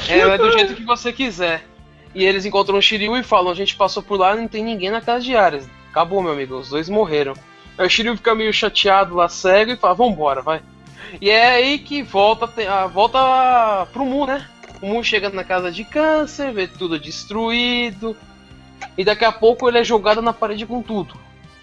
É, 0.09 0.18
é 0.20 0.38
do 0.38 0.51
jeito 0.53 0.74
que 0.74 0.84
você 0.84 1.12
quiser. 1.12 1.64
E 2.14 2.24
eles 2.24 2.44
encontram 2.44 2.78
o 2.78 2.82
Shiryu 2.82 3.16
e 3.16 3.22
falam: 3.22 3.50
a 3.50 3.54
gente 3.54 3.74
passou 3.76 4.02
por 4.02 4.18
lá 4.18 4.34
e 4.34 4.40
não 4.40 4.48
tem 4.48 4.62
ninguém 4.64 4.90
na 4.90 5.00
casa 5.00 5.24
de 5.24 5.34
Ares. 5.36 5.68
Acabou, 5.90 6.22
meu 6.22 6.32
amigo, 6.32 6.56
os 6.56 6.68
dois 6.68 6.88
morreram. 6.88 7.34
Aí 7.78 7.86
o 7.86 7.90
Shiryu 7.90 8.16
fica 8.16 8.34
meio 8.34 8.52
chateado 8.52 9.14
lá, 9.14 9.28
cego, 9.28 9.72
e 9.72 9.76
fala: 9.76 9.94
vambora, 9.94 10.42
vai. 10.42 10.60
E 11.20 11.30
é 11.30 11.46
aí 11.54 11.78
que 11.78 12.02
volta, 12.02 12.46
te- 12.48 12.66
a- 12.66 12.86
volta 12.86 13.86
pro 13.92 14.04
Mu, 14.04 14.26
né? 14.26 14.46
O 14.80 14.86
Mu 14.86 15.04
chega 15.04 15.28
na 15.30 15.44
casa 15.44 15.70
de 15.70 15.84
câncer, 15.84 16.52
vê 16.52 16.66
tudo 16.66 16.98
destruído. 16.98 18.16
E 18.96 19.04
daqui 19.04 19.24
a 19.24 19.32
pouco 19.32 19.68
ele 19.68 19.78
é 19.78 19.84
jogado 19.84 20.20
na 20.20 20.32
parede 20.32 20.66
com 20.66 20.82
tudo. 20.82 21.14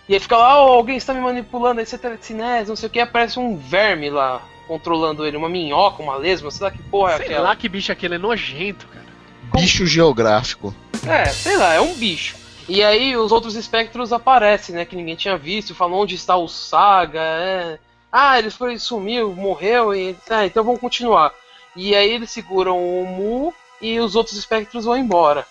E 0.07 0.13
aí 0.13 0.19
fica 0.19 0.37
lá, 0.37 0.63
"Oh, 0.63 0.69
alguém 0.73 0.97
está 0.97 1.13
me 1.13 1.19
manipulando, 1.21 1.79
aí 1.79 1.85
você 1.85 1.97
telecinese, 1.97 2.69
não 2.69 2.75
sei 2.75 2.87
o 2.87 2.89
que, 2.89 2.99
aparece 2.99 3.37
um 3.39 3.55
verme 3.57 4.09
lá 4.09 4.41
controlando 4.67 5.25
ele, 5.25 5.37
uma 5.37 5.49
minhoca, 5.49 6.01
uma 6.01 6.15
lesma, 6.15 6.49
sei 6.51 6.63
lá 6.65 6.71
que 6.71 6.81
porra 6.83 7.13
é 7.13 7.17
Sei 7.17 7.25
aquela. 7.25 7.41
lá 7.49 7.55
que 7.55 7.67
bicho 7.69 7.91
aquele 7.91 8.15
é 8.15 8.17
nojento, 8.17 8.87
cara. 8.87 9.05
Bicho 9.53 9.85
geográfico. 9.85 10.73
É, 11.07 11.25
sei 11.25 11.57
lá, 11.57 11.73
é 11.73 11.81
um 11.81 11.93
bicho. 11.95 12.35
E 12.67 12.83
aí 12.83 13.17
os 13.17 13.31
outros 13.31 13.55
espectros 13.55 14.13
aparecem, 14.13 14.75
né? 14.75 14.85
Que 14.85 14.95
ninguém 14.95 15.15
tinha 15.15 15.37
visto, 15.37 15.73
falam 15.73 15.99
onde 15.99 16.15
está 16.15 16.35
o 16.35 16.47
Saga, 16.47 17.19
é. 17.21 17.79
Ah, 18.11 18.37
ele 18.39 18.49
foi, 18.49 18.77
sumiu, 18.77 19.33
morreu, 19.33 19.93
e. 19.95 20.15
Ah, 20.29 20.45
então 20.45 20.63
vamos 20.63 20.79
continuar. 20.79 21.31
E 21.75 21.95
aí 21.95 22.09
eles 22.11 22.31
seguram 22.31 22.77
o 22.77 23.05
Mu 23.05 23.53
e 23.81 23.99
os 23.99 24.15
outros 24.15 24.37
espectros 24.37 24.85
vão 24.85 24.97
embora. 24.97 25.45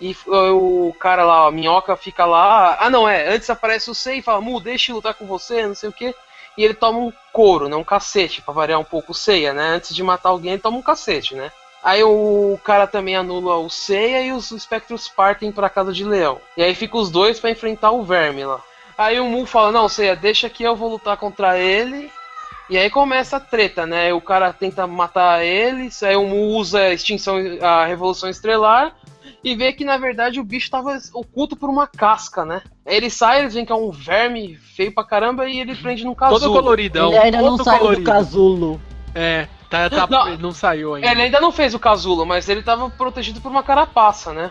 E 0.00 0.10
f- 0.10 0.28
o 0.30 0.94
cara 1.00 1.24
lá, 1.24 1.46
a 1.46 1.50
minhoca 1.50 1.96
fica 1.96 2.24
lá. 2.26 2.76
Ah 2.80 2.90
não, 2.90 3.08
é, 3.08 3.28
antes 3.34 3.48
aparece 3.50 3.90
o 3.90 3.94
Sei 3.94 4.18
e 4.18 4.22
fala, 4.22 4.40
Mu, 4.40 4.60
deixa 4.60 4.92
eu 4.92 4.96
lutar 4.96 5.14
com 5.14 5.26
você, 5.26 5.66
não 5.66 5.74
sei 5.74 5.88
o 5.88 5.92
que. 5.92 6.14
E 6.56 6.64
ele 6.64 6.74
toma 6.74 6.98
um 6.98 7.12
couro, 7.32 7.68
né? 7.68 7.76
Um 7.76 7.84
cacete, 7.84 8.40
pra 8.42 8.52
variar 8.54 8.78
um 8.80 8.84
pouco 8.84 9.12
o 9.12 9.14
Seiya, 9.14 9.52
né? 9.52 9.68
Antes 9.68 9.94
de 9.94 10.02
matar 10.02 10.30
alguém, 10.30 10.52
ele 10.52 10.62
toma 10.62 10.78
um 10.78 10.82
cacete, 10.82 11.34
né? 11.34 11.50
Aí 11.86 12.02
o 12.02 12.58
cara 12.64 12.84
também 12.84 13.14
anula 13.14 13.58
o 13.58 13.70
Seiya 13.70 14.20
e 14.20 14.32
os 14.32 14.50
espectros 14.50 15.08
partem 15.08 15.52
pra 15.52 15.70
casa 15.70 15.92
de 15.92 16.02
Leão. 16.02 16.40
E 16.56 16.62
aí 16.64 16.74
fica 16.74 16.96
os 16.96 17.12
dois 17.12 17.38
pra 17.38 17.48
enfrentar 17.48 17.92
o 17.92 18.02
verme 18.02 18.44
lá. 18.44 18.60
Aí 18.98 19.20
o 19.20 19.26
Mu 19.26 19.46
fala, 19.46 19.70
não, 19.70 19.88
Seiya, 19.88 20.16
deixa 20.16 20.50
que 20.50 20.64
eu 20.64 20.74
vou 20.74 20.90
lutar 20.90 21.16
contra 21.16 21.56
ele. 21.56 22.10
E 22.68 22.76
aí 22.76 22.90
começa 22.90 23.36
a 23.36 23.40
treta, 23.40 23.86
né? 23.86 24.12
O 24.12 24.20
cara 24.20 24.52
tenta 24.52 24.84
matar 24.84 25.44
eles, 25.44 26.02
aí 26.02 26.16
o 26.16 26.26
Mu 26.26 26.56
usa 26.56 26.80
a 26.80 26.92
extinção, 26.92 27.36
a 27.62 27.86
Revolução 27.86 28.28
Estrelar. 28.28 28.92
E 29.44 29.54
vê 29.54 29.72
que 29.72 29.84
na 29.84 29.96
verdade 29.96 30.40
o 30.40 30.44
bicho 30.44 30.68
tava 30.68 30.98
oculto 31.14 31.54
por 31.54 31.70
uma 31.70 31.86
casca, 31.86 32.44
né? 32.44 32.62
Aí 32.84 32.96
ele 32.96 33.10
sai, 33.10 33.42
eles 33.42 33.54
veem 33.54 33.64
que 33.64 33.70
é 33.70 33.76
um 33.76 33.92
verme 33.92 34.56
feio 34.74 34.92
pra 34.92 35.04
caramba 35.04 35.48
e 35.48 35.60
ele 35.60 35.76
prende 35.76 36.04
num 36.04 36.16
casulo. 36.16 36.40
Todo 36.40 36.52
coloridão. 36.52 37.10
Ele 37.10 37.18
ainda 37.18 37.42
não 37.42 37.56
todo 37.56 37.62
saiu 37.62 37.78
colorido. 37.78 38.02
do 38.02 38.10
casulo. 38.10 38.80
É, 39.14 39.46
tá, 39.70 39.90
tá, 39.90 40.06
Não. 40.06 40.28
ele 40.28 40.42
não 40.42 40.52
saiu 40.52 40.94
ainda. 40.94 41.10
Ele 41.10 41.22
ainda 41.22 41.40
não 41.40 41.52
fez 41.52 41.74
o 41.74 41.78
casulo, 41.78 42.24
mas 42.24 42.48
ele 42.48 42.62
tava 42.62 42.88
protegido 42.90 43.40
por 43.40 43.50
uma 43.50 43.62
carapaça, 43.62 44.32
né? 44.32 44.50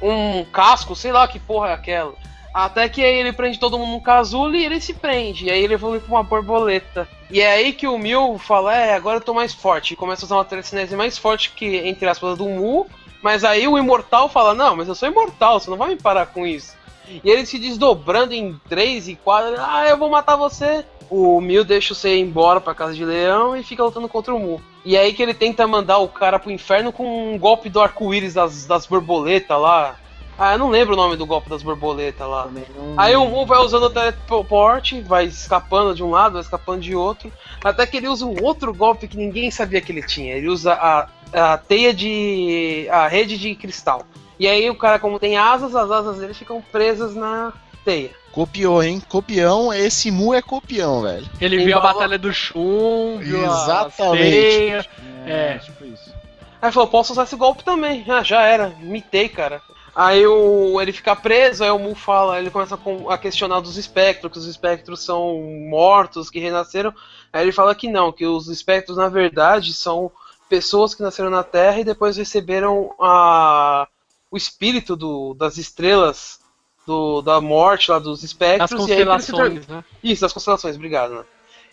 Um 0.00 0.44
casco, 0.44 0.96
sei 0.96 1.12
lá 1.12 1.28
que 1.28 1.38
porra 1.38 1.68
é 1.68 1.74
aquela. 1.74 2.14
Até 2.52 2.88
que 2.88 3.02
aí 3.02 3.14
ele 3.14 3.32
prende 3.32 3.58
todo 3.58 3.78
mundo 3.78 3.92
no 3.92 4.00
casulo 4.00 4.54
e 4.54 4.64
ele 4.64 4.80
se 4.80 4.92
prende. 4.92 5.46
E 5.46 5.50
aí 5.50 5.62
ele 5.62 5.74
evolui 5.74 6.00
pra 6.00 6.14
uma 6.14 6.22
borboleta. 6.22 7.08
E 7.30 7.40
é 7.40 7.50
aí 7.52 7.72
que 7.72 7.86
o 7.86 7.96
Mil 7.96 8.38
fala: 8.38 8.76
É, 8.76 8.94
agora 8.94 9.16
eu 9.18 9.22
tô 9.22 9.32
mais 9.32 9.54
forte. 9.54 9.94
E 9.94 9.96
começa 9.96 10.24
a 10.24 10.26
usar 10.26 10.36
uma 10.36 10.44
telecinese 10.44 10.94
mais 10.94 11.16
forte 11.16 11.50
que, 11.50 11.78
entre 11.78 12.06
aspas, 12.06 12.36
do 12.36 12.44
Mu. 12.44 12.86
Mas 13.22 13.42
aí 13.42 13.66
o 13.66 13.78
imortal 13.78 14.28
fala: 14.28 14.54
Não, 14.54 14.76
mas 14.76 14.86
eu 14.86 14.94
sou 14.94 15.08
imortal, 15.08 15.58
você 15.58 15.70
não 15.70 15.78
vai 15.78 15.90
me 15.90 15.96
parar 15.96 16.26
com 16.26 16.46
isso. 16.46 16.76
E 17.24 17.30
ele 17.30 17.46
se 17.46 17.58
desdobrando 17.58 18.34
em 18.34 18.60
três 18.68 19.08
e 19.08 19.16
quatro. 19.16 19.54
Ah, 19.58 19.86
eu 19.88 19.96
vou 19.96 20.10
matar 20.10 20.36
você. 20.36 20.84
O 21.14 21.40
Mil 21.42 21.62
deixa 21.64 21.92
o 21.92 21.96
Seiya 21.96 22.20
embora 22.22 22.60
pra 22.60 22.74
casa 22.74 22.94
de 22.94 23.04
leão 23.04 23.54
e 23.56 23.62
fica 23.62 23.84
lutando 23.84 24.08
contra 24.08 24.34
o 24.34 24.38
Mu. 24.38 24.62
E 24.84 24.96
é 24.96 25.00
aí 25.00 25.12
que 25.12 25.22
ele 25.22 25.34
tenta 25.34 25.66
mandar 25.66 25.98
o 25.98 26.08
cara 26.08 26.38
pro 26.38 26.50
inferno 26.50 26.90
com 26.92 27.34
um 27.34 27.38
golpe 27.38 27.68
do 27.68 27.80
arco-íris 27.80 28.34
das, 28.34 28.64
das 28.64 28.86
borboletas 28.86 29.60
lá. 29.60 29.96
Ah, 30.38 30.54
eu 30.54 30.58
não 30.58 30.70
lembro 30.70 30.94
o 30.94 30.96
nome 30.96 31.14
do 31.14 31.26
golpe 31.26 31.50
das 31.50 31.62
borboletas 31.62 32.26
lá. 32.26 32.46
Não- 32.46 32.94
Aí 32.96 33.14
o 33.14 33.26
Mu 33.26 33.44
vai 33.44 33.58
usando 33.58 33.84
o 33.84 33.90
teleporte, 33.90 35.02
vai 35.02 35.26
escapando 35.26 35.94
de 35.94 36.02
um 36.02 36.10
lado, 36.10 36.32
vai 36.32 36.42
escapando 36.42 36.80
de 36.80 36.96
outro. 36.96 37.30
Até 37.62 37.86
que 37.86 37.98
ele 37.98 38.08
usa 38.08 38.24
um 38.24 38.42
outro 38.42 38.72
golpe 38.72 39.06
que 39.06 39.16
ninguém 39.16 39.50
sabia 39.50 39.80
que 39.82 39.92
ele 39.92 40.02
tinha. 40.02 40.34
Ele 40.34 40.48
usa 40.48 40.72
a, 40.72 41.08
a 41.52 41.58
teia 41.58 41.92
de. 41.92 42.88
a 42.90 43.06
rede 43.06 43.36
de 43.36 43.54
cristal. 43.54 44.02
E 44.38 44.48
aí 44.48 44.68
o 44.70 44.74
cara, 44.74 44.98
como 44.98 45.18
tem 45.20 45.36
asas, 45.36 45.76
as 45.76 45.90
asas 45.90 46.16
dele 46.18 46.32
ficam 46.34 46.62
presas 46.72 47.14
na 47.14 47.52
teia. 47.84 48.10
Copiou, 48.32 48.82
hein? 48.82 49.00
Copião, 49.08 49.72
esse 49.72 50.10
Mu 50.10 50.32
é 50.34 50.40
copião, 50.40 51.02
velho. 51.02 51.28
Ele 51.40 51.64
viu 51.64 51.76
a 51.76 51.80
batalha 51.80 52.18
do 52.18 52.32
Shun, 52.32 53.18
viu 53.18 53.40
a 53.44 53.46
Exatamente. 53.62 54.30
ceia. 54.30 54.86
É. 55.26 55.58
tipo 55.58 55.84
isso. 55.84 56.12
Aí 56.60 56.72
falou, 56.72 56.88
posso 56.88 57.12
usar 57.12 57.24
esse 57.24 57.36
golpe 57.36 57.62
também. 57.62 58.04
Ah, 58.08 58.22
já 58.22 58.42
era, 58.42 58.68
mitei, 58.80 59.28
cara. 59.28 59.60
Aí 59.94 60.26
o, 60.26 60.80
ele 60.80 60.92
fica 60.92 61.14
preso, 61.14 61.62
aí 61.62 61.70
o 61.70 61.78
Mu 61.78 61.94
fala, 61.94 62.38
ele 62.38 62.50
começa 62.50 62.76
a, 62.76 62.78
com- 62.78 63.10
a 63.10 63.18
questionar 63.18 63.60
dos 63.60 63.76
espectros, 63.76 64.32
que 64.32 64.38
os 64.38 64.46
espectros 64.46 65.04
são 65.04 65.42
mortos, 65.68 66.30
que 66.30 66.38
renasceram. 66.40 66.94
Aí 67.30 67.42
ele 67.42 67.52
fala 67.52 67.74
que 67.74 67.90
não, 67.90 68.10
que 68.10 68.24
os 68.24 68.48
espectros 68.48 68.96
na 68.96 69.08
verdade 69.10 69.74
são 69.74 70.10
pessoas 70.48 70.94
que 70.94 71.02
nasceram 71.02 71.28
na 71.28 71.42
Terra 71.42 71.80
e 71.80 71.84
depois 71.84 72.16
receberam 72.16 72.94
a, 72.98 73.86
o 74.30 74.36
espírito 74.36 74.96
do, 74.96 75.34
das 75.34 75.58
estrelas 75.58 76.40
do, 76.86 77.22
da 77.22 77.40
morte 77.40 77.90
lá 77.90 77.98
dos 77.98 78.22
espectros. 78.22 78.72
As 78.80 78.88
e 78.88 78.92
aí 78.92 79.00
eles 79.00 79.24
se 79.24 79.32
tor- 79.32 79.40
constelações, 79.50 79.66
né? 79.68 79.84
Isso, 80.02 80.22
das 80.22 80.32
constelações, 80.32 80.76
obrigado, 80.76 81.14
né? 81.14 81.22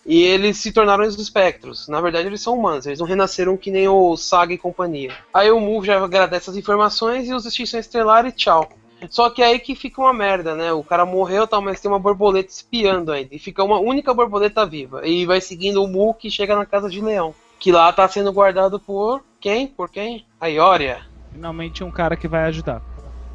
E 0.05 0.23
eles 0.23 0.57
se 0.57 0.71
tornaram 0.71 1.05
os 1.05 1.19
espectros. 1.19 1.87
Na 1.87 1.99
verdade, 2.01 2.27
eles 2.27 2.41
são 2.41 2.57
humanos, 2.57 2.85
eles 2.85 2.99
não 2.99 3.05
renasceram 3.05 3.57
que 3.57 3.69
nem 3.69 3.87
o 3.87 4.15
Saga 4.15 4.53
e 4.53 4.57
companhia. 4.57 5.13
Aí 5.33 5.51
o 5.51 5.59
Mu 5.59 5.83
já 5.83 6.03
agradece 6.03 6.49
as 6.49 6.55
informações 6.55 7.27
e 7.27 7.33
os 7.33 7.45
extinção 7.45 7.79
estelar 7.79 8.25
e 8.25 8.31
tchau. 8.31 8.69
Só 9.09 9.29
que 9.29 9.41
é 9.41 9.45
aí 9.47 9.59
que 9.59 9.75
fica 9.75 10.01
uma 10.01 10.13
merda, 10.13 10.55
né? 10.55 10.73
O 10.73 10.83
cara 10.83 11.05
morreu 11.05 11.47
tal, 11.47 11.61
mas 11.61 11.79
tem 11.79 11.89
uma 11.89 11.99
borboleta 11.99 12.49
espiando 12.49 13.11
ainda. 13.11 13.33
E 13.33 13.39
fica 13.39 13.63
uma 13.63 13.79
única 13.79 14.13
borboleta 14.13 14.65
viva. 14.65 15.07
E 15.07 15.25
vai 15.25 15.39
seguindo 15.39 15.81
o 15.83 15.87
Mu 15.87 16.13
que 16.13 16.29
chega 16.29 16.55
na 16.55 16.65
casa 16.65 16.89
de 16.89 16.99
leão. 17.01 17.33
Que 17.59 17.71
lá 17.71 17.91
tá 17.93 18.07
sendo 18.07 18.31
guardado 18.33 18.79
por 18.79 19.21
quem? 19.39 19.67
Por 19.67 19.89
quem? 19.89 20.25
A 20.39 20.47
Ioria. 20.47 21.01
Finalmente 21.31 21.83
um 21.83 21.91
cara 21.91 22.15
que 22.17 22.27
vai 22.27 22.43
ajudar. 22.45 22.81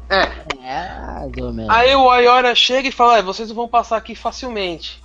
É. 0.09 0.67
É. 0.67 1.67
Aí 1.69 1.95
o 1.95 2.09
Ayora 2.09 2.53
chega 2.55 2.87
e 2.87 2.91
fala, 2.91 3.17
"É, 3.17 3.21
vocês 3.21 3.51
vão 3.51 3.67
passar 3.67 3.97
aqui 3.97 4.15
facilmente. 4.15 5.01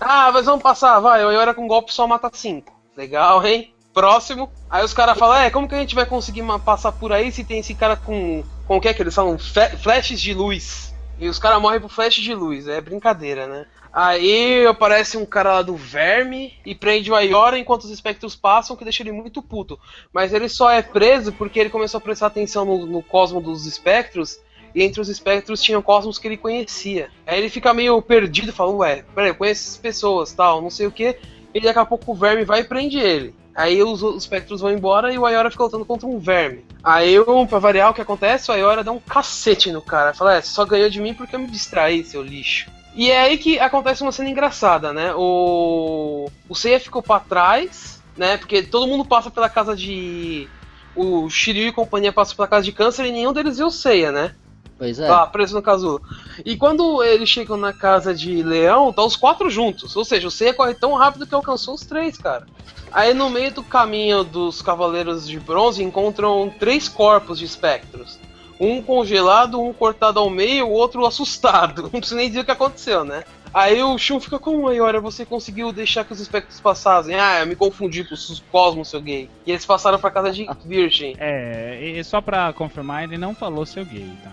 Ah, 0.00 0.30
mas 0.32 0.46
vamos 0.46 0.62
passar, 0.62 0.98
vai, 1.00 1.24
o 1.24 1.28
Ayora 1.28 1.54
com 1.54 1.66
golpe 1.66 1.92
só 1.92 2.06
mata 2.06 2.30
5. 2.32 2.72
Legal, 2.96 3.44
hein? 3.46 3.72
Próximo. 3.94 4.50
Aí 4.70 4.82
os 4.84 4.94
caras 4.94 5.18
falam, 5.18 5.36
é, 5.36 5.50
como 5.50 5.68
que 5.68 5.74
a 5.74 5.78
gente 5.78 5.94
vai 5.94 6.06
conseguir 6.06 6.42
passar 6.64 6.92
por 6.92 7.12
aí 7.12 7.30
se 7.30 7.44
tem 7.44 7.60
esse 7.60 7.74
cara 7.74 7.94
com. 7.96 8.42
Com 8.66 8.76
o 8.76 8.80
que 8.80 8.88
é 8.88 8.94
que 8.94 9.02
eles 9.02 9.14
falam? 9.14 9.38
Fe- 9.38 9.76
flashes 9.76 10.20
de 10.20 10.32
luz. 10.32 10.91
E 11.18 11.28
os 11.28 11.38
caras 11.38 11.60
morrem 11.60 11.80
por 11.80 11.90
flash 11.90 12.16
de 12.16 12.34
luz, 12.34 12.66
é 12.66 12.80
brincadeira, 12.80 13.46
né? 13.46 13.66
Aí 13.92 14.66
aparece 14.66 15.18
um 15.18 15.26
cara 15.26 15.52
lá 15.52 15.62
do 15.62 15.76
verme 15.76 16.54
e 16.64 16.74
prende 16.74 17.10
o 17.10 17.14
Ayora 17.14 17.58
enquanto 17.58 17.82
os 17.82 17.90
espectros 17.90 18.34
passam, 18.34 18.74
que 18.74 18.84
deixa 18.84 19.02
ele 19.02 19.12
muito 19.12 19.42
puto. 19.42 19.78
Mas 20.12 20.32
ele 20.32 20.48
só 20.48 20.70
é 20.70 20.80
preso 20.80 21.30
porque 21.32 21.60
ele 21.60 21.68
começou 21.68 21.98
a 21.98 22.00
prestar 22.00 22.28
atenção 22.28 22.64
no, 22.64 22.86
no 22.86 23.02
cosmo 23.02 23.40
dos 23.40 23.66
espectros 23.66 24.40
e 24.74 24.82
entre 24.82 25.00
os 25.00 25.10
espectros 25.10 25.62
tinham 25.62 25.82
cosmos 25.82 26.18
que 26.18 26.26
ele 26.26 26.38
conhecia. 26.38 27.10
Aí 27.26 27.38
ele 27.38 27.50
fica 27.50 27.74
meio 27.74 28.00
perdido 28.00 28.50
fala, 28.50 28.72
ué, 28.72 29.04
peraí, 29.14 29.30
eu 29.30 29.34
conheço 29.34 29.64
essas 29.64 29.76
pessoas, 29.76 30.32
tal, 30.32 30.62
não 30.62 30.70
sei 30.70 30.86
o 30.86 30.92
que. 30.92 31.18
E 31.52 31.60
daqui 31.60 31.78
a 31.78 31.84
pouco 31.84 32.12
o 32.12 32.14
verme 32.14 32.44
vai 32.44 32.60
e 32.60 32.64
prende 32.64 32.98
ele. 32.98 33.34
Aí 33.54 33.82
os, 33.82 34.02
os 34.02 34.22
espectros 34.22 34.60
vão 34.60 34.72
embora 34.72 35.12
e 35.12 35.18
o 35.18 35.26
Ayora 35.26 35.50
fica 35.50 35.62
lutando 35.62 35.84
contra 35.84 36.06
um 36.06 36.18
verme. 36.18 36.64
Aí, 36.82 37.18
um, 37.20 37.46
pra 37.46 37.58
variar 37.58 37.90
o 37.90 37.94
que 37.94 38.00
acontece, 38.00 38.50
o 38.50 38.54
Ayora 38.54 38.82
dá 38.82 38.92
um 38.92 38.98
cacete 38.98 39.70
no 39.70 39.82
cara. 39.82 40.14
Fala, 40.14 40.36
é, 40.36 40.40
você 40.40 40.48
só 40.48 40.64
ganhou 40.64 40.88
de 40.88 41.00
mim 41.00 41.14
porque 41.14 41.36
eu 41.36 41.40
me 41.40 41.46
distraí, 41.46 42.04
seu 42.04 42.22
lixo. 42.22 42.70
E 42.94 43.10
é 43.10 43.20
aí 43.20 43.38
que 43.38 43.58
acontece 43.58 44.02
uma 44.02 44.12
cena 44.12 44.30
engraçada, 44.30 44.92
né? 44.92 45.14
O, 45.14 46.30
o 46.48 46.54
Seiya 46.54 46.78
ficou 46.78 47.02
pra 47.02 47.20
trás, 47.20 48.02
né? 48.16 48.36
Porque 48.36 48.62
todo 48.62 48.86
mundo 48.86 49.04
passa 49.04 49.30
pela 49.30 49.48
casa 49.48 49.74
de. 49.74 50.48
O 50.94 51.28
Shiryu 51.30 51.68
e 51.68 51.72
companhia 51.72 52.12
passam 52.12 52.36
pela 52.36 52.48
casa 52.48 52.64
de 52.64 52.72
câncer 52.72 53.06
e 53.06 53.12
nenhum 53.12 53.32
deles 53.32 53.56
viu 53.56 53.68
o 53.68 53.70
Seiya, 53.70 54.12
né? 54.12 54.34
Pois 54.82 54.98
é. 54.98 55.06
Tá 55.06 55.24
preso 55.28 55.54
no 55.54 55.62
casulo. 55.62 56.02
E 56.44 56.56
quando 56.56 57.04
eles 57.04 57.28
chegam 57.28 57.56
na 57.56 57.72
casa 57.72 58.12
de 58.12 58.42
Leão, 58.42 58.92
tá 58.92 59.04
os 59.04 59.14
quatro 59.14 59.48
juntos. 59.48 59.94
Ou 59.94 60.04
seja, 60.04 60.26
o 60.26 60.30
Seiya 60.30 60.52
corre 60.52 60.74
tão 60.74 60.94
rápido 60.94 61.24
que 61.24 61.32
alcançou 61.32 61.74
os 61.74 61.82
três, 61.82 62.18
cara. 62.18 62.48
Aí 62.90 63.14
no 63.14 63.30
meio 63.30 63.52
do 63.52 63.62
caminho 63.62 64.24
dos 64.24 64.60
Cavaleiros 64.60 65.28
de 65.28 65.38
Bronze 65.38 65.84
encontram 65.84 66.52
três 66.58 66.88
corpos 66.88 67.38
de 67.38 67.44
espectros. 67.44 68.18
Um 68.58 68.82
congelado, 68.82 69.60
um 69.60 69.72
cortado 69.72 70.18
ao 70.18 70.28
meio, 70.28 70.66
o 70.66 70.72
outro 70.72 71.06
assustado. 71.06 71.84
Não 71.94 72.00
preciso 72.00 72.16
nem 72.16 72.26
dizer 72.26 72.40
o 72.40 72.44
que 72.44 72.50
aconteceu, 72.50 73.04
né? 73.04 73.22
Aí 73.54 73.80
o 73.84 73.96
Shun 73.96 74.18
fica 74.18 74.40
como 74.40 74.66
aí, 74.66 74.80
olha, 74.80 75.00
você 75.00 75.24
conseguiu 75.24 75.72
deixar 75.72 76.04
que 76.04 76.12
os 76.12 76.18
espectros 76.18 76.60
passassem. 76.60 77.14
Ah, 77.14 77.38
eu 77.38 77.46
me 77.46 77.54
confundi 77.54 78.02
com 78.02 78.14
os 78.14 78.42
cosmos, 78.50 78.88
seu 78.88 79.00
gay. 79.00 79.30
E 79.46 79.52
eles 79.52 79.64
passaram 79.64 80.00
pra 80.00 80.10
casa 80.10 80.32
de 80.32 80.48
Virgem. 80.64 81.14
É, 81.20 81.78
e 81.80 82.02
só 82.02 82.20
pra 82.20 82.52
confirmar, 82.52 83.04
ele 83.04 83.16
não 83.16 83.32
falou 83.32 83.64
seu 83.64 83.84
gay, 83.84 84.10
tá? 84.24 84.32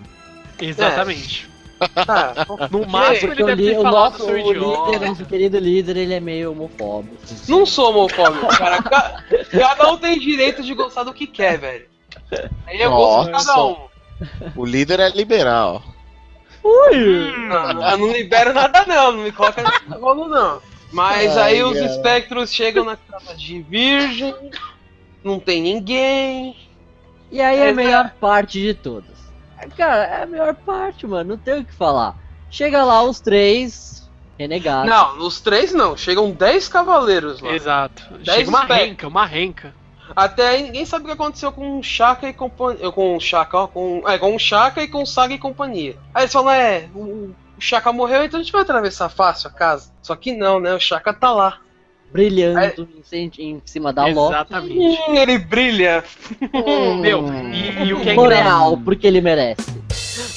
Exatamente. 0.61 1.49
Tá, 2.05 2.45
No 2.71 2.85
máximo 2.85 3.31
ele 3.33 3.43
o, 3.43 3.45
deve 3.45 3.61
li- 3.63 3.71
ter 3.73 3.79
o 3.79 3.81
falado 3.83 4.11
nosso 4.13 4.25
seu 4.25 4.35
o 4.45 4.51
líder, 4.91 5.07
nosso 5.07 5.25
querido 5.25 5.57
líder, 5.59 5.95
ele 5.97 6.13
é 6.13 6.19
meio 6.19 6.51
homofóbico. 6.51 7.15
Não 7.47 7.65
sou 7.65 7.89
homofóbico, 7.91 8.47
cara. 8.47 8.81
Ca- 8.83 9.23
Cada 9.49 9.91
um 9.91 9.97
tem 9.97 10.19
direito 10.19 10.61
de 10.61 10.73
gostar 10.73 11.03
do 11.03 11.13
que 11.13 11.25
quer, 11.25 11.57
velho. 11.57 11.85
Aí 12.67 12.81
eu 12.81 12.91
gosto 12.91 13.31
de 13.31 13.45
cada 13.45 13.63
um. 13.65 13.77
O 14.55 14.65
líder 14.65 14.99
é 14.99 15.09
liberal. 15.09 15.81
Não, 16.63 17.91
eu 17.91 17.97
não 17.97 18.11
libero 18.11 18.53
nada, 18.53 18.85
não. 18.85 19.11
Não 19.13 19.23
me 19.23 19.31
coloca 19.31 19.63
nesse 19.63 19.99
rolo, 19.99 20.27
não. 20.27 20.61
Mas 20.91 21.37
Ai, 21.37 21.53
aí 21.53 21.63
os 21.63 21.73
cara. 21.75 21.85
espectros 21.85 22.51
chegam 22.51 22.83
na 22.83 22.97
casa 22.97 23.35
de 23.35 23.61
Virgem. 23.61 24.35
Não 25.23 25.39
tem 25.39 25.61
ninguém. 25.61 26.55
E 27.31 27.39
aí 27.41 27.59
é 27.59 27.69
a 27.69 27.73
melhor 27.73 28.11
parte 28.19 28.59
de 28.59 28.73
todas. 28.73 29.08
Cara, 29.75 30.03
é 30.03 30.23
a 30.23 30.25
melhor 30.25 30.53
parte, 30.55 31.05
mano. 31.07 31.31
Não 31.31 31.37
tem 31.37 31.59
o 31.59 31.65
que 31.65 31.73
falar. 31.73 32.15
Chega 32.49 32.83
lá 32.83 33.03
os 33.03 33.19
três 33.19 34.09
renegados. 34.37 34.89
Não, 34.89 35.19
os 35.19 35.41
três 35.41 35.73
não. 35.73 35.95
Chegam 35.97 36.31
10 36.31 36.67
cavaleiros 36.69 37.41
lá. 37.41 37.51
Exato. 37.51 38.03
Dez 38.23 38.37
Chega 38.37 38.49
uma 38.49 38.61
espectros. 38.61 38.87
renca, 38.89 39.07
uma 39.07 39.25
renca. 39.25 39.75
Até 40.15 40.47
aí 40.47 40.63
ninguém 40.63 40.85
sabe 40.85 41.03
o 41.03 41.07
que 41.07 41.13
aconteceu 41.13 41.51
com 41.51 41.79
o 41.79 41.83
Shaka 41.83 42.27
e 42.27 42.33
companhia. 42.33 42.91
Com 42.91 43.15
o 43.15 43.19
Shaka, 43.19 43.57
ó, 43.57 43.67
com, 43.67 44.03
é, 44.07 44.17
com 44.17 44.35
o 44.35 44.39
Shaka 44.39 44.81
e 44.81 44.87
com 44.87 45.03
o 45.03 45.05
Saga 45.05 45.33
e 45.33 45.37
companhia. 45.37 45.97
Aí 46.13 46.23
eles 46.23 46.33
falam, 46.33 46.51
é, 46.51 46.89
o, 46.95 47.35
o 47.57 47.61
Shaka 47.61 47.91
morreu, 47.93 48.23
então 48.23 48.39
a 48.39 48.43
gente 48.43 48.51
vai 48.51 48.61
atravessar 48.61 49.09
fácil 49.09 49.49
a 49.49 49.53
casa. 49.53 49.91
Só 50.01 50.15
que 50.15 50.33
não, 50.35 50.59
né? 50.59 50.73
O 50.73 50.79
Shaka 50.79 51.13
tá 51.13 51.31
lá. 51.31 51.59
Brilhando 52.11 52.87
em, 53.11 53.31
em 53.37 53.61
cima 53.65 53.93
da 53.93 54.05
Loki. 54.05 54.33
Exatamente. 54.35 54.99
Hum, 55.07 55.15
ele 55.15 55.37
brilha. 55.37 56.03
Meu, 56.99 57.25
e, 57.53 57.83
e 57.87 57.93
o 57.93 58.01
que 58.01 58.09
é 58.09 58.15
engraçado. 58.15 58.77
porque 58.83 59.05
ele 59.07 59.21
merece. 59.21 59.61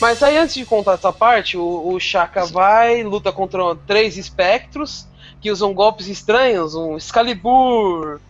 Mas 0.01 0.23
aí 0.23 0.37
antes 0.37 0.55
de 0.55 0.64
contar 0.66 0.95
essa 0.95 1.12
parte, 1.12 1.57
o, 1.57 1.89
o 1.95 1.99
Shaka 2.01 2.45
vai, 2.47 3.03
luta 3.03 3.33
contra 3.33 3.75
três 3.87 4.16
espectros 4.16 5.07
que 5.41 5.51
usam 5.51 5.73
golpes 5.75 6.09
estranhos, 6.09 6.75
um 6.75 6.97
Excalibur, 6.97 8.20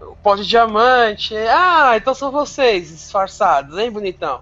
o 0.00 0.16
pó 0.22 0.36
de 0.36 0.46
diamante. 0.46 1.34
Ah, 1.36 1.94
então 1.96 2.14
são 2.14 2.30
vocês, 2.30 2.88
disfarçados, 2.88 3.76
hein, 3.78 3.90
bonitão? 3.90 4.40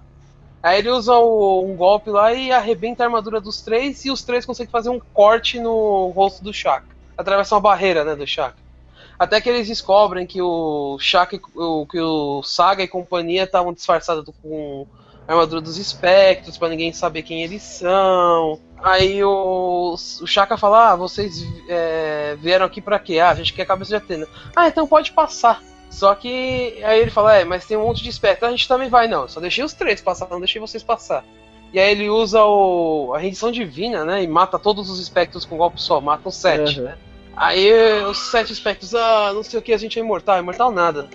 Aí 0.63 0.79
ele 0.79 0.89
usa 0.89 1.13
o- 1.15 1.63
um 1.65 1.75
golpe 1.75 2.09
lá 2.09 2.33
e 2.33 2.51
arrebenta 2.51 3.03
a 3.03 3.05
armadura 3.05 3.39
dos 3.41 3.61
três 3.61 4.03
e 4.05 4.09
os 4.11 4.23
três 4.23 4.45
conseguem 4.45 4.71
fazer 4.71 4.89
um 4.89 4.99
corte 5.13 5.59
no 5.59 6.07
rosto 6.15 6.43
do 6.43 6.53
Shaka. 6.53 6.94
Atravessa 7.17 7.55
uma 7.55 7.61
barreira, 7.61 8.03
né, 8.03 8.15
do 8.15 8.27
Shaka. 8.27 8.65
Até 9.17 9.39
que 9.39 9.49
eles 9.49 9.67
descobrem 9.67 10.27
que 10.27 10.41
o 10.41 10.97
Shaka, 10.99 11.39
o, 11.55 11.85
que 11.87 11.99
o 11.99 12.43
Saga 12.43 12.83
e 12.83 12.87
companhia 12.87 13.43
estavam 13.43 13.73
disfarçados 13.73 14.25
com 14.41 14.85
a 15.27 15.31
armadura 15.31 15.61
dos 15.61 15.77
espectros, 15.77 16.57
pra 16.57 16.69
ninguém 16.69 16.91
saber 16.91 17.23
quem 17.23 17.43
eles 17.43 17.63
são. 17.63 18.59
Aí 18.83 19.23
o, 19.23 19.95
o 19.95 20.27
Shaka 20.27 20.57
fala: 20.57 20.91
Ah, 20.91 20.95
vocês 20.95 21.45
é, 21.69 22.35
vieram 22.39 22.65
aqui 22.65 22.81
pra 22.81 22.99
quê? 22.99 23.19
Ah, 23.19 23.29
a 23.29 23.35
gente 23.35 23.53
quer 23.53 23.63
a 23.63 23.67
cabeça 23.67 23.89
de 23.89 23.95
Atena. 23.95 24.27
Ah, 24.55 24.67
então 24.67 24.85
pode 24.85 25.11
passar. 25.13 25.63
Só 25.89 26.13
que 26.13 26.83
aí 26.83 26.99
ele 26.99 27.11
fala: 27.11 27.35
É, 27.35 27.45
mas 27.45 27.65
tem 27.65 27.77
um 27.77 27.83
monte 27.83 28.03
de 28.03 28.09
espectro. 28.09 28.47
A 28.47 28.51
gente 28.51 28.67
também 28.67 28.89
vai, 28.89 29.07
não. 29.07 29.27
Só 29.27 29.39
deixei 29.39 29.63
os 29.63 29.73
três 29.73 30.01
passar, 30.01 30.27
não 30.29 30.39
deixei 30.39 30.59
vocês 30.59 30.83
passar. 30.83 31.23
E 31.75 31.79
aí 31.79 31.91
ele 31.91 32.09
usa 32.09 32.41
o, 32.45 33.11
a 33.13 33.19
rendição 33.19 33.51
divina, 33.51 34.05
né? 34.05 34.23
E 34.23 34.27
mata 34.29 34.57
todos 34.57 34.89
os 34.89 34.97
espectros 34.97 35.43
com 35.43 35.55
um 35.55 35.57
golpe 35.57 35.81
só, 35.81 35.99
mata 35.99 36.29
os 36.29 36.35
sete, 36.35 36.79
Uhum. 36.79 36.85
né? 36.85 36.97
Aí 37.35 37.69
os 38.05 38.17
sete 38.31 38.53
espectros, 38.53 38.95
ah, 38.95 39.33
não 39.33 39.43
sei 39.43 39.59
o 39.59 39.61
que, 39.61 39.73
a 39.73 39.77
gente 39.77 39.99
é 39.99 40.01
imortal. 40.01 40.39
Imortal 40.39 40.71
nada. 40.71 41.09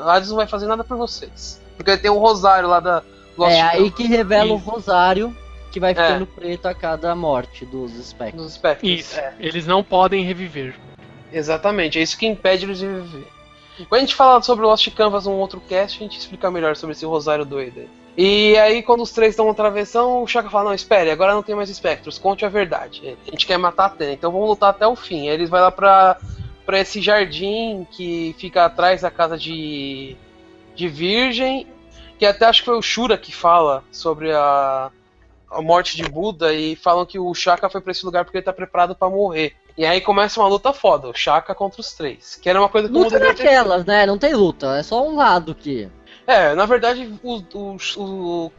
Hades 0.00 0.30
não 0.30 0.36
vai 0.36 0.46
fazer 0.46 0.66
nada 0.66 0.82
por 0.82 0.96
vocês. 0.96 1.60
Porque 1.76 1.98
tem 1.98 2.10
um 2.10 2.16
rosário 2.16 2.66
lá 2.66 2.80
da 2.80 3.02
Lost 3.36 3.52
é 3.54 3.60
aí 3.60 3.90
que 3.90 4.04
revela 4.04 4.54
o 4.54 4.56
rosário 4.56 5.36
que 5.70 5.78
vai 5.78 5.92
É. 5.92 5.94
ficando 5.94 6.26
preto 6.26 6.64
a 6.66 6.74
cada 6.74 7.14
morte 7.14 7.66
dos 7.66 7.94
espectros. 7.94 8.42
dos 8.42 8.52
espectros. 8.52 8.90
Isso. 8.90 9.18
É, 9.20 9.34
Eles 9.38 9.66
não 9.66 9.84
podem 9.84 10.24
reviver. 10.24 10.74
exatamente, 11.30 11.98
é 11.98 12.02
isso 12.02 12.16
que 12.18 12.26
impede 12.26 12.64
eles 12.64 12.78
de 12.78 12.86
viver. 12.86 13.26
Quando 13.88 13.98
a 13.98 14.00
gente 14.00 14.14
falar 14.14 14.42
sobre 14.42 14.64
o 14.64 14.68
Lost 14.68 14.88
Canvas 14.94 15.26
num 15.26 15.32
outro 15.38 15.60
cast, 15.60 15.98
a 15.98 16.02
gente 16.02 16.18
explica 16.18 16.50
melhor 16.50 16.74
sobre 16.74 16.92
esse 16.96 17.04
rosário 17.04 17.44
doido 17.44 17.80
aí. 17.80 17.88
E 18.22 18.54
aí, 18.58 18.82
quando 18.82 19.02
os 19.02 19.12
três 19.12 19.30
estão 19.30 19.46
na 19.46 19.54
travessão, 19.54 20.22
o 20.22 20.26
Shaka 20.26 20.50
fala: 20.50 20.64
Não, 20.64 20.74
espere, 20.74 21.10
agora 21.10 21.32
não 21.32 21.42
tem 21.42 21.54
mais 21.54 21.70
espectros, 21.70 22.18
conte 22.18 22.44
a 22.44 22.50
verdade. 22.50 23.16
A 23.26 23.30
gente 23.30 23.46
quer 23.46 23.56
matar 23.56 23.84
a 23.84 23.86
Atena, 23.86 24.12
então 24.12 24.30
vamos 24.30 24.46
lutar 24.46 24.68
até 24.68 24.86
o 24.86 24.94
fim. 24.94 25.22
Aí 25.22 25.34
eles 25.34 25.48
vão 25.48 25.58
lá 25.58 25.70
pra, 25.70 26.18
pra 26.66 26.78
esse 26.78 27.00
jardim 27.00 27.86
que 27.90 28.36
fica 28.38 28.66
atrás 28.66 29.00
da 29.00 29.10
casa 29.10 29.38
de, 29.38 30.18
de 30.74 30.86
Virgem, 30.86 31.66
que 32.18 32.26
até 32.26 32.44
acho 32.44 32.60
que 32.60 32.66
foi 32.66 32.76
o 32.76 32.82
Shura 32.82 33.16
que 33.16 33.32
fala 33.34 33.82
sobre 33.90 34.30
a, 34.34 34.90
a 35.50 35.62
morte 35.62 35.96
de 35.96 36.02
Buda 36.02 36.52
e 36.52 36.76
falam 36.76 37.06
que 37.06 37.18
o 37.18 37.32
Shaka 37.32 37.70
foi 37.70 37.80
pra 37.80 37.92
esse 37.92 38.04
lugar 38.04 38.26
porque 38.26 38.36
ele 38.36 38.44
tá 38.44 38.52
preparado 38.52 38.94
pra 38.94 39.08
morrer. 39.08 39.54
E 39.78 39.86
aí 39.86 39.98
começa 39.98 40.38
uma 40.38 40.48
luta 40.48 40.74
foda, 40.74 41.08
o 41.08 41.14
Shaka 41.14 41.54
contra 41.54 41.80
os 41.80 41.94
três. 41.94 42.36
Que 42.36 42.50
era 42.50 42.60
uma 42.60 42.68
coisa 42.68 42.86
que 42.86 42.92
Luta 42.92 43.18
naquelas, 43.18 43.86
né? 43.86 44.04
Não 44.04 44.18
tem 44.18 44.34
luta, 44.34 44.76
é 44.76 44.82
só 44.82 45.02
um 45.08 45.16
lado 45.16 45.54
que. 45.54 45.88
É, 46.32 46.54
na 46.54 46.66
verdade, 46.66 47.12
o, 47.22 47.42
o, 47.54 47.76
o, 47.96 48.52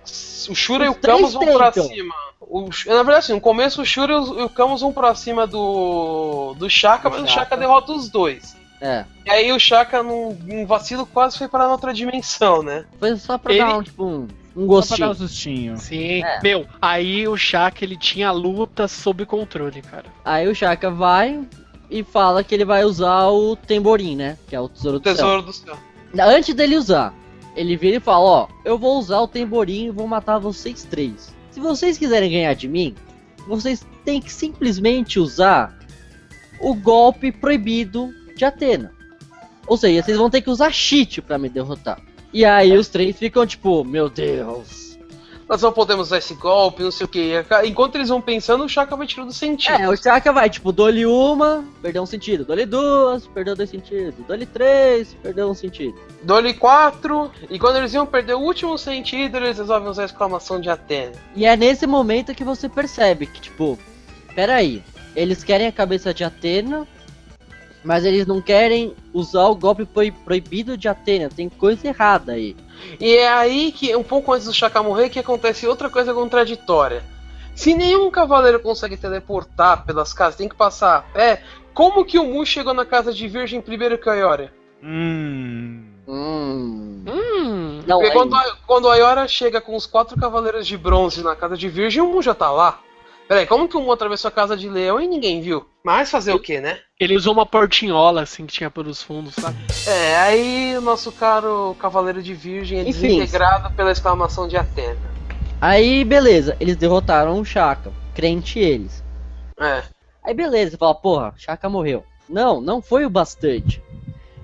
o 0.50 0.56
Shura 0.56 0.86
e 0.86 0.90
o 0.90 0.92
Os 0.92 0.98
Camus 0.98 1.34
vão 1.34 1.46
pra 1.58 1.72
tentam. 1.72 1.90
cima. 1.90 2.14
O, 2.42 2.70
na 2.88 2.96
verdade, 3.04 3.18
assim, 3.20 3.34
no 3.34 3.42
começo 3.42 3.82
o 3.82 3.86
Shura 3.86 4.12
e 4.14 4.16
o, 4.16 4.46
o 4.46 4.50
Camus 4.50 4.82
vão 4.82 4.92
pra 4.92 5.16
cima 5.16 5.48
do, 5.48 6.54
do 6.58 6.70
Shaka, 6.70 7.10
mas 7.10 7.22
o 7.22 7.28
Shaka. 7.28 7.40
Shaka 7.42 7.58
derrota 7.58 7.92
os 7.94 8.10
dois. 8.10 8.58
É. 8.82 9.06
E 9.26 9.30
aí 9.30 9.52
o 9.54 9.60
Shaka, 9.60 10.02
num, 10.04 10.34
num 10.44 10.66
vacilo, 10.66 11.06
quase 11.06 11.38
foi 11.38 11.48
parar 11.48 11.66
na 11.68 11.74
outra 11.74 11.94
dimensão, 11.94 12.62
né? 12.64 12.86
Foi 13.00 13.16
só 13.16 13.38
pra 13.38 13.54
Ele- 13.54 13.64
dar 13.64 13.78
um, 13.78 13.84
tipo, 13.84 14.04
um, 14.04 14.28
um 14.56 14.82
Só 14.82 14.96
pra 14.96 15.08
dar 15.08 15.08
gostinho. 15.08 15.10
um 15.12 15.16
sustinho. 15.16 15.78
Sim. 15.78 16.24
É. 16.24 16.40
Meu, 16.42 16.66
aí 16.82 17.28
o 17.28 17.38
Shaka 17.38 17.86
ele 17.86 17.96
tinha 17.96 18.30
a 18.30 18.34
luta 18.34 18.88
sob 18.88 19.24
controle, 19.26 19.82
cara. 19.84 20.06
Aí 20.26 20.48
o 20.48 20.56
Shaka 20.56 20.90
vai 20.90 21.40
e 21.92 22.04
fala 22.04 22.44
que 22.44 22.56
ele 22.56 22.66
vai 22.66 22.84
usar 22.84 23.28
o 23.28 23.56
Temborim, 23.56 24.16
né? 24.16 24.38
Que 24.48 24.56
é 24.56 24.60
o 24.60 24.68
tesouro 24.68 24.98
O 24.98 25.00
do 25.00 25.04
céu. 25.04 25.14
Tesouro 25.16 25.42
do 25.44 25.54
Céu. 25.54 25.78
Antes 26.20 26.54
dele 26.56 26.76
usar, 26.76 27.14
ele 27.56 27.76
vira 27.76 27.98
e 27.98 28.00
fala, 28.00 28.26
ó, 28.26 28.48
eu 28.64 28.78
vou 28.78 28.98
usar 28.98 29.20
o 29.20 29.28
Temborim 29.28 29.88
e 29.88 29.92
vou 29.92 30.08
matar 30.08 30.40
vocês 30.40 30.84
três. 30.84 31.34
Se 31.52 31.60
vocês 31.60 31.98
quiserem 31.98 32.32
ganhar 32.32 32.54
de 32.54 32.68
mim, 32.68 32.96
vocês 33.48 33.86
têm 34.06 34.22
que 34.22 34.32
simplesmente 34.32 35.20
usar 35.20 35.78
o 36.60 36.74
golpe 36.74 37.32
proibido 37.32 38.14
de 38.36 38.46
Atena. 38.46 38.94
Ou 39.68 39.78
seja, 39.78 40.04
vocês 40.04 40.18
vão 40.18 40.30
ter 40.30 40.42
que 40.42 40.50
usar 40.50 40.72
cheat 40.72 41.22
pra 41.22 41.38
me 41.38 41.50
derrotar. 41.50 42.02
E 42.34 42.46
aí 42.46 42.76
os 42.78 42.88
três 42.88 43.18
ficam 43.18 43.46
tipo, 43.46 43.84
meu 43.84 44.10
Deus. 44.10 44.91
Nós 45.52 45.62
não 45.62 45.74
podemos 45.74 46.08
usar 46.08 46.20
esse 46.20 46.34
golpe, 46.34 46.82
não 46.82 46.92
sei 46.92 47.04
o 47.04 47.10
que. 47.10 47.34
Enquanto 47.66 47.96
eles 47.96 48.08
vão 48.08 48.22
pensando, 48.22 48.64
o 48.64 48.70
Shaka 48.70 48.96
vai 48.96 49.06
tirando 49.06 49.34
sentido. 49.34 49.82
É, 49.82 49.90
o 49.90 49.98
Shaka 49.98 50.32
vai, 50.32 50.50
tipo, 50.50 50.72
dou-lhe 50.72 51.06
uma, 51.06 51.66
perdeu 51.82 52.02
um 52.02 52.06
sentido. 52.06 52.46
Dou-lhe 52.46 52.66
duas, 52.66 53.28
perdeu 53.28 53.54
dois 53.54 53.70
sentidos. 53.70 54.14
Dou-lhe 54.26 54.46
três, 54.46 55.14
perdeu 55.22 55.50
um 55.50 55.54
sentido. 55.54 56.00
Dou-lhe 56.24 56.54
quatro, 56.54 57.30
e 57.50 57.60
quando 57.60 57.76
eles 57.76 57.94
iam 57.94 58.06
perder 58.06 58.36
o 58.36 58.40
último 58.40 58.78
sentido, 58.78 59.36
eles 59.40 59.58
resolvem 59.58 59.90
usar 59.90 60.04
a 60.04 60.06
exclamação 60.06 60.58
de 60.62 60.70
Atena. 60.70 61.12
E 61.36 61.46
é 61.46 61.58
nesse 61.58 61.86
momento 61.86 62.34
que 62.34 62.46
você 62.46 62.70
percebe 62.70 63.26
que, 63.26 63.42
tipo, 63.42 63.78
peraí, 64.34 64.82
eles 65.14 65.44
querem 65.44 65.68
a 65.68 65.72
cabeça 65.74 66.14
de 66.14 66.24
Atena, 66.24 66.88
mas 67.84 68.06
eles 68.06 68.26
não 68.26 68.42
querem 68.42 68.94
usar 69.14 69.48
o 69.48 69.56
golpe 69.56 69.84
proi- 69.84 70.12
proibido 70.12 70.78
de 70.78 70.88
Atena. 70.88 71.28
Tem 71.28 71.50
coisa 71.50 71.90
errada 71.90 72.32
aí. 72.32 72.56
E 73.00 73.16
é 73.16 73.30
aí 73.30 73.72
que, 73.72 73.96
um 73.96 74.04
pouco 74.04 74.34
antes 74.34 74.48
do 74.48 74.54
Shaka 74.54 74.82
morrer, 74.84 75.10
que 75.10 75.20
acontece 75.20 75.68
outra 75.68 75.90
coisa 75.90 76.14
contraditória. 76.14 77.04
Se 77.56 77.74
nenhum 77.76 78.10
cavaleiro 78.10 78.60
consegue 78.60 78.96
teleportar 78.98 79.86
pelas 79.86 80.14
casas, 80.14 80.36
tem 80.36 80.48
que 80.50 80.56
passar 80.56 80.98
a 80.98 81.02
pé, 81.02 81.44
como 81.74 82.06
que 82.06 82.18
o 82.18 82.26
Mu 82.26 82.46
chegou 82.46 82.74
na 82.74 82.86
casa 82.86 83.14
de 83.14 83.28
Virgem 83.28 83.62
primeiro 83.62 83.98
que 83.98 84.10
a 84.10 84.14
Ayora? 84.14 84.54
Hum. 84.82 85.84
Hum. 86.08 87.04
Hum. 87.08 87.82
Não, 87.86 87.98
Porque 88.00 88.08
aí- 88.12 88.14
quando 88.14 88.36
a, 88.36 88.56
quando 88.66 88.90
a 88.90 88.94
Ayora 88.94 89.28
chega 89.28 89.60
com 89.62 89.76
os 89.76 89.86
quatro 89.86 90.20
cavaleiros 90.20 90.66
de 90.68 90.78
bronze 90.78 91.24
na 91.24 91.36
casa 91.36 91.58
de 91.58 91.68
Virgem, 91.70 92.02
o 92.02 92.08
Mu 92.08 92.22
já 92.22 92.34
tá 92.34 92.50
lá. 92.52 92.80
Peraí, 93.32 93.48
como 93.48 93.66
que 93.66 93.78
Mu 93.78 93.94
atravessou 93.94 94.28
a 94.28 94.32
casa 94.32 94.58
de 94.58 94.68
leão 94.68 95.00
e 95.00 95.08
ninguém 95.08 95.40
viu? 95.40 95.66
Mas 95.86 96.12
fazer 96.12 96.34
o 96.34 96.40
que, 96.40 96.60
né? 96.60 96.80
Ele 97.00 97.16
usou 97.16 97.32
uma 97.32 97.46
portinhola 97.46 98.24
assim 98.24 98.46
que 98.46 98.52
tinha 98.52 98.70
pelos 98.70 99.02
fundos, 99.02 99.36
sabe? 99.36 99.56
É, 99.88 100.18
aí 100.18 100.78
o 100.78 100.82
nosso 100.82 101.14
caro 101.14 101.74
Cavaleiro 101.80 102.22
de 102.22 102.34
Virgem 102.34 102.80
é 102.80 102.82
Enfim. 102.82 103.20
desintegrado 103.20 103.74
pela 103.74 103.90
exclamação 103.90 104.50
de 104.50 104.58
Atena. 104.58 105.00
Aí, 105.62 106.04
beleza, 106.04 106.58
eles 106.60 106.76
derrotaram 106.76 107.40
o 107.40 107.46
Shaka. 107.46 107.94
Crente 108.14 108.60
eles. 108.60 109.02
É. 109.58 109.82
Aí, 110.22 110.34
beleza, 110.34 110.72
você 110.72 110.78
fala, 110.78 110.94
porra, 110.94 111.34
Shaka 111.38 111.70
morreu. 111.70 112.04
Não, 112.28 112.60
não 112.60 112.82
foi 112.82 113.06
o 113.06 113.10
bastante. 113.10 113.82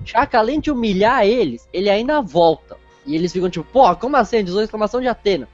Shaka, 0.02 0.38
além 0.38 0.60
de 0.60 0.70
humilhar 0.70 1.26
eles, 1.26 1.68
ele 1.74 1.90
ainda 1.90 2.22
volta. 2.22 2.78
E 3.04 3.14
eles 3.14 3.34
ficam 3.34 3.50
tipo, 3.50 3.70
porra, 3.70 3.94
como 3.94 4.16
assim? 4.16 4.42
Usou 4.44 4.60
a 4.60 4.64
exclamação 4.64 4.98
de 4.98 5.08
Atena. 5.08 5.46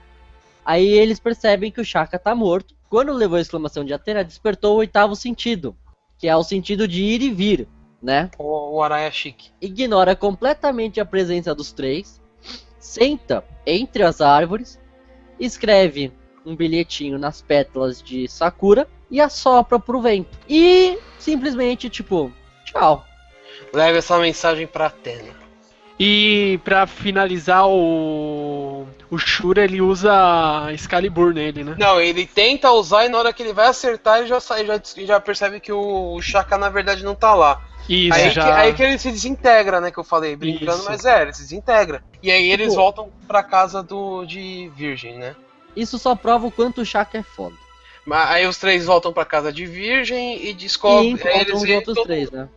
Aí 0.64 0.86
eles 0.86 1.18
percebem 1.18 1.72
que 1.72 1.80
o 1.80 1.84
Shaka 1.84 2.16
tá 2.16 2.32
morto. 2.32 2.73
Quando 2.88 3.12
levou 3.12 3.38
a 3.38 3.40
exclamação 3.40 3.84
de 3.84 3.92
Atena, 3.92 4.24
despertou 4.24 4.74
o 4.74 4.78
oitavo 4.78 5.16
sentido. 5.16 5.76
Que 6.18 6.28
é 6.28 6.36
o 6.36 6.44
sentido 6.44 6.86
de 6.86 7.02
ir 7.02 7.22
e 7.22 7.30
vir, 7.30 7.68
né? 8.02 8.30
O, 8.38 8.76
o 8.76 8.82
Araya 8.82 9.10
Chique. 9.10 9.50
ignora 9.60 10.14
completamente 10.14 11.00
a 11.00 11.04
presença 11.04 11.54
dos 11.54 11.72
três, 11.72 12.20
senta 12.78 13.44
entre 13.66 14.02
as 14.02 14.20
árvores, 14.20 14.78
escreve 15.40 16.12
um 16.46 16.54
bilhetinho 16.54 17.18
nas 17.18 17.42
pétalas 17.42 18.02
de 18.02 18.28
Sakura 18.28 18.88
e 19.10 19.20
assopra 19.20 19.78
pro 19.78 20.00
vento. 20.00 20.38
E 20.48 20.98
simplesmente, 21.18 21.88
tipo, 21.88 22.30
tchau. 22.64 23.04
Leva 23.72 23.98
essa 23.98 24.18
mensagem 24.18 24.66
pra 24.66 24.86
Atena. 24.86 25.43
E 25.98 26.58
pra 26.64 26.86
finalizar 26.86 27.66
o 27.68 28.86
o 29.10 29.16
Shura 29.18 29.62
ele 29.62 29.80
usa 29.80 30.12
Excalibur 30.72 31.32
nele, 31.32 31.62
né? 31.62 31.76
Não, 31.78 32.00
ele 32.00 32.26
tenta 32.26 32.72
usar 32.72 33.04
e 33.04 33.08
na 33.08 33.18
hora 33.18 33.32
que 33.32 33.42
ele 33.44 33.52
vai 33.52 33.68
acertar, 33.68 34.18
ele 34.18 34.26
já 34.26 34.40
sai, 34.40 34.66
já, 34.66 34.80
já 34.96 35.20
percebe 35.20 35.60
que 35.60 35.72
o 35.72 36.20
Shaka 36.20 36.58
na 36.58 36.68
verdade 36.68 37.04
não 37.04 37.14
tá 37.14 37.32
lá. 37.32 37.60
Isso 37.88 38.12
aí, 38.18 38.30
já. 38.30 38.42
que, 38.44 38.50
aí 38.50 38.72
que 38.74 38.82
ele 38.82 38.98
se 38.98 39.10
desintegra, 39.12 39.80
né? 39.80 39.90
Que 39.92 39.98
eu 39.98 40.04
falei, 40.04 40.34
brincando, 40.34 40.78
Isso. 40.78 40.84
mas 40.88 41.04
é, 41.04 41.22
ele 41.22 41.32
se 41.32 41.42
desintegra. 41.42 42.02
E 42.22 42.30
aí 42.30 42.50
eles 42.50 42.68
Tipo- 42.70 42.80
voltam 42.80 43.08
pra 43.28 43.42
casa 43.42 43.82
do 43.82 44.24
de 44.24 44.68
Virgem, 44.74 45.16
né? 45.18 45.36
Isso 45.76 45.96
só 45.98 46.14
prova 46.16 46.46
o 46.46 46.50
quanto 46.50 46.80
o 46.80 46.84
Shaka 46.84 47.18
é 47.18 47.22
foda. 47.22 47.54
Mas 48.06 48.30
aí 48.30 48.46
os 48.48 48.58
três 48.58 48.84
voltam 48.86 49.12
pra 49.12 49.24
casa 49.24 49.52
de 49.52 49.64
Virgem 49.66 50.38
e 50.38 50.50
E 50.50 50.54
descobrem. 50.54 51.00
aí 51.00 51.10
encontram 51.12 51.40
eles 51.40 51.62
os 51.62 51.68
outros 51.70 51.94
todo- 51.94 52.06
três, 52.06 52.30
né? 52.32 52.48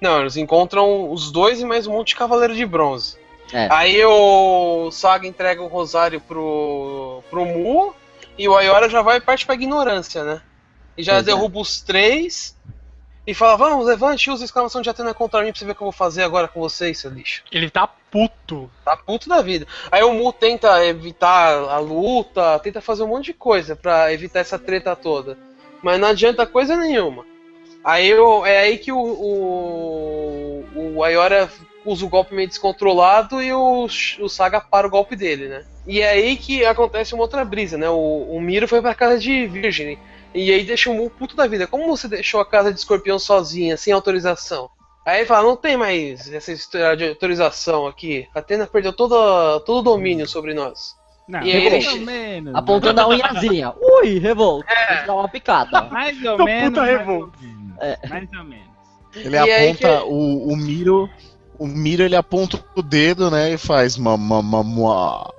Não, 0.00 0.20
eles 0.20 0.36
encontram 0.36 1.10
os 1.10 1.30
dois 1.30 1.60
e 1.60 1.64
mais 1.64 1.86
um 1.86 1.92
monte 1.92 2.08
de 2.08 2.16
cavaleiro 2.16 2.54
de 2.54 2.66
bronze. 2.66 3.16
É. 3.52 3.68
Aí 3.70 4.04
o 4.04 4.90
Saga 4.90 5.26
entrega 5.26 5.62
o 5.62 5.68
rosário 5.68 6.20
pro, 6.20 7.22
pro 7.30 7.44
Mu 7.44 7.94
e 8.36 8.48
o 8.48 8.56
Ayora 8.56 8.88
já 8.88 9.02
vai 9.02 9.18
e 9.18 9.20
parte 9.20 9.46
pra 9.46 9.54
ignorância, 9.54 10.24
né? 10.24 10.42
E 10.96 11.02
já 11.02 11.12
Pois 11.14 11.22
é. 11.22 11.26
derruba 11.26 11.60
os 11.60 11.80
três 11.80 12.56
e 13.26 13.32
fala: 13.34 13.56
Vamos, 13.56 13.86
levante, 13.86 14.30
usa 14.30 14.44
a 14.44 14.46
exclamação 14.46 14.82
de 14.82 14.90
Atena 14.90 15.14
contra 15.14 15.42
mim 15.42 15.50
pra 15.52 15.58
você 15.58 15.64
ver 15.64 15.72
o 15.72 15.74
que 15.74 15.82
eu 15.82 15.86
vou 15.86 15.92
fazer 15.92 16.22
agora 16.22 16.48
com 16.48 16.60
vocês, 16.60 16.98
seu 16.98 17.10
lixo. 17.10 17.42
Ele 17.52 17.70
tá 17.70 17.88
puto. 18.10 18.70
Tá 18.84 18.96
puto 18.96 19.28
da 19.28 19.40
vida. 19.42 19.66
Aí 19.90 20.02
o 20.02 20.12
Mu 20.12 20.32
tenta 20.32 20.84
evitar 20.84 21.52
a 21.56 21.78
luta, 21.78 22.58
tenta 22.60 22.80
fazer 22.80 23.02
um 23.04 23.08
monte 23.08 23.26
de 23.26 23.34
coisa 23.34 23.76
pra 23.76 24.12
evitar 24.12 24.40
essa 24.40 24.58
treta 24.58 24.96
toda. 24.96 25.38
Mas 25.82 26.00
não 26.00 26.08
adianta 26.08 26.46
coisa 26.46 26.76
nenhuma. 26.76 27.24
Aí 27.84 28.12
o- 28.14 28.44
é 28.44 28.58
aí 28.58 28.78
que 28.78 28.90
o, 28.92 28.98
o, 28.98 30.64
o 30.96 31.04
Ayora 31.04 31.48
usa 31.84 32.04
o 32.04 32.08
golpe 32.08 32.34
meio 32.34 32.48
descontrolado 32.48 33.40
e 33.42 33.52
o, 33.52 33.84
o 34.20 34.28
Saga 34.28 34.60
para 34.60 34.86
o 34.86 34.90
golpe 34.90 35.14
dele, 35.14 35.48
né? 35.48 35.64
E 35.86 36.00
é 36.00 36.10
aí 36.10 36.36
que 36.36 36.64
acontece 36.64 37.14
uma 37.14 37.22
outra 37.22 37.44
brisa, 37.44 37.78
né? 37.78 37.88
O, 37.88 38.26
o 38.30 38.40
Miro 38.40 38.66
foi 38.66 38.82
pra 38.82 38.94
casa 38.94 39.18
de 39.18 39.46
Virgem. 39.46 39.98
E 40.34 40.52
aí 40.52 40.64
deixa 40.64 40.90
o 40.90 40.94
Mu 40.94 41.08
puto 41.08 41.36
da 41.36 41.46
vida. 41.46 41.66
Como 41.66 41.86
você 41.86 42.08
deixou 42.08 42.40
a 42.40 42.44
casa 42.46 42.72
de 42.72 42.78
escorpião 42.78 43.18
sozinha, 43.18 43.76
sem 43.76 43.92
autorização? 43.92 44.68
Aí 45.06 45.18
ele 45.20 45.26
fala, 45.26 45.46
não 45.46 45.56
tem 45.56 45.76
mais 45.76 46.30
essa 46.32 46.50
história 46.50 46.96
de 46.96 47.08
autorização 47.08 47.86
aqui. 47.86 48.26
A 48.34 48.40
Atena 48.40 48.66
perdeu 48.66 48.92
toda, 48.92 49.60
todo 49.60 49.78
o 49.78 49.82
domínio 49.82 50.26
sobre 50.26 50.52
nós. 50.52 50.96
Não, 51.28 51.40
E 51.42 51.52
aí 51.52 51.70
mais 51.70 51.86
ele- 51.86 52.04
menos. 52.04 52.54
Apontando 52.56 53.00
a 53.00 53.06
unhazinha. 53.08 53.72
Ui, 53.80 54.18
revolta. 54.18 54.66
Dá 55.06 55.14
uma 55.14 55.28
picada. 55.28 55.82
Mais 55.82 56.20
ou 56.24 56.36
Tô 56.36 56.44
menos. 56.44 56.68
puta 56.70 56.80
ou 56.80 56.86
revolta. 56.86 57.38
Menos. 57.80 57.98
É. 58.02 58.08
Mais 58.08 58.28
ou 58.38 58.44
menos. 58.44 58.66
Ele 59.14 59.36
E 59.36 59.38
aponta 59.38 59.98
que- 59.98 60.04
o, 60.08 60.48
o 60.52 60.56
Miro. 60.56 61.10
O 61.58 61.66
Miro 61.66 62.02
ele 62.02 62.16
aponta 62.16 62.62
o 62.74 62.82
dedo, 62.82 63.30
né? 63.30 63.52
E 63.52 63.56
faz 63.58 63.96
mamamamua. 63.96 65.32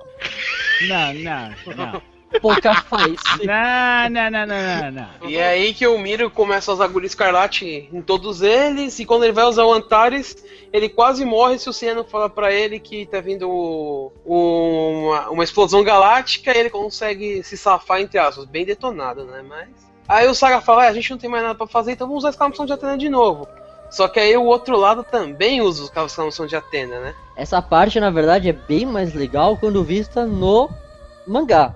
Não, 0.88 1.12
não, 1.14 1.54
não. 1.76 2.02
Pouca 2.42 2.74
faz. 2.74 3.16
Não, 3.42 4.10
não, 4.10 4.30
não, 4.30 4.46
não, 4.46 4.82
não, 4.92 5.08
não. 5.22 5.30
E 5.30 5.36
é 5.38 5.48
aí 5.48 5.72
que 5.72 5.86
o 5.86 5.98
Miro 5.98 6.30
começa 6.30 6.70
a 6.70 6.74
usar 6.74 6.84
agulha 6.84 7.06
escarlate 7.06 7.88
em 7.90 8.02
todos 8.02 8.42
eles, 8.42 8.98
e 8.98 9.06
quando 9.06 9.24
ele 9.24 9.32
vai 9.32 9.44
usar 9.44 9.64
o 9.64 9.72
Antares, 9.72 10.36
ele 10.70 10.90
quase 10.90 11.24
morre 11.24 11.58
se 11.58 11.70
o 11.70 11.72
Ciano 11.72 12.04
fala 12.04 12.28
pra 12.28 12.52
ele 12.52 12.78
que 12.78 13.06
tá 13.06 13.18
vindo 13.20 13.48
o- 13.48 14.12
o- 14.26 15.08
uma, 15.08 15.30
uma 15.30 15.44
explosão 15.44 15.82
galáctica 15.82 16.54
e 16.54 16.58
ele 16.60 16.68
consegue 16.70 17.42
se 17.42 17.56
safar, 17.56 18.02
entre 18.02 18.18
aspas, 18.18 18.44
bem 18.44 18.66
detonado, 18.66 19.24
né? 19.24 19.42
Mas. 19.48 19.87
Aí 20.08 20.26
o 20.26 20.34
Saga 20.34 20.60
fala, 20.62 20.84
"Ah, 20.84 20.88
a 20.88 20.92
gente 20.94 21.10
não 21.10 21.18
tem 21.18 21.28
mais 21.28 21.42
nada 21.42 21.54
pra 21.54 21.66
fazer, 21.66 21.92
então 21.92 22.06
vamos 22.06 22.22
usar 22.22 22.28
a 22.28 22.30
exclamação 22.30 22.64
de 22.66 22.72
Atena 22.72 22.96
de 22.96 23.08
novo. 23.10 23.46
Só 23.90 24.06
que 24.08 24.18
aí 24.20 24.36
o 24.36 24.44
outro 24.44 24.76
lado 24.76 25.02
também 25.02 25.60
usa 25.60 25.82
a 25.82 26.04
exclamação 26.04 26.46
de 26.46 26.56
Atena, 26.56 26.98
né? 27.00 27.14
Essa 27.36 27.60
parte, 27.62 28.00
na 28.00 28.10
verdade, 28.10 28.48
é 28.48 28.52
bem 28.52 28.84
mais 28.86 29.14
legal 29.14 29.56
quando 29.56 29.84
vista 29.84 30.26
no 30.26 30.68
mangá. 31.26 31.74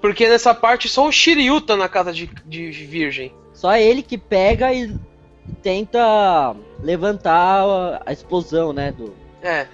Porque 0.00 0.28
nessa 0.28 0.54
parte 0.54 0.88
só 0.88 1.06
o 1.06 1.12
Shiryu 1.12 1.60
tá 1.60 1.76
na 1.76 1.88
casa 1.88 2.12
de, 2.12 2.26
de 2.46 2.70
Virgem. 2.70 3.32
Só 3.52 3.74
ele 3.76 4.02
que 4.02 4.16
pega 4.16 4.72
e 4.72 4.94
tenta 5.62 6.54
levantar 6.82 7.62
a- 7.64 8.02
a 8.06 8.12
explosão, 8.12 8.72
né? 8.72 8.92
Do... 8.92 9.12
É. 9.44 9.66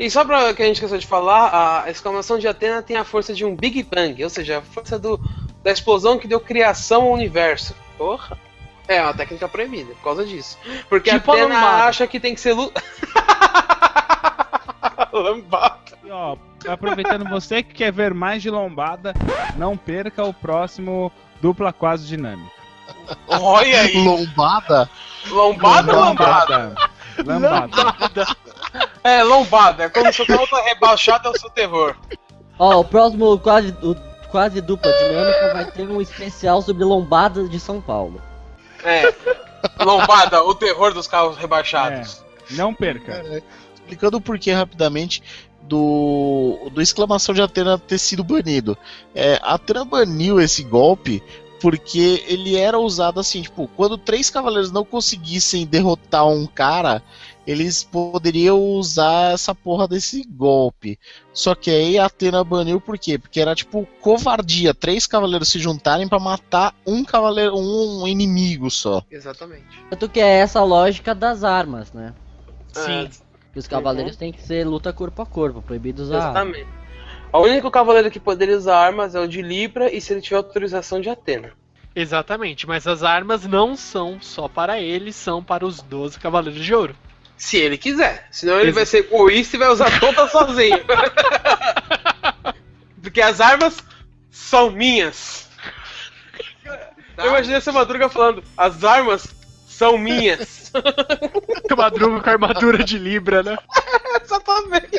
E 0.00 0.10
só 0.10 0.24
pra 0.24 0.52
que 0.52 0.62
a 0.62 0.66
gente 0.66 0.74
esqueceu 0.74 0.98
de 0.98 1.06
falar, 1.06 1.84
a 1.84 1.90
exclamação 1.90 2.40
de 2.40 2.48
Atena 2.48 2.82
tem 2.82 2.96
a 2.96 3.04
força 3.04 3.32
de 3.32 3.44
um 3.44 3.54
Big 3.54 3.84
Bang, 3.84 4.22
ou 4.22 4.28
seja, 4.28 4.58
a 4.58 4.62
força 4.62 4.98
do, 4.98 5.16
da 5.62 5.70
explosão 5.70 6.18
que 6.18 6.26
deu 6.26 6.40
criação 6.40 7.02
ao 7.02 7.12
universo. 7.12 7.72
Porra. 7.96 8.36
É 8.88 9.00
uma 9.00 9.14
técnica 9.14 9.48
proibida 9.48 9.94
por 9.94 10.02
causa 10.02 10.26
disso. 10.26 10.58
Porque 10.88 11.08
Tipo 11.08 11.30
a 11.30 11.34
Atena 11.36 11.58
acha 11.84 12.04
que 12.08 12.18
tem 12.18 12.34
que 12.34 12.40
ser. 12.40 12.52
Lu... 12.52 12.72
lambada. 15.12 15.78
E, 16.04 16.10
ó, 16.10 16.36
aproveitando 16.66 17.28
você 17.28 17.62
que 17.62 17.74
quer 17.74 17.92
ver 17.92 18.12
mais 18.12 18.42
de 18.42 18.50
lombada, 18.50 19.14
não 19.56 19.76
perca 19.76 20.24
o 20.24 20.34
próximo 20.34 21.12
dupla 21.40 21.72
quase 21.72 22.08
dinâmica. 22.08 22.50
Olha 23.28 23.82
aí. 23.82 24.04
Lombada? 24.04 24.90
Lombada 25.28 25.96
ou 25.96 26.00
lambada? 26.00 26.74
Lambada. 27.24 28.26
É, 29.04 29.22
lombada. 29.24 29.90
Quando 29.90 30.10
o 30.10 30.12
seu 30.12 30.24
carro 30.24 30.46
tá 30.46 30.62
rebaixado 30.62 31.26
é 31.26 31.30
o 31.32 31.38
seu 31.38 31.50
terror. 31.50 31.96
Ó, 32.56 32.80
o 32.80 32.84
próximo 32.84 33.36
quase, 33.36 33.76
o 33.82 33.96
quase 34.30 34.60
dupla 34.60 34.92
dinâmica 34.92 35.52
vai 35.52 35.70
ter 35.72 35.88
um 35.88 36.00
especial 36.00 36.62
sobre 36.62 36.84
lombadas 36.84 37.50
de 37.50 37.58
São 37.58 37.80
Paulo. 37.80 38.22
É. 38.84 39.12
Lombada, 39.84 40.42
o 40.44 40.54
terror 40.54 40.94
dos 40.94 41.08
carros 41.08 41.36
rebaixados. 41.36 42.22
Não 42.50 42.72
perca. 42.72 43.42
Explicando 43.74 44.18
o 44.18 44.20
porquê 44.20 44.52
rapidamente 44.52 45.22
do, 45.62 46.70
do 46.72 46.82
exclamação 46.82 47.34
de 47.34 47.42
Atena 47.42 47.78
ter 47.78 47.98
sido 47.98 48.24
banido. 48.24 48.76
É, 49.14 49.38
a 49.42 49.54
Atena 49.54 49.84
baniu 49.84 50.40
esse 50.40 50.62
golpe 50.62 51.22
porque 51.62 52.24
ele 52.26 52.56
era 52.56 52.76
usado 52.76 53.20
assim, 53.20 53.40
tipo, 53.40 53.68
quando 53.76 53.96
três 53.96 54.28
cavaleiros 54.28 54.72
não 54.72 54.84
conseguissem 54.84 55.64
derrotar 55.64 56.26
um 56.26 56.44
cara, 56.44 57.00
eles 57.46 57.84
poderiam 57.84 58.58
usar 58.60 59.32
essa 59.32 59.54
porra 59.54 59.86
desse 59.86 60.24
golpe. 60.24 60.98
Só 61.32 61.54
que 61.54 61.70
aí 61.70 61.98
a 61.98 62.06
Atena 62.06 62.42
baniu 62.42 62.80
por 62.80 62.98
quê? 62.98 63.16
Porque 63.16 63.40
era 63.40 63.54
tipo 63.54 63.86
covardia, 64.00 64.74
três 64.74 65.06
cavaleiros 65.06 65.50
se 65.50 65.60
juntarem 65.60 66.08
pra 66.08 66.18
matar 66.18 66.74
um 66.84 67.04
cavaleiro, 67.04 67.56
um 67.56 68.08
inimigo 68.08 68.68
só. 68.68 69.04
Exatamente. 69.08 69.84
Tanto 69.88 70.08
que 70.08 70.18
é 70.18 70.38
essa 70.40 70.58
a 70.58 70.64
lógica 70.64 71.14
das 71.14 71.44
armas, 71.44 71.92
né? 71.92 72.12
Sim. 72.72 73.08
Que 73.52 73.58
os 73.60 73.68
cavaleiros 73.68 74.16
têm 74.16 74.32
que 74.32 74.42
ser 74.42 74.66
luta 74.66 74.92
corpo 74.92 75.22
a 75.22 75.26
corpo, 75.26 75.62
proibido 75.62 76.02
usar. 76.02 76.16
Exatamente. 76.16 76.81
O 77.32 77.40
único 77.40 77.70
cavaleiro 77.70 78.10
que 78.10 78.20
poderia 78.20 78.56
usar 78.56 78.76
armas 78.76 79.14
é 79.14 79.20
o 79.20 79.26
de 79.26 79.40
Libra 79.40 79.90
e 79.90 80.00
se 80.00 80.12
ele 80.12 80.20
tiver 80.20 80.36
autorização 80.36 81.00
de 81.00 81.08
Atena. 81.08 81.52
Exatamente, 81.94 82.66
mas 82.66 82.86
as 82.86 83.02
armas 83.02 83.46
não 83.46 83.74
são 83.74 84.20
só 84.20 84.48
para 84.48 84.78
ele, 84.78 85.12
são 85.12 85.42
para 85.42 85.64
os 85.64 85.80
12 85.80 86.18
Cavaleiros 86.18 86.62
de 86.62 86.74
Ouro. 86.74 86.94
Se 87.36 87.56
ele 87.56 87.78
quiser. 87.78 88.28
Senão 88.30 88.60
ele 88.60 88.70
vai 88.70 88.86
ser 88.86 88.98
egoísta 88.98 89.56
e 89.56 89.58
vai 89.58 89.68
usar 89.68 89.98
todas 89.98 90.30
sozinho. 90.30 90.78
Porque 93.02 93.20
as 93.20 93.40
armas 93.40 93.78
são 94.30 94.70
minhas. 94.70 95.48
Eu 97.16 97.26
imaginei 97.26 97.56
essa 97.56 97.72
madruga 97.72 98.08
falando, 98.08 98.44
as 98.56 98.84
armas 98.84 99.26
são 99.66 99.98
minhas. 99.98 100.70
Madruga 101.76 102.20
com 102.20 102.30
armadura 102.30 102.84
de 102.84 102.98
Libra, 102.98 103.42
né? 103.42 103.56
Exatamente. 104.22 104.98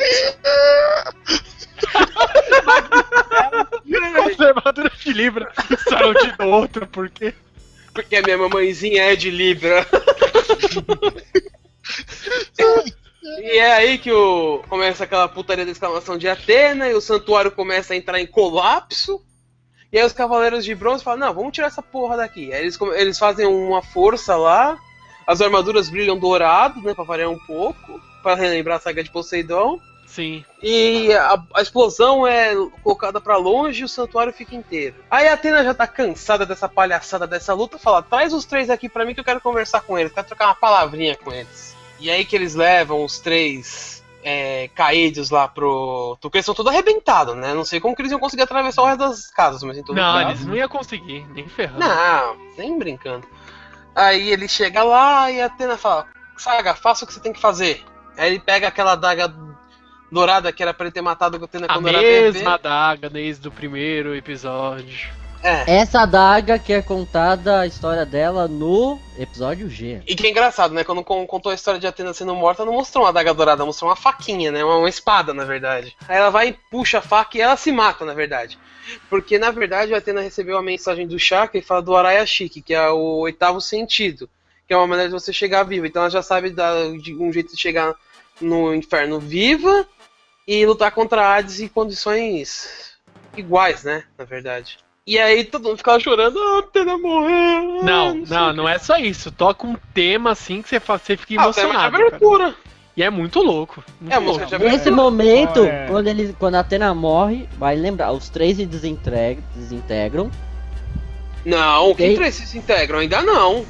Armadura 4.64 4.90
de 4.90 5.12
Libra 5.12 5.52
saiu 5.88 6.14
de 6.14 6.42
outro, 6.42 6.86
porque. 6.86 7.34
Porque 7.92 8.16
a 8.16 8.22
minha 8.22 8.38
mamãezinha 8.38 9.04
é 9.04 9.16
de 9.16 9.30
Libra. 9.30 9.86
E 13.22 13.58
é 13.58 13.72
aí 13.72 13.98
que 13.98 14.12
o, 14.12 14.62
começa 14.68 15.04
aquela 15.04 15.28
putaria 15.28 15.64
da 15.64 15.70
exclamação 15.70 16.18
de 16.18 16.28
Atena 16.28 16.88
e 16.88 16.94
o 16.94 17.00
santuário 17.00 17.50
começa 17.50 17.94
a 17.94 17.96
entrar 17.96 18.20
em 18.20 18.26
colapso. 18.26 19.24
E 19.92 19.98
aí 19.98 20.04
os 20.04 20.12
cavaleiros 20.12 20.64
de 20.64 20.74
bronze 20.74 21.04
falam, 21.04 21.20
não, 21.20 21.34
vamos 21.34 21.52
tirar 21.52 21.68
essa 21.68 21.82
porra 21.82 22.16
daqui. 22.16 22.52
Aí 22.52 22.62
eles, 22.62 22.78
eles 22.96 23.18
fazem 23.18 23.46
uma 23.46 23.80
força 23.80 24.36
lá, 24.36 24.76
as 25.26 25.40
armaduras 25.40 25.88
brilham 25.88 26.18
dourado, 26.18 26.82
né, 26.82 26.94
pra 26.94 27.04
variar 27.04 27.30
um 27.30 27.38
pouco, 27.38 28.00
pra 28.22 28.34
relembrar 28.34 28.78
a 28.78 28.80
saga 28.80 29.04
de 29.04 29.10
Poseidon. 29.10 29.78
Sim. 30.14 30.44
E 30.62 31.12
a, 31.12 31.42
a 31.54 31.60
explosão 31.60 32.24
é 32.24 32.54
colocada 32.84 33.20
pra 33.20 33.36
longe 33.36 33.82
e 33.82 33.84
o 33.84 33.88
santuário 33.88 34.32
fica 34.32 34.54
inteiro. 34.54 34.94
Aí 35.10 35.26
a 35.26 35.34
Atena 35.34 35.64
já 35.64 35.74
tá 35.74 35.88
cansada 35.88 36.46
dessa 36.46 36.68
palhaçada, 36.68 37.26
dessa 37.26 37.52
luta, 37.52 37.80
fala: 37.80 38.00
traz 38.00 38.32
os 38.32 38.44
três 38.44 38.70
aqui 38.70 38.88
pra 38.88 39.04
mim 39.04 39.12
que 39.12 39.18
eu 39.18 39.24
quero 39.24 39.40
conversar 39.40 39.80
com 39.80 39.98
eles, 39.98 40.12
quero 40.12 40.28
trocar 40.28 40.46
uma 40.46 40.54
palavrinha 40.54 41.16
com 41.16 41.32
eles. 41.32 41.74
E 41.98 42.08
aí 42.10 42.24
que 42.24 42.36
eles 42.36 42.54
levam 42.54 43.04
os 43.04 43.18
três 43.18 44.04
é, 44.22 44.70
caídos 44.72 45.30
lá 45.30 45.48
pro. 45.48 46.16
Porque 46.20 46.38
eles 46.38 46.46
são 46.46 46.54
todos 46.54 46.70
arrebentados, 46.70 47.34
né? 47.34 47.52
Não 47.52 47.64
sei 47.64 47.80
como 47.80 47.96
que 47.96 48.02
eles 48.02 48.12
iam 48.12 48.20
conseguir 48.20 48.42
atravessar 48.42 48.82
o 48.82 48.86
resto 48.86 49.00
das 49.00 49.30
casas, 49.32 49.64
mas 49.64 49.76
em 49.76 49.82
todo 49.82 49.96
Não, 49.96 50.14
caso. 50.14 50.28
eles 50.30 50.46
não 50.46 50.54
iam 50.54 50.68
conseguir, 50.68 51.26
nem 51.30 51.48
ferrando. 51.48 51.80
Não, 51.80 52.36
nem 52.56 52.78
brincando. 52.78 53.26
Aí 53.92 54.30
ele 54.30 54.46
chega 54.46 54.84
lá 54.84 55.28
e 55.28 55.40
a 55.40 55.46
Atena 55.46 55.76
fala: 55.76 56.06
Saga, 56.36 56.76
faça 56.76 57.04
o 57.04 57.08
que 57.08 57.14
você 57.14 57.20
tem 57.20 57.32
que 57.32 57.40
fazer. 57.40 57.82
Aí 58.16 58.30
ele 58.30 58.38
pega 58.38 58.68
aquela 58.68 58.92
adaga 58.92 59.34
dourada 60.10 60.52
que 60.52 60.62
era 60.62 60.72
pra 60.74 60.86
ele 60.86 60.92
ter 60.92 61.00
matado 61.02 61.36
a 61.40 61.44
Atena 61.44 61.66
A 61.68 61.74
quando 61.74 61.88
era 61.88 61.98
bebê. 61.98 62.32
mesma 62.32 62.54
adaga 62.54 63.08
desde 63.10 63.46
o 63.48 63.50
primeiro 63.50 64.14
episódio. 64.14 65.08
É. 65.42 65.76
Essa 65.80 66.00
adaga 66.00 66.58
que 66.58 66.72
é 66.72 66.80
contada 66.80 67.60
a 67.60 67.66
história 67.66 68.06
dela 68.06 68.48
no 68.48 68.98
episódio 69.18 69.68
G. 69.68 70.00
E 70.06 70.14
que 70.14 70.26
é 70.26 70.30
engraçado, 70.30 70.72
né? 70.72 70.82
Quando 70.84 71.04
con- 71.04 71.26
contou 71.26 71.52
a 71.52 71.54
história 71.54 71.78
de 71.78 71.86
Atena 71.86 72.14
sendo 72.14 72.34
morta, 72.34 72.64
não 72.64 72.72
mostrou 72.72 73.04
uma 73.04 73.10
adaga 73.10 73.34
dourada, 73.34 73.62
mostrou 73.66 73.90
uma 73.90 73.96
faquinha, 73.96 74.50
né? 74.50 74.64
Uma, 74.64 74.78
uma 74.78 74.88
espada, 74.88 75.34
na 75.34 75.44
verdade. 75.44 75.94
Aí 76.08 76.16
ela 76.16 76.30
vai 76.30 76.48
e 76.48 76.56
puxa 76.70 76.98
a 76.98 77.02
faca 77.02 77.36
e 77.36 77.42
ela 77.42 77.58
se 77.58 77.70
mata, 77.70 78.06
na 78.06 78.14
verdade. 78.14 78.58
Porque, 79.10 79.38
na 79.38 79.50
verdade, 79.50 79.92
a 79.92 79.98
Atena 79.98 80.22
recebeu 80.22 80.56
a 80.56 80.62
mensagem 80.62 81.06
do 81.06 81.18
Chakra 81.18 81.58
e 81.58 81.62
fala 81.62 81.82
do 81.82 81.94
Arayashiki, 81.94 82.62
que 82.62 82.72
é 82.72 82.88
o 82.88 83.18
oitavo 83.18 83.60
sentido. 83.60 84.30
Que 84.66 84.72
é 84.72 84.76
uma 84.78 84.86
maneira 84.86 85.10
de 85.10 85.14
você 85.14 85.30
chegar 85.30 85.62
vivo. 85.64 85.84
Então 85.84 86.00
ela 86.00 86.10
já 86.10 86.22
sabe 86.22 86.48
da- 86.48 86.88
de 87.02 87.14
um 87.14 87.30
jeito 87.30 87.54
de 87.54 87.60
chegar 87.60 87.94
no 88.40 88.74
inferno 88.74 89.18
viva 89.20 89.86
e 90.46 90.64
lutar 90.66 90.90
contra 90.92 91.34
Hades 91.36 91.60
em 91.60 91.68
condições 91.68 92.92
iguais, 93.36 93.84
né? 93.84 94.04
Na 94.18 94.24
verdade. 94.24 94.78
E 95.06 95.18
aí 95.18 95.44
todo 95.44 95.64
mundo 95.68 95.76
ficava 95.78 96.00
chorando, 96.00 96.38
ah, 96.38 96.56
a 96.56 96.58
Atena 96.60 96.96
morreu. 96.96 97.80
ah, 97.80 97.84
Não, 97.84 98.14
não, 98.14 98.50
o 98.50 98.52
não 98.54 98.68
é 98.68 98.78
só 98.78 98.96
isso. 98.96 99.30
Toca 99.30 99.66
um 99.66 99.76
tema 99.92 100.30
assim 100.30 100.62
que 100.62 100.68
você, 100.68 100.80
fa- 100.80 100.96
você 100.98 101.16
fica 101.16 101.40
Ah, 101.40 101.44
emocionado. 101.44 101.92
cara. 101.92 102.06
abertura. 102.08 102.54
E 102.96 103.02
é 103.02 103.10
muito 103.10 103.40
louco. 103.40 103.82
muito 104.00 104.14
É 104.14 104.18
louco. 104.18 104.58
Nesse 104.58 104.90
momento, 104.90 105.60
Oh, 105.60 105.66
é. 105.66 105.86
quando, 105.88 106.06
ele, 106.06 106.34
quando 106.38 106.54
a 106.54 106.60
Atena 106.60 106.94
morre, 106.94 107.48
vai 107.58 107.74
lembrar, 107.76 108.12
os 108.12 108.28
três 108.28 108.56
se 108.56 108.64
desintegra- 108.64 109.42
desintegram. 109.54 110.30
Não, 111.44 111.94
quem 111.94 112.14
três 112.14 112.34
se 112.36 112.56
integram? 112.56 113.00
Ainda 113.00 113.20
não. 113.20 113.66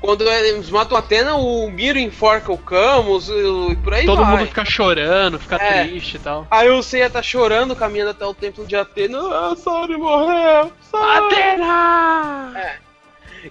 Quando 0.00 0.22
eles 0.30 0.70
matam 0.70 0.96
a 0.96 1.00
Atena, 1.00 1.34
o 1.34 1.68
Miro 1.70 1.98
enforca 1.98 2.52
o 2.52 2.56
Camus 2.58 3.28
e 3.28 3.76
por 3.82 3.94
aí 3.94 4.06
Todo 4.06 4.22
vai. 4.22 4.36
mundo 4.36 4.46
fica 4.46 4.64
chorando, 4.64 5.40
fica 5.40 5.56
É. 5.56 5.84
triste 5.84 6.14
e 6.16 6.18
tal. 6.20 6.46
Aí 6.50 6.68
o 6.70 6.82
Seiya 6.82 7.10
tá 7.10 7.20
chorando, 7.20 7.74
caminhando 7.74 8.12
até 8.12 8.24
o 8.24 8.32
templo 8.32 8.64
de 8.64 8.76
Atena. 8.76 9.18
Ah, 9.18 9.56
Sari 9.56 9.96
morreu! 9.96 10.72
Sari! 10.82 11.34
Atena! 11.34 12.52
É. 12.56 12.76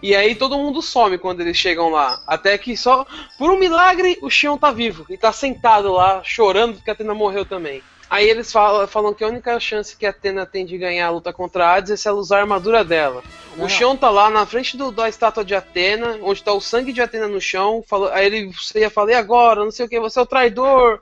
E 0.01 0.15
aí 0.15 0.35
todo 0.35 0.57
mundo 0.57 0.81
some 0.81 1.17
quando 1.17 1.41
eles 1.41 1.57
chegam 1.57 1.89
lá. 1.89 2.19
Até 2.25 2.57
que 2.57 2.77
só, 2.77 3.05
por 3.37 3.49
um 3.51 3.57
milagre, 3.59 4.17
o 4.21 4.29
Xion 4.29 4.57
tá 4.57 4.71
vivo. 4.71 5.05
E 5.09 5.17
tá 5.17 5.31
sentado 5.33 5.91
lá, 5.93 6.21
chorando 6.23 6.75
porque 6.75 6.89
a 6.89 6.93
Atena 6.93 7.13
morreu 7.13 7.45
também. 7.45 7.81
Aí 8.09 8.29
eles 8.29 8.51
falam, 8.51 8.87
falam 8.87 9.13
que 9.13 9.23
a 9.23 9.27
única 9.27 9.59
chance 9.59 9.95
que 9.95 10.05
a 10.05 10.11
Atena 10.11 10.45
tem 10.45 10.65
de 10.65 10.77
ganhar 10.77 11.07
a 11.07 11.11
luta 11.11 11.33
contra 11.33 11.65
a 11.67 11.73
Hades 11.73 11.91
é 11.91 11.97
se 11.97 12.07
ela 12.07 12.17
usar 12.17 12.37
a 12.37 12.41
armadura 12.41 12.83
dela. 12.83 13.21
Não, 13.57 13.65
o. 13.65 13.69
Xion 13.69 13.97
tá 13.97 14.09
lá 14.09 14.29
na 14.29 14.45
frente 14.45 14.77
do- 14.77 14.91
da 14.91 15.09
estátua 15.09 15.43
de 15.43 15.53
Atena, 15.53 16.17
onde 16.21 16.41
tá 16.41 16.53
o 16.53 16.61
sangue 16.61 16.93
de 16.93 17.01
Atena 17.01 17.27
no 17.27 17.41
chão. 17.41 17.83
Fala, 17.85 18.13
aí 18.13 18.25
ele 18.25 18.51
ia 18.75 18.89
falar, 18.89 19.11
e 19.11 19.15
agora? 19.15 19.63
Não 19.63 19.71
sei 19.71 19.85
o 19.85 19.89
que, 19.89 19.99
você 19.99 20.19
é 20.19 20.21
o 20.21 20.25
traidor. 20.25 21.01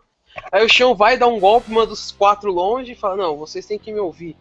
Aí 0.52 0.66
o 0.66 0.70
Xion 0.70 0.96
vai 0.96 1.16
dar 1.16 1.28
um 1.28 1.40
golpe, 1.40 1.72
manda 1.72 1.94
os 1.94 2.12
quatro 2.12 2.52
longe 2.52 2.94
e 2.94 2.96
fala, 2.96 3.16
não, 3.16 3.38
vocês 3.38 3.66
têm 3.66 3.78
que 3.78 3.94
me 3.94 4.00
ouvir. 4.00 4.36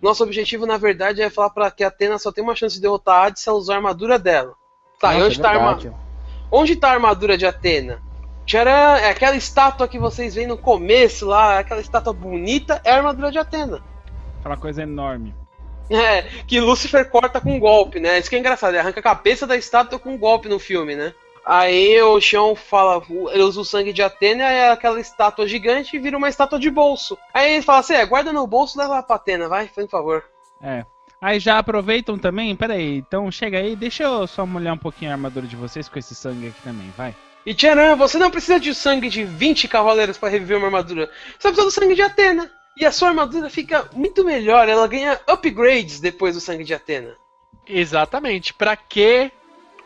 Nosso 0.00 0.22
objetivo, 0.24 0.66
na 0.66 0.76
verdade, 0.76 1.20
é 1.22 1.28
falar 1.30 1.50
para 1.50 1.70
que 1.70 1.84
a 1.84 1.88
Atena 1.88 2.18
só 2.18 2.32
tem 2.32 2.42
uma 2.42 2.56
chance 2.56 2.76
de 2.76 2.80
derrotar 2.82 3.16
a 3.16 3.26
Hades 3.26 3.42
se 3.42 3.48
ela 3.48 3.58
usar 3.58 3.74
a 3.74 3.76
armadura 3.76 4.18
dela. 4.18 4.54
Tá, 4.98 5.12
e 5.14 5.18
Nossa, 5.18 5.26
onde 5.26 5.38
é 5.38 5.42
tá 5.42 5.48
a 5.48 5.52
arma... 5.52 5.74
verdade. 5.74 5.96
Onde 6.50 6.76
tá 6.76 6.88
a 6.88 6.92
armadura 6.92 7.36
de 7.36 7.44
Atena? 7.46 8.00
Tcharam, 8.46 8.96
é 8.96 9.10
aquela 9.10 9.34
estátua 9.34 9.88
que 9.88 9.98
vocês 9.98 10.36
veem 10.36 10.46
no 10.46 10.56
começo 10.56 11.26
lá, 11.26 11.58
aquela 11.58 11.80
estátua 11.80 12.12
bonita, 12.12 12.80
é 12.84 12.92
a 12.92 12.96
armadura 12.96 13.32
de 13.32 13.38
Atena. 13.38 13.82
Aquela 14.38 14.56
coisa 14.56 14.82
enorme. 14.82 15.34
É, 15.88 16.22
que 16.48 16.58
Lúcifer 16.58 17.08
corta 17.08 17.40
com 17.40 17.54
um 17.54 17.60
golpe, 17.60 18.00
né? 18.00 18.18
Isso 18.18 18.28
que 18.28 18.34
é 18.34 18.40
engraçado, 18.40 18.70
ele 18.70 18.80
arranca 18.80 18.98
a 18.98 19.02
cabeça 19.04 19.46
da 19.46 19.56
estátua 19.56 20.00
com 20.00 20.14
um 20.14 20.18
golpe 20.18 20.48
no 20.48 20.58
filme, 20.58 20.96
né? 20.96 21.14
Aí 21.44 22.02
o 22.02 22.20
Xion 22.20 22.56
fala, 22.56 23.00
ele 23.32 23.44
usa 23.44 23.60
o 23.60 23.64
sangue 23.64 23.92
de 23.92 24.02
Atena, 24.02 24.42
é 24.42 24.68
aquela 24.68 24.98
estátua 24.98 25.46
gigante 25.46 25.94
e 25.94 26.00
vira 26.00 26.16
uma 26.16 26.28
estátua 26.28 26.58
de 26.58 26.68
bolso. 26.68 27.16
Aí 27.32 27.52
ele 27.52 27.62
fala 27.62 27.78
assim, 27.78 27.94
é, 27.94 28.04
guarda 28.04 28.32
no 28.32 28.48
bolso 28.48 28.76
e 28.76 28.82
leva 28.82 29.00
pra 29.00 29.14
Atena, 29.14 29.48
vai, 29.48 29.68
por 29.68 29.88
favor. 29.88 30.24
É. 30.60 30.84
Aí 31.20 31.38
já 31.38 31.56
aproveitam 31.56 32.18
também, 32.18 32.56
pera 32.56 32.74
aí, 32.74 32.96
então 32.96 33.30
chega 33.30 33.58
aí, 33.58 33.76
deixa 33.76 34.02
eu 34.02 34.26
só 34.26 34.44
molhar 34.44 34.74
um 34.74 34.78
pouquinho 34.78 35.12
a 35.12 35.14
armadura 35.14 35.46
de 35.46 35.54
vocês 35.54 35.88
com 35.88 36.00
esse 36.00 36.16
sangue 36.16 36.48
aqui 36.48 36.60
também, 36.62 36.92
vai. 36.96 37.14
E 37.46 37.54
tcharam, 37.54 37.96
você 37.96 38.18
não 38.18 38.30
precisa 38.30 38.58
de 38.58 38.74
sangue 38.74 39.08
de 39.08 39.22
20 39.24 39.68
cavaleiros 39.68 40.18
para 40.18 40.28
reviver 40.28 40.58
uma 40.58 40.66
armadura. 40.66 41.08
Você 41.38 41.48
precisa 41.48 41.64
do 41.64 41.70
sangue 41.70 41.94
de 41.94 42.02
Atena. 42.02 42.50
E 42.76 42.84
a 42.84 42.90
sua 42.92 43.08
armadura 43.08 43.48
fica 43.48 43.88
muito 43.94 44.22
melhor, 44.24 44.68
ela 44.68 44.86
ganha 44.86 45.18
upgrades 45.26 46.00
depois 46.00 46.34
do 46.34 46.40
sangue 46.40 46.64
de 46.64 46.74
Atena. 46.74 47.14
Exatamente. 47.66 48.52
Pra 48.52 48.76
que 48.76 49.30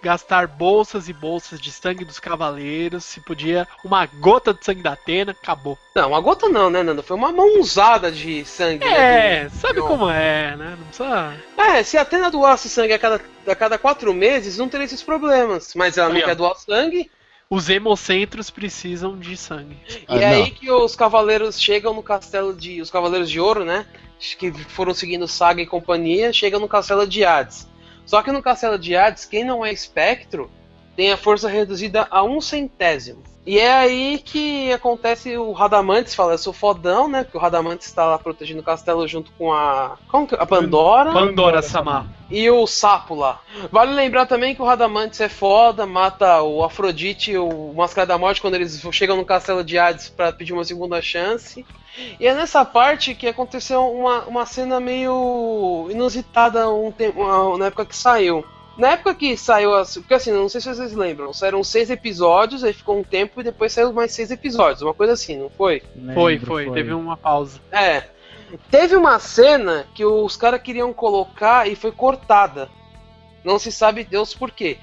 gastar 0.02 0.46
bolsas 0.46 1.08
e 1.08 1.12
bolsas 1.12 1.60
de 1.60 1.70
sangue 1.70 2.04
dos 2.04 2.18
cavaleiros? 2.18 3.04
Se 3.04 3.20
podia 3.20 3.68
uma 3.84 4.06
gota 4.06 4.52
de 4.54 4.64
sangue 4.64 4.82
da 4.82 4.92
Atena, 4.92 5.32
acabou. 5.32 5.78
Não, 5.94 6.08
uma 6.08 6.20
gota 6.20 6.48
não, 6.48 6.68
né, 6.70 6.82
Nando? 6.82 7.02
Foi 7.02 7.16
uma 7.16 7.30
mãozada 7.30 8.10
de 8.10 8.44
sangue. 8.44 8.84
né, 8.84 9.42
É, 9.42 9.44
do- 9.44 9.56
sabe 9.56 9.80
como 9.82 10.08
é, 10.10 10.56
né? 10.56 10.76
Não 10.78 10.86
precisa. 10.86 11.34
É, 11.56 11.82
se 11.82 11.96
a 11.98 12.02
Atena 12.02 12.30
doasse 12.30 12.68
sangue 12.68 12.92
a 12.94 12.98
cada, 12.98 13.20
a 13.46 13.54
cada 13.54 13.78
quatro 13.78 14.12
meses, 14.14 14.56
não 14.58 14.68
teria 14.68 14.86
esses 14.86 15.02
problemas. 15.02 15.74
Mas 15.74 15.96
ela 15.98 16.08
não 16.12 16.20
quer 16.22 16.34
doar 16.34 16.56
sangue. 16.56 17.10
Os 17.52 17.68
hemocentros 17.68 18.48
precisam 18.48 19.18
de 19.18 19.36
sangue. 19.36 19.76
Ah, 20.06 20.16
e 20.16 20.22
é 20.22 20.30
não. 20.30 20.44
aí 20.44 20.50
que 20.52 20.70
os 20.70 20.94
cavaleiros 20.94 21.60
chegam 21.60 21.92
no 21.92 22.02
castelo 22.02 22.54
de. 22.54 22.80
Os 22.80 22.92
cavaleiros 22.92 23.28
de 23.28 23.40
ouro, 23.40 23.64
né? 23.64 23.86
Que 24.38 24.52
foram 24.52 24.94
seguindo 24.94 25.26
Saga 25.26 25.60
e 25.60 25.66
companhia, 25.66 26.32
chegam 26.32 26.60
no 26.60 26.68
castelo 26.68 27.04
de 27.08 27.24
Hades. 27.24 27.68
Só 28.06 28.22
que 28.22 28.30
no 28.30 28.40
castelo 28.40 28.78
de 28.78 28.94
Hades, 28.94 29.24
quem 29.24 29.42
não 29.42 29.66
é 29.66 29.72
espectro 29.72 30.48
tem 30.94 31.10
a 31.10 31.16
força 31.16 31.48
reduzida 31.48 32.06
a 32.08 32.22
um 32.22 32.40
centésimo. 32.40 33.24
E 33.46 33.58
é 33.58 33.72
aí 33.72 34.20
que 34.22 34.70
acontece 34.72 35.36
o 35.36 35.52
Radamantes 35.52 36.14
fala, 36.14 36.32
eu 36.34 36.38
sou 36.38 36.52
fodão, 36.52 37.08
né? 37.08 37.24
Porque 37.24 37.38
o 37.38 37.40
Radamantes 37.40 37.86
está 37.86 38.04
lá 38.04 38.18
protegendo 38.18 38.60
o 38.60 38.64
castelo 38.64 39.08
junto 39.08 39.32
com 39.32 39.52
a. 39.52 39.96
Como 40.08 40.26
que, 40.26 40.34
a 40.34 40.44
Pandora. 40.44 41.10
Pandora 41.12 41.62
Samar. 41.62 42.06
E 42.30 42.48
o 42.50 42.66
sapo 42.66 43.14
lá. 43.14 43.40
Vale 43.72 43.92
lembrar 43.92 44.26
também 44.26 44.54
que 44.54 44.60
o 44.62 44.64
Radamantes 44.64 45.20
é 45.20 45.28
foda, 45.28 45.86
mata 45.86 46.42
o 46.42 46.62
Afrodite 46.62 47.32
e 47.32 47.38
o 47.38 47.72
Máscara 47.74 48.06
da 48.06 48.18
Morte 48.18 48.40
quando 48.42 48.54
eles 48.54 48.80
chegam 48.92 49.16
no 49.16 49.24
castelo 49.24 49.64
de 49.64 49.78
Hades 49.78 50.10
pra 50.10 50.32
pedir 50.32 50.52
uma 50.52 50.64
segunda 50.64 51.00
chance. 51.00 51.64
E 52.20 52.26
é 52.26 52.34
nessa 52.34 52.64
parte 52.64 53.14
que 53.14 53.26
aconteceu 53.26 53.82
uma, 53.82 54.20
uma 54.24 54.46
cena 54.46 54.78
meio 54.78 55.88
inusitada 55.90 56.70
um 56.70 56.92
tempo, 56.92 57.20
uma- 57.20 57.58
na 57.58 57.66
época 57.66 57.86
que 57.86 57.96
saiu. 57.96 58.44
Na 58.80 58.92
época 58.92 59.14
que 59.14 59.36
saiu, 59.36 59.74
as- 59.74 59.94
porque 59.98 60.14
assim, 60.14 60.32
não 60.32 60.48
sei 60.48 60.60
se 60.60 60.74
vocês 60.74 60.92
lembram, 60.94 61.32
saíram 61.32 61.62
seis 61.62 61.90
episódios, 61.90 62.64
aí 62.64 62.72
ficou 62.72 62.98
um 62.98 63.02
tempo 63.04 63.40
e 63.40 63.44
depois 63.44 63.72
saiu 63.72 63.92
mais 63.92 64.12
seis 64.12 64.30
episódios, 64.30 64.80
uma 64.82 64.94
coisa 64.94 65.12
assim, 65.12 65.36
não 65.38 65.50
foi? 65.50 65.82
Foi, 66.14 66.32
Lembro, 66.34 66.46
foi, 66.46 66.70
Teve 66.72 66.92
uma 66.94 67.16
pausa. 67.16 67.60
É. 67.70 68.04
Teve 68.70 68.96
uma 68.96 69.18
cena 69.20 69.86
que 69.94 70.04
os 70.04 70.36
caras 70.36 70.60
queriam 70.62 70.92
colocar 70.92 71.68
e 71.68 71.76
foi 71.76 71.92
cortada. 71.92 72.68
Não 73.44 73.58
se 73.58 73.70
sabe 73.70 74.02
Deus 74.02 74.34
por 74.34 74.50
quê. 74.50 74.76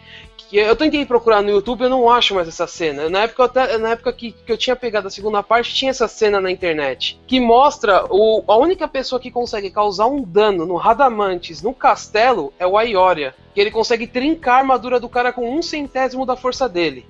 Que 0.50 0.58
eu 0.58 0.76
tentei 0.78 1.06
procurar 1.06 1.41
no 1.41 1.50
YouTube 1.50 1.82
eu 1.82 1.89
não 1.89 2.10
acho 2.10 2.34
mais 2.34 2.48
essa 2.48 2.66
cena. 2.66 3.10
Na 3.10 3.24
época, 3.24 3.43
até- 3.43 3.78
na 3.78 3.89
época 3.89 4.14
que, 4.14 4.32
que 4.32 4.50
eu 4.52 4.58
tinha 4.58 4.76
pegado 4.78 5.08
a 5.08 5.12
segunda 5.12 5.43
parte, 5.43 5.74
tinha 5.76 5.91
essa 5.91 6.08
cena 6.08 6.39
na 6.39 6.50
internet. 6.50 7.20
Que 7.28 7.38
mostra 7.39 8.06
o, 8.10 8.43
a 8.48 8.56
única 8.56 8.88
pessoa 8.88 9.20
que 9.20 9.30
consegue 9.30 9.70
causar 9.70 10.08
um 10.08 10.22
dano 10.24 10.66
no 10.66 10.76
Radamantes, 10.78 11.62
no 11.62 11.74
castelo, 11.74 12.54
é 12.58 12.66
o 12.66 12.78
Aioria. 12.78 13.36
Que 13.54 13.60
ele 13.60 13.72
consegue 13.72 14.08
trincar 14.08 14.56
a 14.56 14.58
armadura 14.60 15.00
do 15.02 15.10
cara 15.10 15.34
com 15.34 15.54
um 15.54 15.62
centésimo 15.62 16.26
da 16.26 16.38
força 16.38 16.70
dele. 16.70 17.06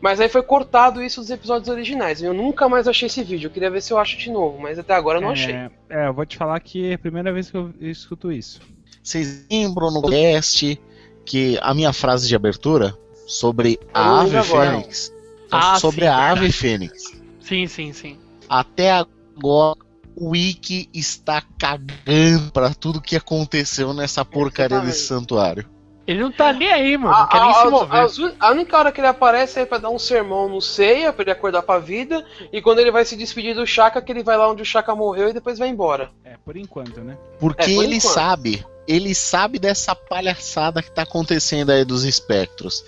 Mas 0.00 0.20
aí 0.20 0.28
foi 0.28 0.42
cortado 0.42 1.00
isso 1.02 1.20
dos 1.20 1.30
episódios 1.30 1.68
originais. 1.68 2.20
Eu 2.22 2.34
nunca 2.34 2.68
mais 2.68 2.88
achei 2.88 3.06
esse 3.06 3.22
vídeo. 3.22 3.46
Eu 3.46 3.50
queria 3.52 3.70
ver 3.70 3.80
se 3.82 3.92
eu 3.92 3.98
acho 3.98 4.18
de 4.18 4.30
novo, 4.30 4.58
mas 4.60 4.78
até 4.78 4.94
agora 4.94 5.18
eu 5.18 5.22
não 5.22 5.30
achei. 5.30 5.54
É, 5.54 5.70
é, 5.88 6.08
eu 6.08 6.12
vou 6.12 6.26
te 6.26 6.36
falar 6.36 6.58
que 6.60 6.90
é 6.90 6.94
a 6.94 6.98
primeira 6.98 7.32
vez 7.32 7.50
que 7.50 7.56
eu 7.56 7.72
escuto 7.80 8.32
isso. 8.32 8.60
Vocês 9.02 9.46
lembram 9.50 9.90
no 9.90 10.02
cast 10.02 10.78
que 11.24 11.58
a 11.62 11.72
minha 11.74 11.92
frase 11.92 12.28
de 12.28 12.34
abertura 12.36 12.96
sobre 13.26 13.78
a 13.92 14.20
ave 14.20 14.36
agora. 14.36 14.70
fênix, 14.72 15.12
Ah, 15.50 15.78
sobre 15.78 16.02
sim, 16.02 16.06
a 16.08 16.16
verdade. 16.18 16.38
ave 16.40 16.52
fênix, 16.52 17.02
Sim, 17.40 17.66
sim, 17.66 17.92
sim. 17.92 18.18
até 18.48 18.90
agora 18.92 19.78
o 20.16 20.30
Wiki 20.30 20.88
está 20.94 21.42
cagando 21.58 22.52
pra 22.52 22.70
tudo 22.74 23.00
que 23.00 23.16
aconteceu 23.16 23.92
nessa 23.92 24.24
porcaria 24.24 24.76
Exatamente. 24.76 24.92
desse 24.94 25.06
santuário. 25.08 25.68
Ele 26.06 26.20
não 26.22 26.30
tá 26.30 26.52
nem 26.52 26.70
aí, 26.70 26.98
mano. 26.98 27.14
A, 27.14 27.20
Não 27.20 27.28
quer 27.28 27.40
nem 27.40 27.50
a- 27.50 28.06
un- 28.28 28.32
a 28.38 28.50
única 28.50 28.76
hora 28.78 28.92
que 28.92 29.00
ele 29.00 29.06
aparece 29.08 29.60
é 29.60 29.64
pra 29.64 29.78
dar 29.78 29.88
um 29.88 29.98
sermão 29.98 30.48
no 30.50 30.60
Seiya, 30.60 31.14
pra 31.14 31.22
ele 31.22 31.30
acordar 31.30 31.62
pra 31.62 31.78
vida, 31.78 32.22
e 32.52 32.60
quando 32.60 32.78
ele 32.80 32.90
vai 32.90 33.06
se 33.06 33.16
despedir 33.16 33.54
do 33.54 33.66
Shaka, 33.66 34.02
que 34.02 34.12
ele 34.12 34.22
vai 34.22 34.36
lá 34.36 34.50
onde 34.50 34.60
o 34.60 34.66
Shaka 34.66 34.94
morreu 34.94 35.30
e 35.30 35.32
depois 35.32 35.58
vai 35.58 35.68
embora. 35.70 36.10
É, 36.22 36.36
por 36.44 36.58
enquanto, 36.58 37.00
né? 37.00 37.16
Porque 37.40 37.62
É, 37.70 37.74
por 37.74 37.82
ele 37.84 37.96
enquanto. 37.96 38.12
sabe, 38.12 38.64
ele 38.86 39.14
sabe 39.14 39.58
dessa 39.58 39.94
palhaçada 39.94 40.82
que 40.82 40.90
tá 40.90 41.02
acontecendo 41.02 41.70
aí 41.70 41.84
dos 41.84 42.04
espectros. 42.04 42.84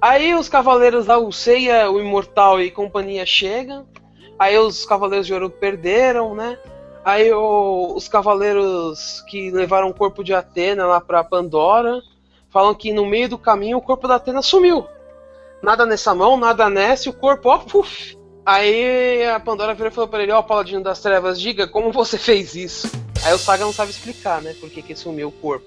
Aí 0.00 0.34
os 0.34 0.48
cavaleiros 0.48 1.08
o 1.08 1.32
Seiya, 1.32 1.90
o 1.90 2.00
Imortal 2.00 2.60
e 2.60 2.70
companhia 2.70 3.24
chegam, 3.24 3.86
aí 4.38 4.58
os 4.58 4.84
cavaleiros 4.84 5.26
de 5.26 5.32
ouro 5.32 5.48
perderam, 5.50 6.34
né? 6.34 6.58
Aí 7.04 7.32
o- 7.32 7.94
os 7.94 8.08
cavaleiros 8.08 9.22
que 9.28 9.50
levaram 9.50 9.88
o 9.88 9.94
corpo 9.94 10.24
de 10.24 10.34
Atena 10.34 10.86
lá 10.86 11.00
pra 11.00 11.24
Pandora 11.24 12.02
falam 12.50 12.74
que 12.74 12.92
no 12.92 13.06
meio 13.06 13.28
do 13.28 13.38
caminho 13.38 13.78
o 13.78 13.82
corpo 13.82 14.08
da 14.08 14.16
Atena 14.16 14.42
sumiu. 14.42 14.86
Nada 15.62 15.86
nessa 15.86 16.14
mão, 16.14 16.36
nada 16.36 16.68
nessa, 16.68 17.08
e 17.08 17.10
o 17.10 17.14
corpo, 17.14 17.48
ó, 17.48 17.58
puf. 17.58 18.15
Aí 18.46 19.26
a 19.26 19.40
Pandora 19.40 19.74
virou 19.74 19.90
e 19.90 19.94
falou 19.94 20.08
pra 20.08 20.22
ele, 20.22 20.30
ó, 20.30 20.40
Paladino 20.40 20.80
das 20.80 21.00
Trevas, 21.00 21.40
diga 21.40 21.66
como 21.66 21.90
você 21.90 22.16
fez 22.18 22.54
isso. 22.54 22.88
Aí 23.24 23.34
o 23.34 23.38
Saga 23.38 23.64
não 23.64 23.72
sabe 23.72 23.90
explicar, 23.90 24.40
né, 24.40 24.54
por 24.60 24.70
que, 24.70 24.80
que 24.82 24.94
sumiu 24.94 25.28
o 25.28 25.32
corpo. 25.32 25.66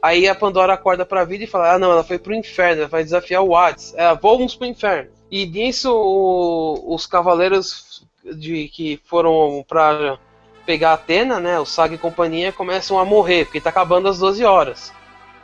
Aí 0.00 0.26
a 0.28 0.34
Pandora 0.34 0.72
acorda 0.72 1.04
pra 1.04 1.24
vida 1.24 1.44
e 1.44 1.46
fala, 1.46 1.74
ah 1.74 1.78
não, 1.78 1.90
ela 1.92 2.02
foi 2.04 2.18
pro 2.18 2.34
inferno, 2.34 2.82
ela 2.82 2.88
vai 2.88 3.04
desafiar 3.04 3.42
o 3.42 3.54
Hades. 3.54 3.92
Ela, 3.96 4.14
vamos 4.14 4.54
pro 4.54 4.66
inferno. 4.66 5.10
E 5.30 5.44
nisso 5.46 5.92
o- 5.92 6.94
os 6.94 7.06
cavaleiros 7.06 8.02
de 8.24 8.68
que 8.68 9.00
foram 9.04 9.64
pra 9.68 10.18
pegar 10.64 10.90
a 10.90 10.94
Atena, 10.94 11.38
né, 11.38 11.58
o 11.60 11.66
Saga 11.66 11.94
e 11.96 11.98
companhia, 11.98 12.50
começam 12.52 12.98
a 12.98 13.04
morrer, 13.04 13.44
porque 13.44 13.60
tá 13.60 13.70
acabando 13.70 14.08
as 14.08 14.18
12 14.18 14.44
horas. 14.44 14.92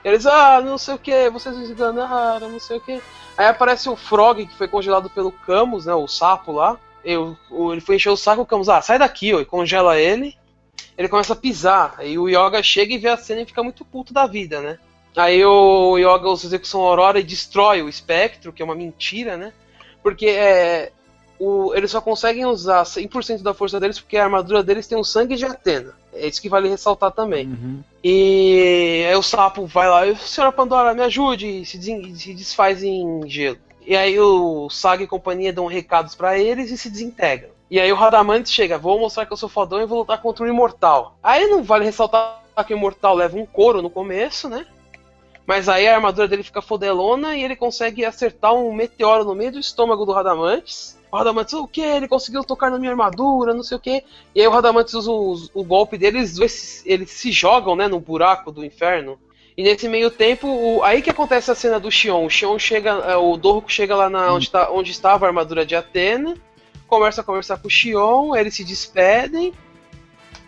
Eles, 0.05 0.27
ah, 0.27 0.61
não 0.61 0.79
sei 0.79 0.95
o 0.95 0.99
que, 0.99 1.29
vocês 1.31 1.57
nos 1.57 1.71
enganaram, 1.71 2.49
não 2.49 2.59
sei 2.61 2.77
o 2.79 2.81
que. 2.81 3.01
Aí 3.37 3.47
aparece 3.47 3.89
o 3.89 3.97
Frog, 3.97 4.47
que 4.47 4.55
foi 4.57 4.69
congelado 4.69 5.09
pelo 5.11 5.33
Camus, 5.33 5.87
né, 5.87 5.95
o 5.95 6.07
sapo 6.07 6.53
lá. 6.53 6.79
Eu, 7.05 7.37
ele 7.73 7.81
foi 7.81 7.97
encher 7.97 8.11
o 8.11 8.17
saco, 8.17 8.43
o 8.43 8.47
Camus, 8.47 8.69
ah, 8.69 8.81
sai 8.81 8.99
daqui, 8.99 9.35
ó, 9.35 9.41
e 9.41 9.45
congela 9.45 9.99
ele. 9.99 10.37
Ele 10.97 11.09
começa 11.09 11.33
a 11.33 11.37
pisar, 11.37 11.95
aí 11.99 12.19
o 12.19 12.29
Yoga 12.29 12.63
chega 12.63 12.95
e 12.95 12.99
vê 12.99 13.09
a 13.09 13.17
cena 13.17 13.41
e 13.43 13.47
fica 13.47 13.63
muito 13.63 13.85
puto 13.85 14.13
da 14.13 14.27
vida, 14.27 14.61
né. 14.61 14.79
Aí 15.17 15.45
o 15.45 15.99
Yoga 15.99 16.29
usa 16.29 16.47
execução 16.47 16.81
Aurora 16.83 17.19
e 17.21 17.23
destrói 17.23 17.83
o 17.83 17.89
espectro, 17.89 18.53
que 18.53 18.63
é 18.63 18.65
uma 18.65 18.75
mentira, 18.75 19.37
né? 19.37 19.53
Porque 20.03 20.27
é, 20.27 20.91
o- 21.39 21.75
eles 21.75 21.91
só 21.91 22.01
conseguem 22.01 22.47
usar 22.47 22.85
100% 22.85 23.43
da 23.43 23.53
força 23.55 23.79
deles 23.81 23.99
porque 24.01 24.17
a 24.17 24.25
armadura 24.25 24.63
deles 24.63 24.87
tem 24.87 24.97
o 24.99 25.05
sangue 25.05 25.37
de 25.37 25.45
Atena. 25.45 25.95
É 26.13 26.27
isso 26.27 26.43
que 26.43 26.49
vale 26.49 26.69
ressaltar 26.69 27.11
também. 27.11 27.47
Uhum. 27.47 27.81
E 28.05 29.05
aí 29.09 29.17
o 29.17 29.23
sapo 29.23 29.67
vai 29.67 29.89
lá, 29.89 30.07
"Eu, 30.07 30.17
senhora 30.17 30.53
Pandora, 30.53 30.95
me 30.95 31.03
ajude, 31.03 31.47
e 31.47 31.65
se, 31.65 31.81
se 32.17 32.35
desfaz 32.35 32.83
em 32.83 33.27
gelo. 33.29 33.59
E 33.85 33.97
aí 33.97 34.19
o 34.21 34.69
Saga 34.71 35.03
e 35.03 35.07
companhia 35.07 35.53
dão 35.53 35.67
recados 35.67 36.15
pra 36.15 36.39
eles 36.39 36.71
e 36.71 36.77
se 36.77 36.89
desintegram. 36.91 37.51
E 37.71 37.81
aí 37.81 37.91
o 37.91 37.97
Radamantes 37.97 38.53
chega, 38.53 38.79
vou 38.79 39.01
mostrar 39.01 39.27
que 39.27 39.33
eu 39.33 39.37
sou 39.37 39.49
fodão 39.49 39.81
e 39.81 39.87
vou 39.87 40.01
lutar 40.01 40.21
contra 40.21 40.45
o 40.45 40.49
Imortal. 40.49 41.17
Aí 41.23 41.47
não 41.47 41.63
vale 41.63 41.85
ressaltar 41.85 42.43
que 42.67 42.75
o 42.75 42.77
Imortal 42.77 43.15
leva 43.15 43.37
um 43.37 43.47
couro 43.47 43.81
no 43.81 43.89
começo, 43.89 44.49
né? 44.49 44.67
Mas 45.47 45.69
aí 45.69 45.89
a 45.89 45.97
armadura 45.97 46.29
dele 46.29 46.43
fica 46.43 46.63
fodelona 46.63 47.35
e 47.37 47.43
ele 47.43 47.57
consegue 47.57 48.05
acertar 48.05 48.55
um 48.55 48.73
meteoro 48.73 49.25
no 49.25 49.35
meio 49.35 49.53
do 49.53 49.59
estômago 49.59 50.05
do 50.05 50.13
Radamantes. 50.13 50.99
O 51.13 51.17
Radamantes, 51.19 51.53
o 51.53 51.69
que? 51.69 51.83
Ele 51.83 52.09
conseguiu 52.09 52.43
tocar 52.43 52.71
na 52.71 52.79
minha 52.79 52.91
armadura, 52.91 53.53
não 53.53 53.63
sei 53.63 53.77
o 53.77 53.81
que. 53.81 54.03
E 54.35 54.41
aí 54.41 54.47
o 54.47 54.51
Radamantes 54.51 54.95
usa 54.95 55.11
os- 55.11 55.51
o, 55.53 55.63
golpe 55.63 55.99
dele, 55.99 56.19
eles, 56.19 56.83
eles 56.87 57.11
se 57.11 57.31
jogam, 57.31 57.77
né, 57.77 57.87
no 57.87 58.01
buraco 58.01 58.51
do 58.51 58.65
inferno. 58.65 59.19
E 59.55 59.63
nesse 59.63 59.87
meio 59.91 60.11
tempo, 60.11 60.49
o- 60.49 60.83
aí 60.83 61.03
que 61.03 61.11
acontece 61.11 61.51
a 61.51 61.55
cena 61.55 61.79
do 61.79 61.91
Xion. 61.91 62.25
O 62.25 62.31
Xion 62.31 62.59
chega, 62.59 62.91
é, 62.93 63.15
o 63.17 63.37
Dorco 63.37 63.71
chega 63.71 63.95
lá 63.95 64.09
na, 64.09 64.33
onde, 64.33 64.51
tá, 64.51 64.71
onde 64.73 64.91
estava 64.91 65.27
a 65.27 65.29
armadura 65.29 65.67
de 65.67 65.77
Atena, 65.77 66.35
começa 66.89 67.21
a 67.21 67.25
conversar 67.25 67.59
com 67.59 67.69
o 67.69 67.71
Xion, 67.71 68.35
eles 68.35 68.55
se 68.55 68.65
despedem. 68.65 69.53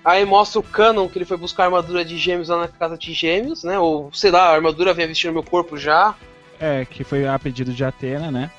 Aí 0.02 0.24
mostra 0.24 0.60
o 0.60 0.62
Canon 0.62 1.08
que 1.10 1.18
ele 1.18 1.24
foi 1.26 1.36
buscar 1.36 1.64
a 1.64 1.66
armadura 1.66 2.02
de 2.04 2.16
gêmeos 2.16 2.48
lá 2.48 2.56
na 2.58 2.68
casa 2.68 2.96
de 2.96 3.12
gêmeos, 3.12 3.64
né? 3.64 3.78
Ou 3.78 4.10
sei 4.14 4.30
lá, 4.30 4.48
a 4.48 4.54
armadura 4.54 4.94
vinha 4.94 5.06
vestindo 5.06 5.32
meu 5.34 5.42
corpo 5.42 5.76
já. 5.76 6.14
É, 6.58 6.86
que 6.86 7.04
foi 7.04 7.26
a 7.26 7.38
pedido 7.38 7.72
de 7.72 7.84
Atena, 7.84 8.30
né? 8.30 8.50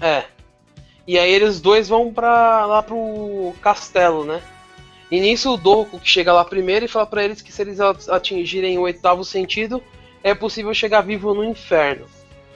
É. 0.00 0.24
E 1.06 1.18
aí 1.18 1.30
eles 1.32 1.60
dois 1.60 1.88
vão 1.88 2.12
pra, 2.12 2.64
lá 2.66 2.82
pro 2.82 3.54
castelo, 3.60 4.24
né? 4.24 4.40
E 5.10 5.20
nisso 5.20 5.52
o 5.52 5.56
Dorco 5.56 6.00
que 6.00 6.08
chega 6.08 6.32
lá 6.32 6.44
primeiro 6.44 6.84
e 6.84 6.88
fala 6.88 7.06
pra 7.06 7.22
eles 7.22 7.42
que 7.42 7.52
se 7.52 7.62
eles 7.62 7.78
atingirem 8.08 8.78
o 8.78 8.82
oitavo 8.82 9.24
sentido, 9.24 9.82
é 10.22 10.34
possível 10.34 10.72
chegar 10.72 11.02
vivo 11.02 11.34
no 11.34 11.44
inferno. 11.44 12.06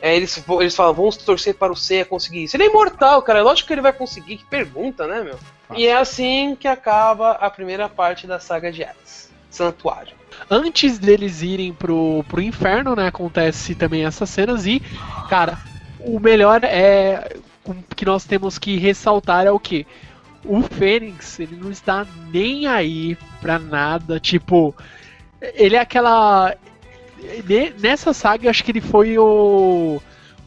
É, 0.00 0.16
eles, 0.16 0.42
eles 0.60 0.74
falam, 0.74 0.94
vamos 0.94 1.16
torcer 1.16 1.54
para 1.54 1.72
o 1.72 1.76
Seiya 1.76 2.04
conseguir 2.04 2.44
isso. 2.44 2.56
Ele 2.56 2.64
é 2.64 2.66
imortal, 2.68 3.20
cara. 3.20 3.40
É 3.40 3.42
lógico 3.42 3.66
que 3.66 3.74
ele 3.74 3.82
vai 3.82 3.92
conseguir. 3.92 4.36
Que 4.36 4.44
pergunta, 4.44 5.06
né, 5.06 5.22
meu? 5.22 5.38
E 5.76 5.86
é 5.86 5.96
assim 5.96 6.56
que 6.58 6.68
acaba 6.68 7.32
a 7.32 7.50
primeira 7.50 7.88
parte 7.88 8.26
da 8.26 8.38
saga 8.38 8.72
de 8.72 8.82
Hades. 8.84 9.28
Santuário. 9.50 10.16
Antes 10.48 10.98
deles 10.98 11.42
irem 11.42 11.72
pro, 11.72 12.24
pro 12.28 12.40
inferno, 12.40 12.94
né? 12.94 13.08
Acontece 13.08 13.74
também 13.74 14.04
essas 14.04 14.30
cenas 14.30 14.66
e, 14.66 14.80
cara, 15.28 15.58
o 16.00 16.20
melhor 16.20 16.62
é 16.62 17.36
que 17.96 18.04
nós 18.04 18.24
temos 18.24 18.58
que 18.58 18.76
ressaltar 18.76 19.46
é 19.46 19.50
o 19.50 19.58
que? 19.60 19.86
O 20.44 20.62
Fênix, 20.62 21.38
ele 21.40 21.56
não 21.56 21.70
está 21.70 22.06
nem 22.32 22.66
aí 22.66 23.16
pra 23.40 23.58
nada. 23.58 24.18
Tipo, 24.20 24.74
ele 25.54 25.76
é 25.76 25.80
aquela. 25.80 26.54
ne- 27.44 27.70
Nessa 27.78 28.12
saga, 28.12 28.46
eu 28.46 28.50
acho 28.50 28.64
que 28.64 28.70
ele 28.70 28.80
foi 28.80 29.18
o. 29.18 30.00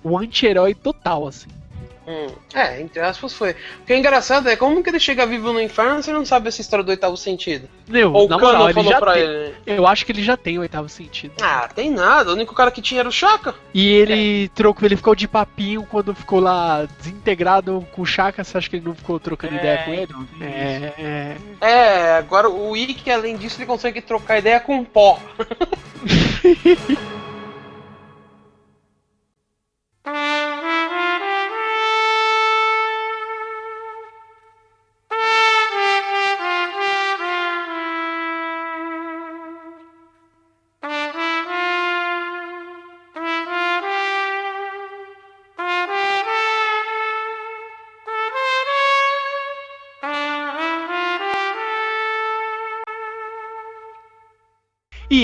O 0.04 0.18
anti-herói 0.18 0.74
total, 0.74 1.28
assim. 1.28 1.50
Hum, 2.08 2.28
é, 2.54 2.82
entre 2.82 3.00
aspas 3.00 3.34
foi. 3.34 3.52
O 3.52 3.86
que 3.86 3.94
é 3.94 3.98
engraçado 3.98 4.50
é 4.50 4.56
como 4.56 4.82
que 4.84 4.90
ele 4.90 5.00
chega 5.00 5.26
vivo 5.26 5.54
no 5.54 5.62
inferno 5.62 6.00
e 6.00 6.04
você 6.04 6.12
não 6.12 6.26
sabe 6.26 6.48
essa 6.48 6.60
história 6.60 6.84
do 6.84 6.90
oitavo 6.90 7.16
sentido. 7.16 7.70
Meu, 7.88 8.12
Ou 8.12 8.28
na 8.28 8.38
o 8.38 8.40
Kano 8.40 8.52
moral, 8.54 8.66
ele 8.68 8.74
falou 8.74 8.92
já 8.92 9.00
pra 9.00 9.14
tem. 9.14 9.24
ele. 9.24 9.56
Eu 9.68 9.86
acho 9.86 10.06
que 10.06 10.12
ele 10.12 10.24
já 10.24 10.36
tem 10.36 10.58
o 10.58 10.62
oitavo 10.62 10.90
sentido. 10.90 11.34
Ah, 11.42 11.70
tem 11.74 11.92
nada. 11.92 12.32
O 12.32 12.34
único 12.34 12.56
cara 12.56 12.72
que 12.72 12.82
tinha 12.82 13.02
era 13.02 13.10
o 13.10 13.12
Shaka. 13.12 13.54
E 13.74 13.88
ele 13.88 14.50
trocou, 14.50 14.86
ele 14.88 14.96
ficou 14.96 15.14
de 15.14 15.28
papinho 15.28 15.84
quando 15.84 16.16
ficou 16.16 16.40
lá 16.40 16.88
desintegrado 16.98 17.86
com 17.92 18.02
o 18.02 18.06
Chaka. 18.06 18.44
Você 18.44 18.58
acha 18.58 18.70
que 18.70 18.78
ele 18.78 18.86
não 18.86 18.96
ficou 18.96 19.20
trocando 19.20 19.56
ideia 19.56 19.84
com 19.84 19.94
ele? 19.94 20.08
tem 20.40 20.48
É, 20.48 20.94
é. 20.98 21.38
É, 21.62 22.18
agora 22.18 22.50
o 22.50 22.76
Ikki, 22.76 23.12
além 23.12 23.38
disso, 23.38 23.60
ele 23.60 23.68
consegue 23.68 24.02
trocar 24.02 24.40
ideia 24.40 24.60
com 24.60 24.84
pó. 24.84 25.20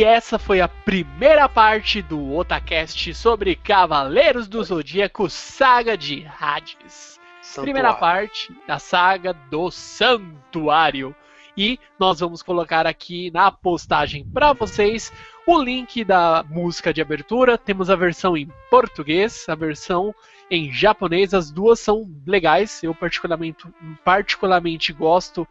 essa 0.08 0.40
foi 0.40 0.62
a 0.62 0.70
primeira 0.70 1.50
parte 1.50 2.02
do 2.02 2.34
Otacast 2.34 3.14
sobre 3.14 3.58
Cavaleiros 3.58 4.48
do 4.48 4.64
Zodíaco 4.64 5.30
Saga 5.30 5.98
de 5.98 6.26
Hades. 6.40 7.20
Primeira 7.56 7.94
parte 7.94 8.56
da 8.66 8.80
saga 8.80 9.34
do 9.34 9.70
Santuário. 9.70 11.14
E 11.58 11.78
nós 12.00 12.22
vamos 12.22 12.42
colocar 12.42 12.88
aqui 12.88 13.30
na 13.32 13.52
postagem 13.52 14.26
para 14.26 14.54
vocês 14.54 15.12
o 15.46 15.62
link 15.62 16.06
da 16.06 16.42
música 16.48 16.94
de 16.94 17.02
abertura. 17.02 17.58
Temos 17.58 17.90
a 17.90 17.96
versão 17.98 18.38
em 18.38 18.50
português, 18.70 19.44
a 19.50 19.56
versão 19.56 20.16
em 20.50 20.72
japonês. 20.72 21.34
As 21.34 21.52
duas 21.52 21.82
são 21.82 22.10
legais. 22.26 22.82
Eu 22.82 22.96
particularmente, 22.96 23.66
particularmente 24.06 24.94
gosto 24.94 25.46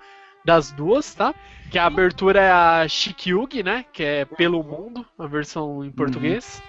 das 0.47 0.70
duas, 0.70 1.12
tá? 1.12 1.34
Que 1.70 1.78
a 1.78 1.84
abertura 1.84 2.40
é 2.40 2.51
a 2.51 2.86
Shikyugi, 2.88 3.64
né? 3.64 3.84
Que 3.92 4.03
é 4.03 4.24
pelo 4.24 4.62
mundo, 4.62 5.05
a 5.18 5.26
versão 5.26 5.84
em 5.84 5.90
português. 5.90 6.62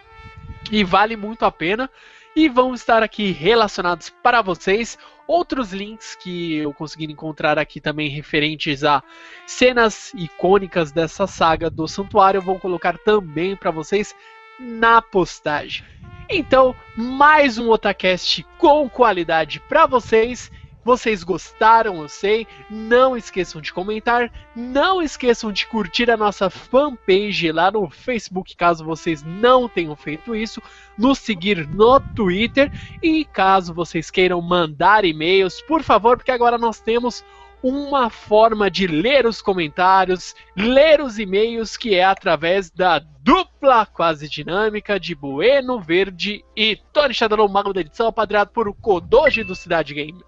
E 0.71 0.83
vale 0.83 1.15
muito 1.15 1.45
a 1.45 1.51
pena. 1.51 1.89
E 2.35 2.49
vão 2.49 2.73
estar 2.73 3.03
aqui 3.03 3.31
relacionados 3.31 4.09
para 4.09 4.41
vocês 4.41 4.97
outros 5.27 5.73
links 5.73 6.15
que 6.15 6.55
eu 6.55 6.73
consegui 6.73 7.05
encontrar 7.05 7.59
aqui 7.59 7.79
também 7.81 8.09
referentes 8.09 8.83
a 8.83 9.03
cenas 9.45 10.13
icônicas 10.15 10.91
dessa 10.91 11.27
saga 11.27 11.69
do 11.69 11.87
Santuário. 11.87 12.39
Eu 12.39 12.43
vou 12.43 12.59
colocar 12.59 12.97
também 12.97 13.55
para 13.55 13.71
vocês 13.71 14.15
na 14.59 15.01
postagem. 15.01 15.85
Então, 16.29 16.75
mais 16.95 17.57
um 17.57 17.69
Otacast 17.69 18.43
com 18.57 18.89
qualidade 18.89 19.59
para 19.61 19.85
vocês. 19.85 20.51
Vocês 20.87 21.21
gostaram, 21.21 22.01
eu 22.01 22.07
sei. 22.07 22.47
Não 22.69 23.17
esqueçam 23.17 23.59
de 23.59 23.73
comentar. 23.73 24.31
Não 24.55 25.01
esqueçam 25.01 25.51
de 25.51 25.67
curtir 25.67 26.09
a 26.09 26.15
nossa 26.15 26.49
fanpage 26.49 27.51
lá 27.51 27.69
no 27.69 27.89
Facebook, 27.89 28.55
caso 28.55 28.85
vocês 28.85 29.21
não 29.21 29.67
tenham 29.67 29.97
feito 29.97 30.33
isso. 30.33 30.61
Nos 30.97 31.19
seguir 31.19 31.67
no 31.67 31.99
Twitter. 31.99 32.71
E 33.03 33.25
caso 33.25 33.73
vocês 33.73 34.09
queiram 34.09 34.39
mandar 34.39 35.03
e-mails, 35.03 35.61
por 35.61 35.83
favor, 35.83 36.15
porque 36.15 36.31
agora 36.31 36.57
nós 36.57 36.79
temos 36.79 37.21
uma 37.61 38.09
forma 38.09 38.71
de 38.71 38.87
ler 38.87 39.25
os 39.25 39.41
comentários, 39.41 40.33
ler 40.55 41.01
os 41.01 41.19
e-mails, 41.19 41.75
que 41.75 41.95
é 41.95 42.05
através 42.05 42.71
da 42.71 42.99
dupla 42.99 43.85
quase 43.85 44.29
dinâmica 44.29 44.97
de 44.97 45.13
Bueno 45.13 45.81
Verde 45.81 46.45
e 46.55 46.77
Tony 46.93 47.13
Shadowlon, 47.13 47.49
mago 47.49 47.73
da 47.73 47.81
edição, 47.81 48.07
apadreado 48.07 48.51
por 48.51 48.69
o 48.69 48.73
Kodoji 48.73 49.43
do 49.43 49.53
Cidade 49.53 49.93
Game. 49.93 50.23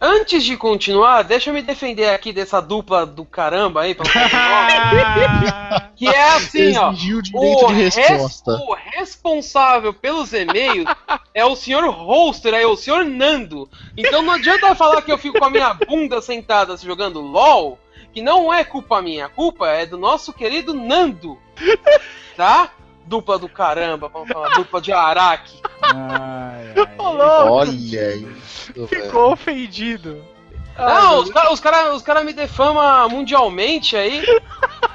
Antes 0.00 0.44
de 0.44 0.56
continuar, 0.56 1.22
deixa 1.22 1.50
eu 1.50 1.54
me 1.54 1.62
defender 1.62 2.10
aqui 2.10 2.32
dessa 2.32 2.60
dupla 2.60 3.06
do 3.06 3.24
caramba 3.24 3.82
aí, 3.82 3.94
nome. 3.94 4.10
Que 5.96 6.06
é 6.08 6.30
assim, 6.30 6.76
ó. 6.76 6.92
O, 7.38 7.66
res- 7.68 7.96
o 8.68 8.74
responsável 8.74 9.92
pelos 9.94 10.32
e-mails 10.32 10.84
é 11.34 11.44
o 11.44 11.56
senhor 11.56 11.88
Holster, 11.90 12.54
é 12.54 12.66
o 12.66 12.76
senhor 12.76 13.04
Nando. 13.04 13.68
Então 13.96 14.22
não 14.22 14.34
adianta 14.34 14.74
falar 14.74 15.02
que 15.02 15.10
eu 15.10 15.18
fico 15.18 15.38
com 15.38 15.44
a 15.44 15.50
minha 15.50 15.72
bunda 15.74 16.20
sentada 16.20 16.76
jogando 16.76 17.20
LOL, 17.20 17.78
que 18.12 18.20
não 18.22 18.52
é 18.52 18.64
culpa 18.64 19.00
minha, 19.02 19.26
a 19.26 19.28
culpa 19.28 19.68
é 19.68 19.86
do 19.86 19.96
nosso 19.98 20.32
querido 20.32 20.74
Nando. 20.74 21.38
Tá? 22.36 22.70
Dupla 23.08 23.38
do 23.38 23.48
caramba, 23.48 24.08
vamos 24.08 24.28
falar, 24.28 24.50
dupla 24.50 24.80
de 24.80 24.92
Araki. 24.92 25.60
Ai, 25.82 26.74
ai. 26.76 26.88
Olha 26.98 27.70
isso, 27.70 27.90
velho. 27.92 28.36
ficou 28.86 29.32
ofendido. 29.32 30.22
Não, 30.76 31.20
os 31.20 31.30
caras 31.30 31.52
os 31.52 31.60
cara, 31.60 31.94
os 31.94 32.02
cara 32.02 32.22
me 32.22 32.32
defamam 32.32 33.08
mundialmente 33.08 33.96
aí. 33.96 34.22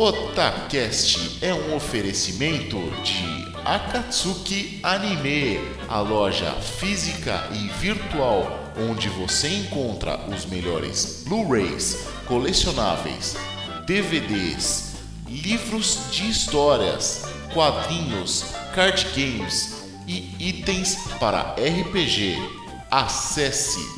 Otacast 0.00 1.44
é 1.44 1.52
um 1.52 1.74
oferecimento 1.74 2.78
de 3.02 3.52
Akatsuki 3.64 4.78
Anime, 4.80 5.58
a 5.88 5.98
loja 5.98 6.52
física 6.52 7.48
e 7.52 7.66
virtual 7.80 8.72
onde 8.88 9.08
você 9.08 9.48
encontra 9.48 10.16
os 10.28 10.46
melhores 10.46 11.24
Blu-rays, 11.26 12.06
colecionáveis, 12.26 13.36
DVDs, 13.88 14.98
livros 15.26 15.98
de 16.12 16.30
histórias, 16.30 17.24
quadrinhos, 17.52 18.54
card 18.76 19.04
games 19.16 19.82
e 20.06 20.32
itens 20.38 20.94
para 21.18 21.56
RPG. 21.56 22.36
Acesse 22.88 23.97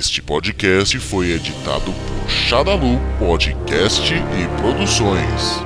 Este 0.00 0.22
podcast 0.22 0.98
foi 0.98 1.32
editado 1.32 1.92
por 1.92 2.30
Xadalu 2.30 2.98
Podcast 3.18 4.14
e 4.14 4.58
Produções. 4.58 5.60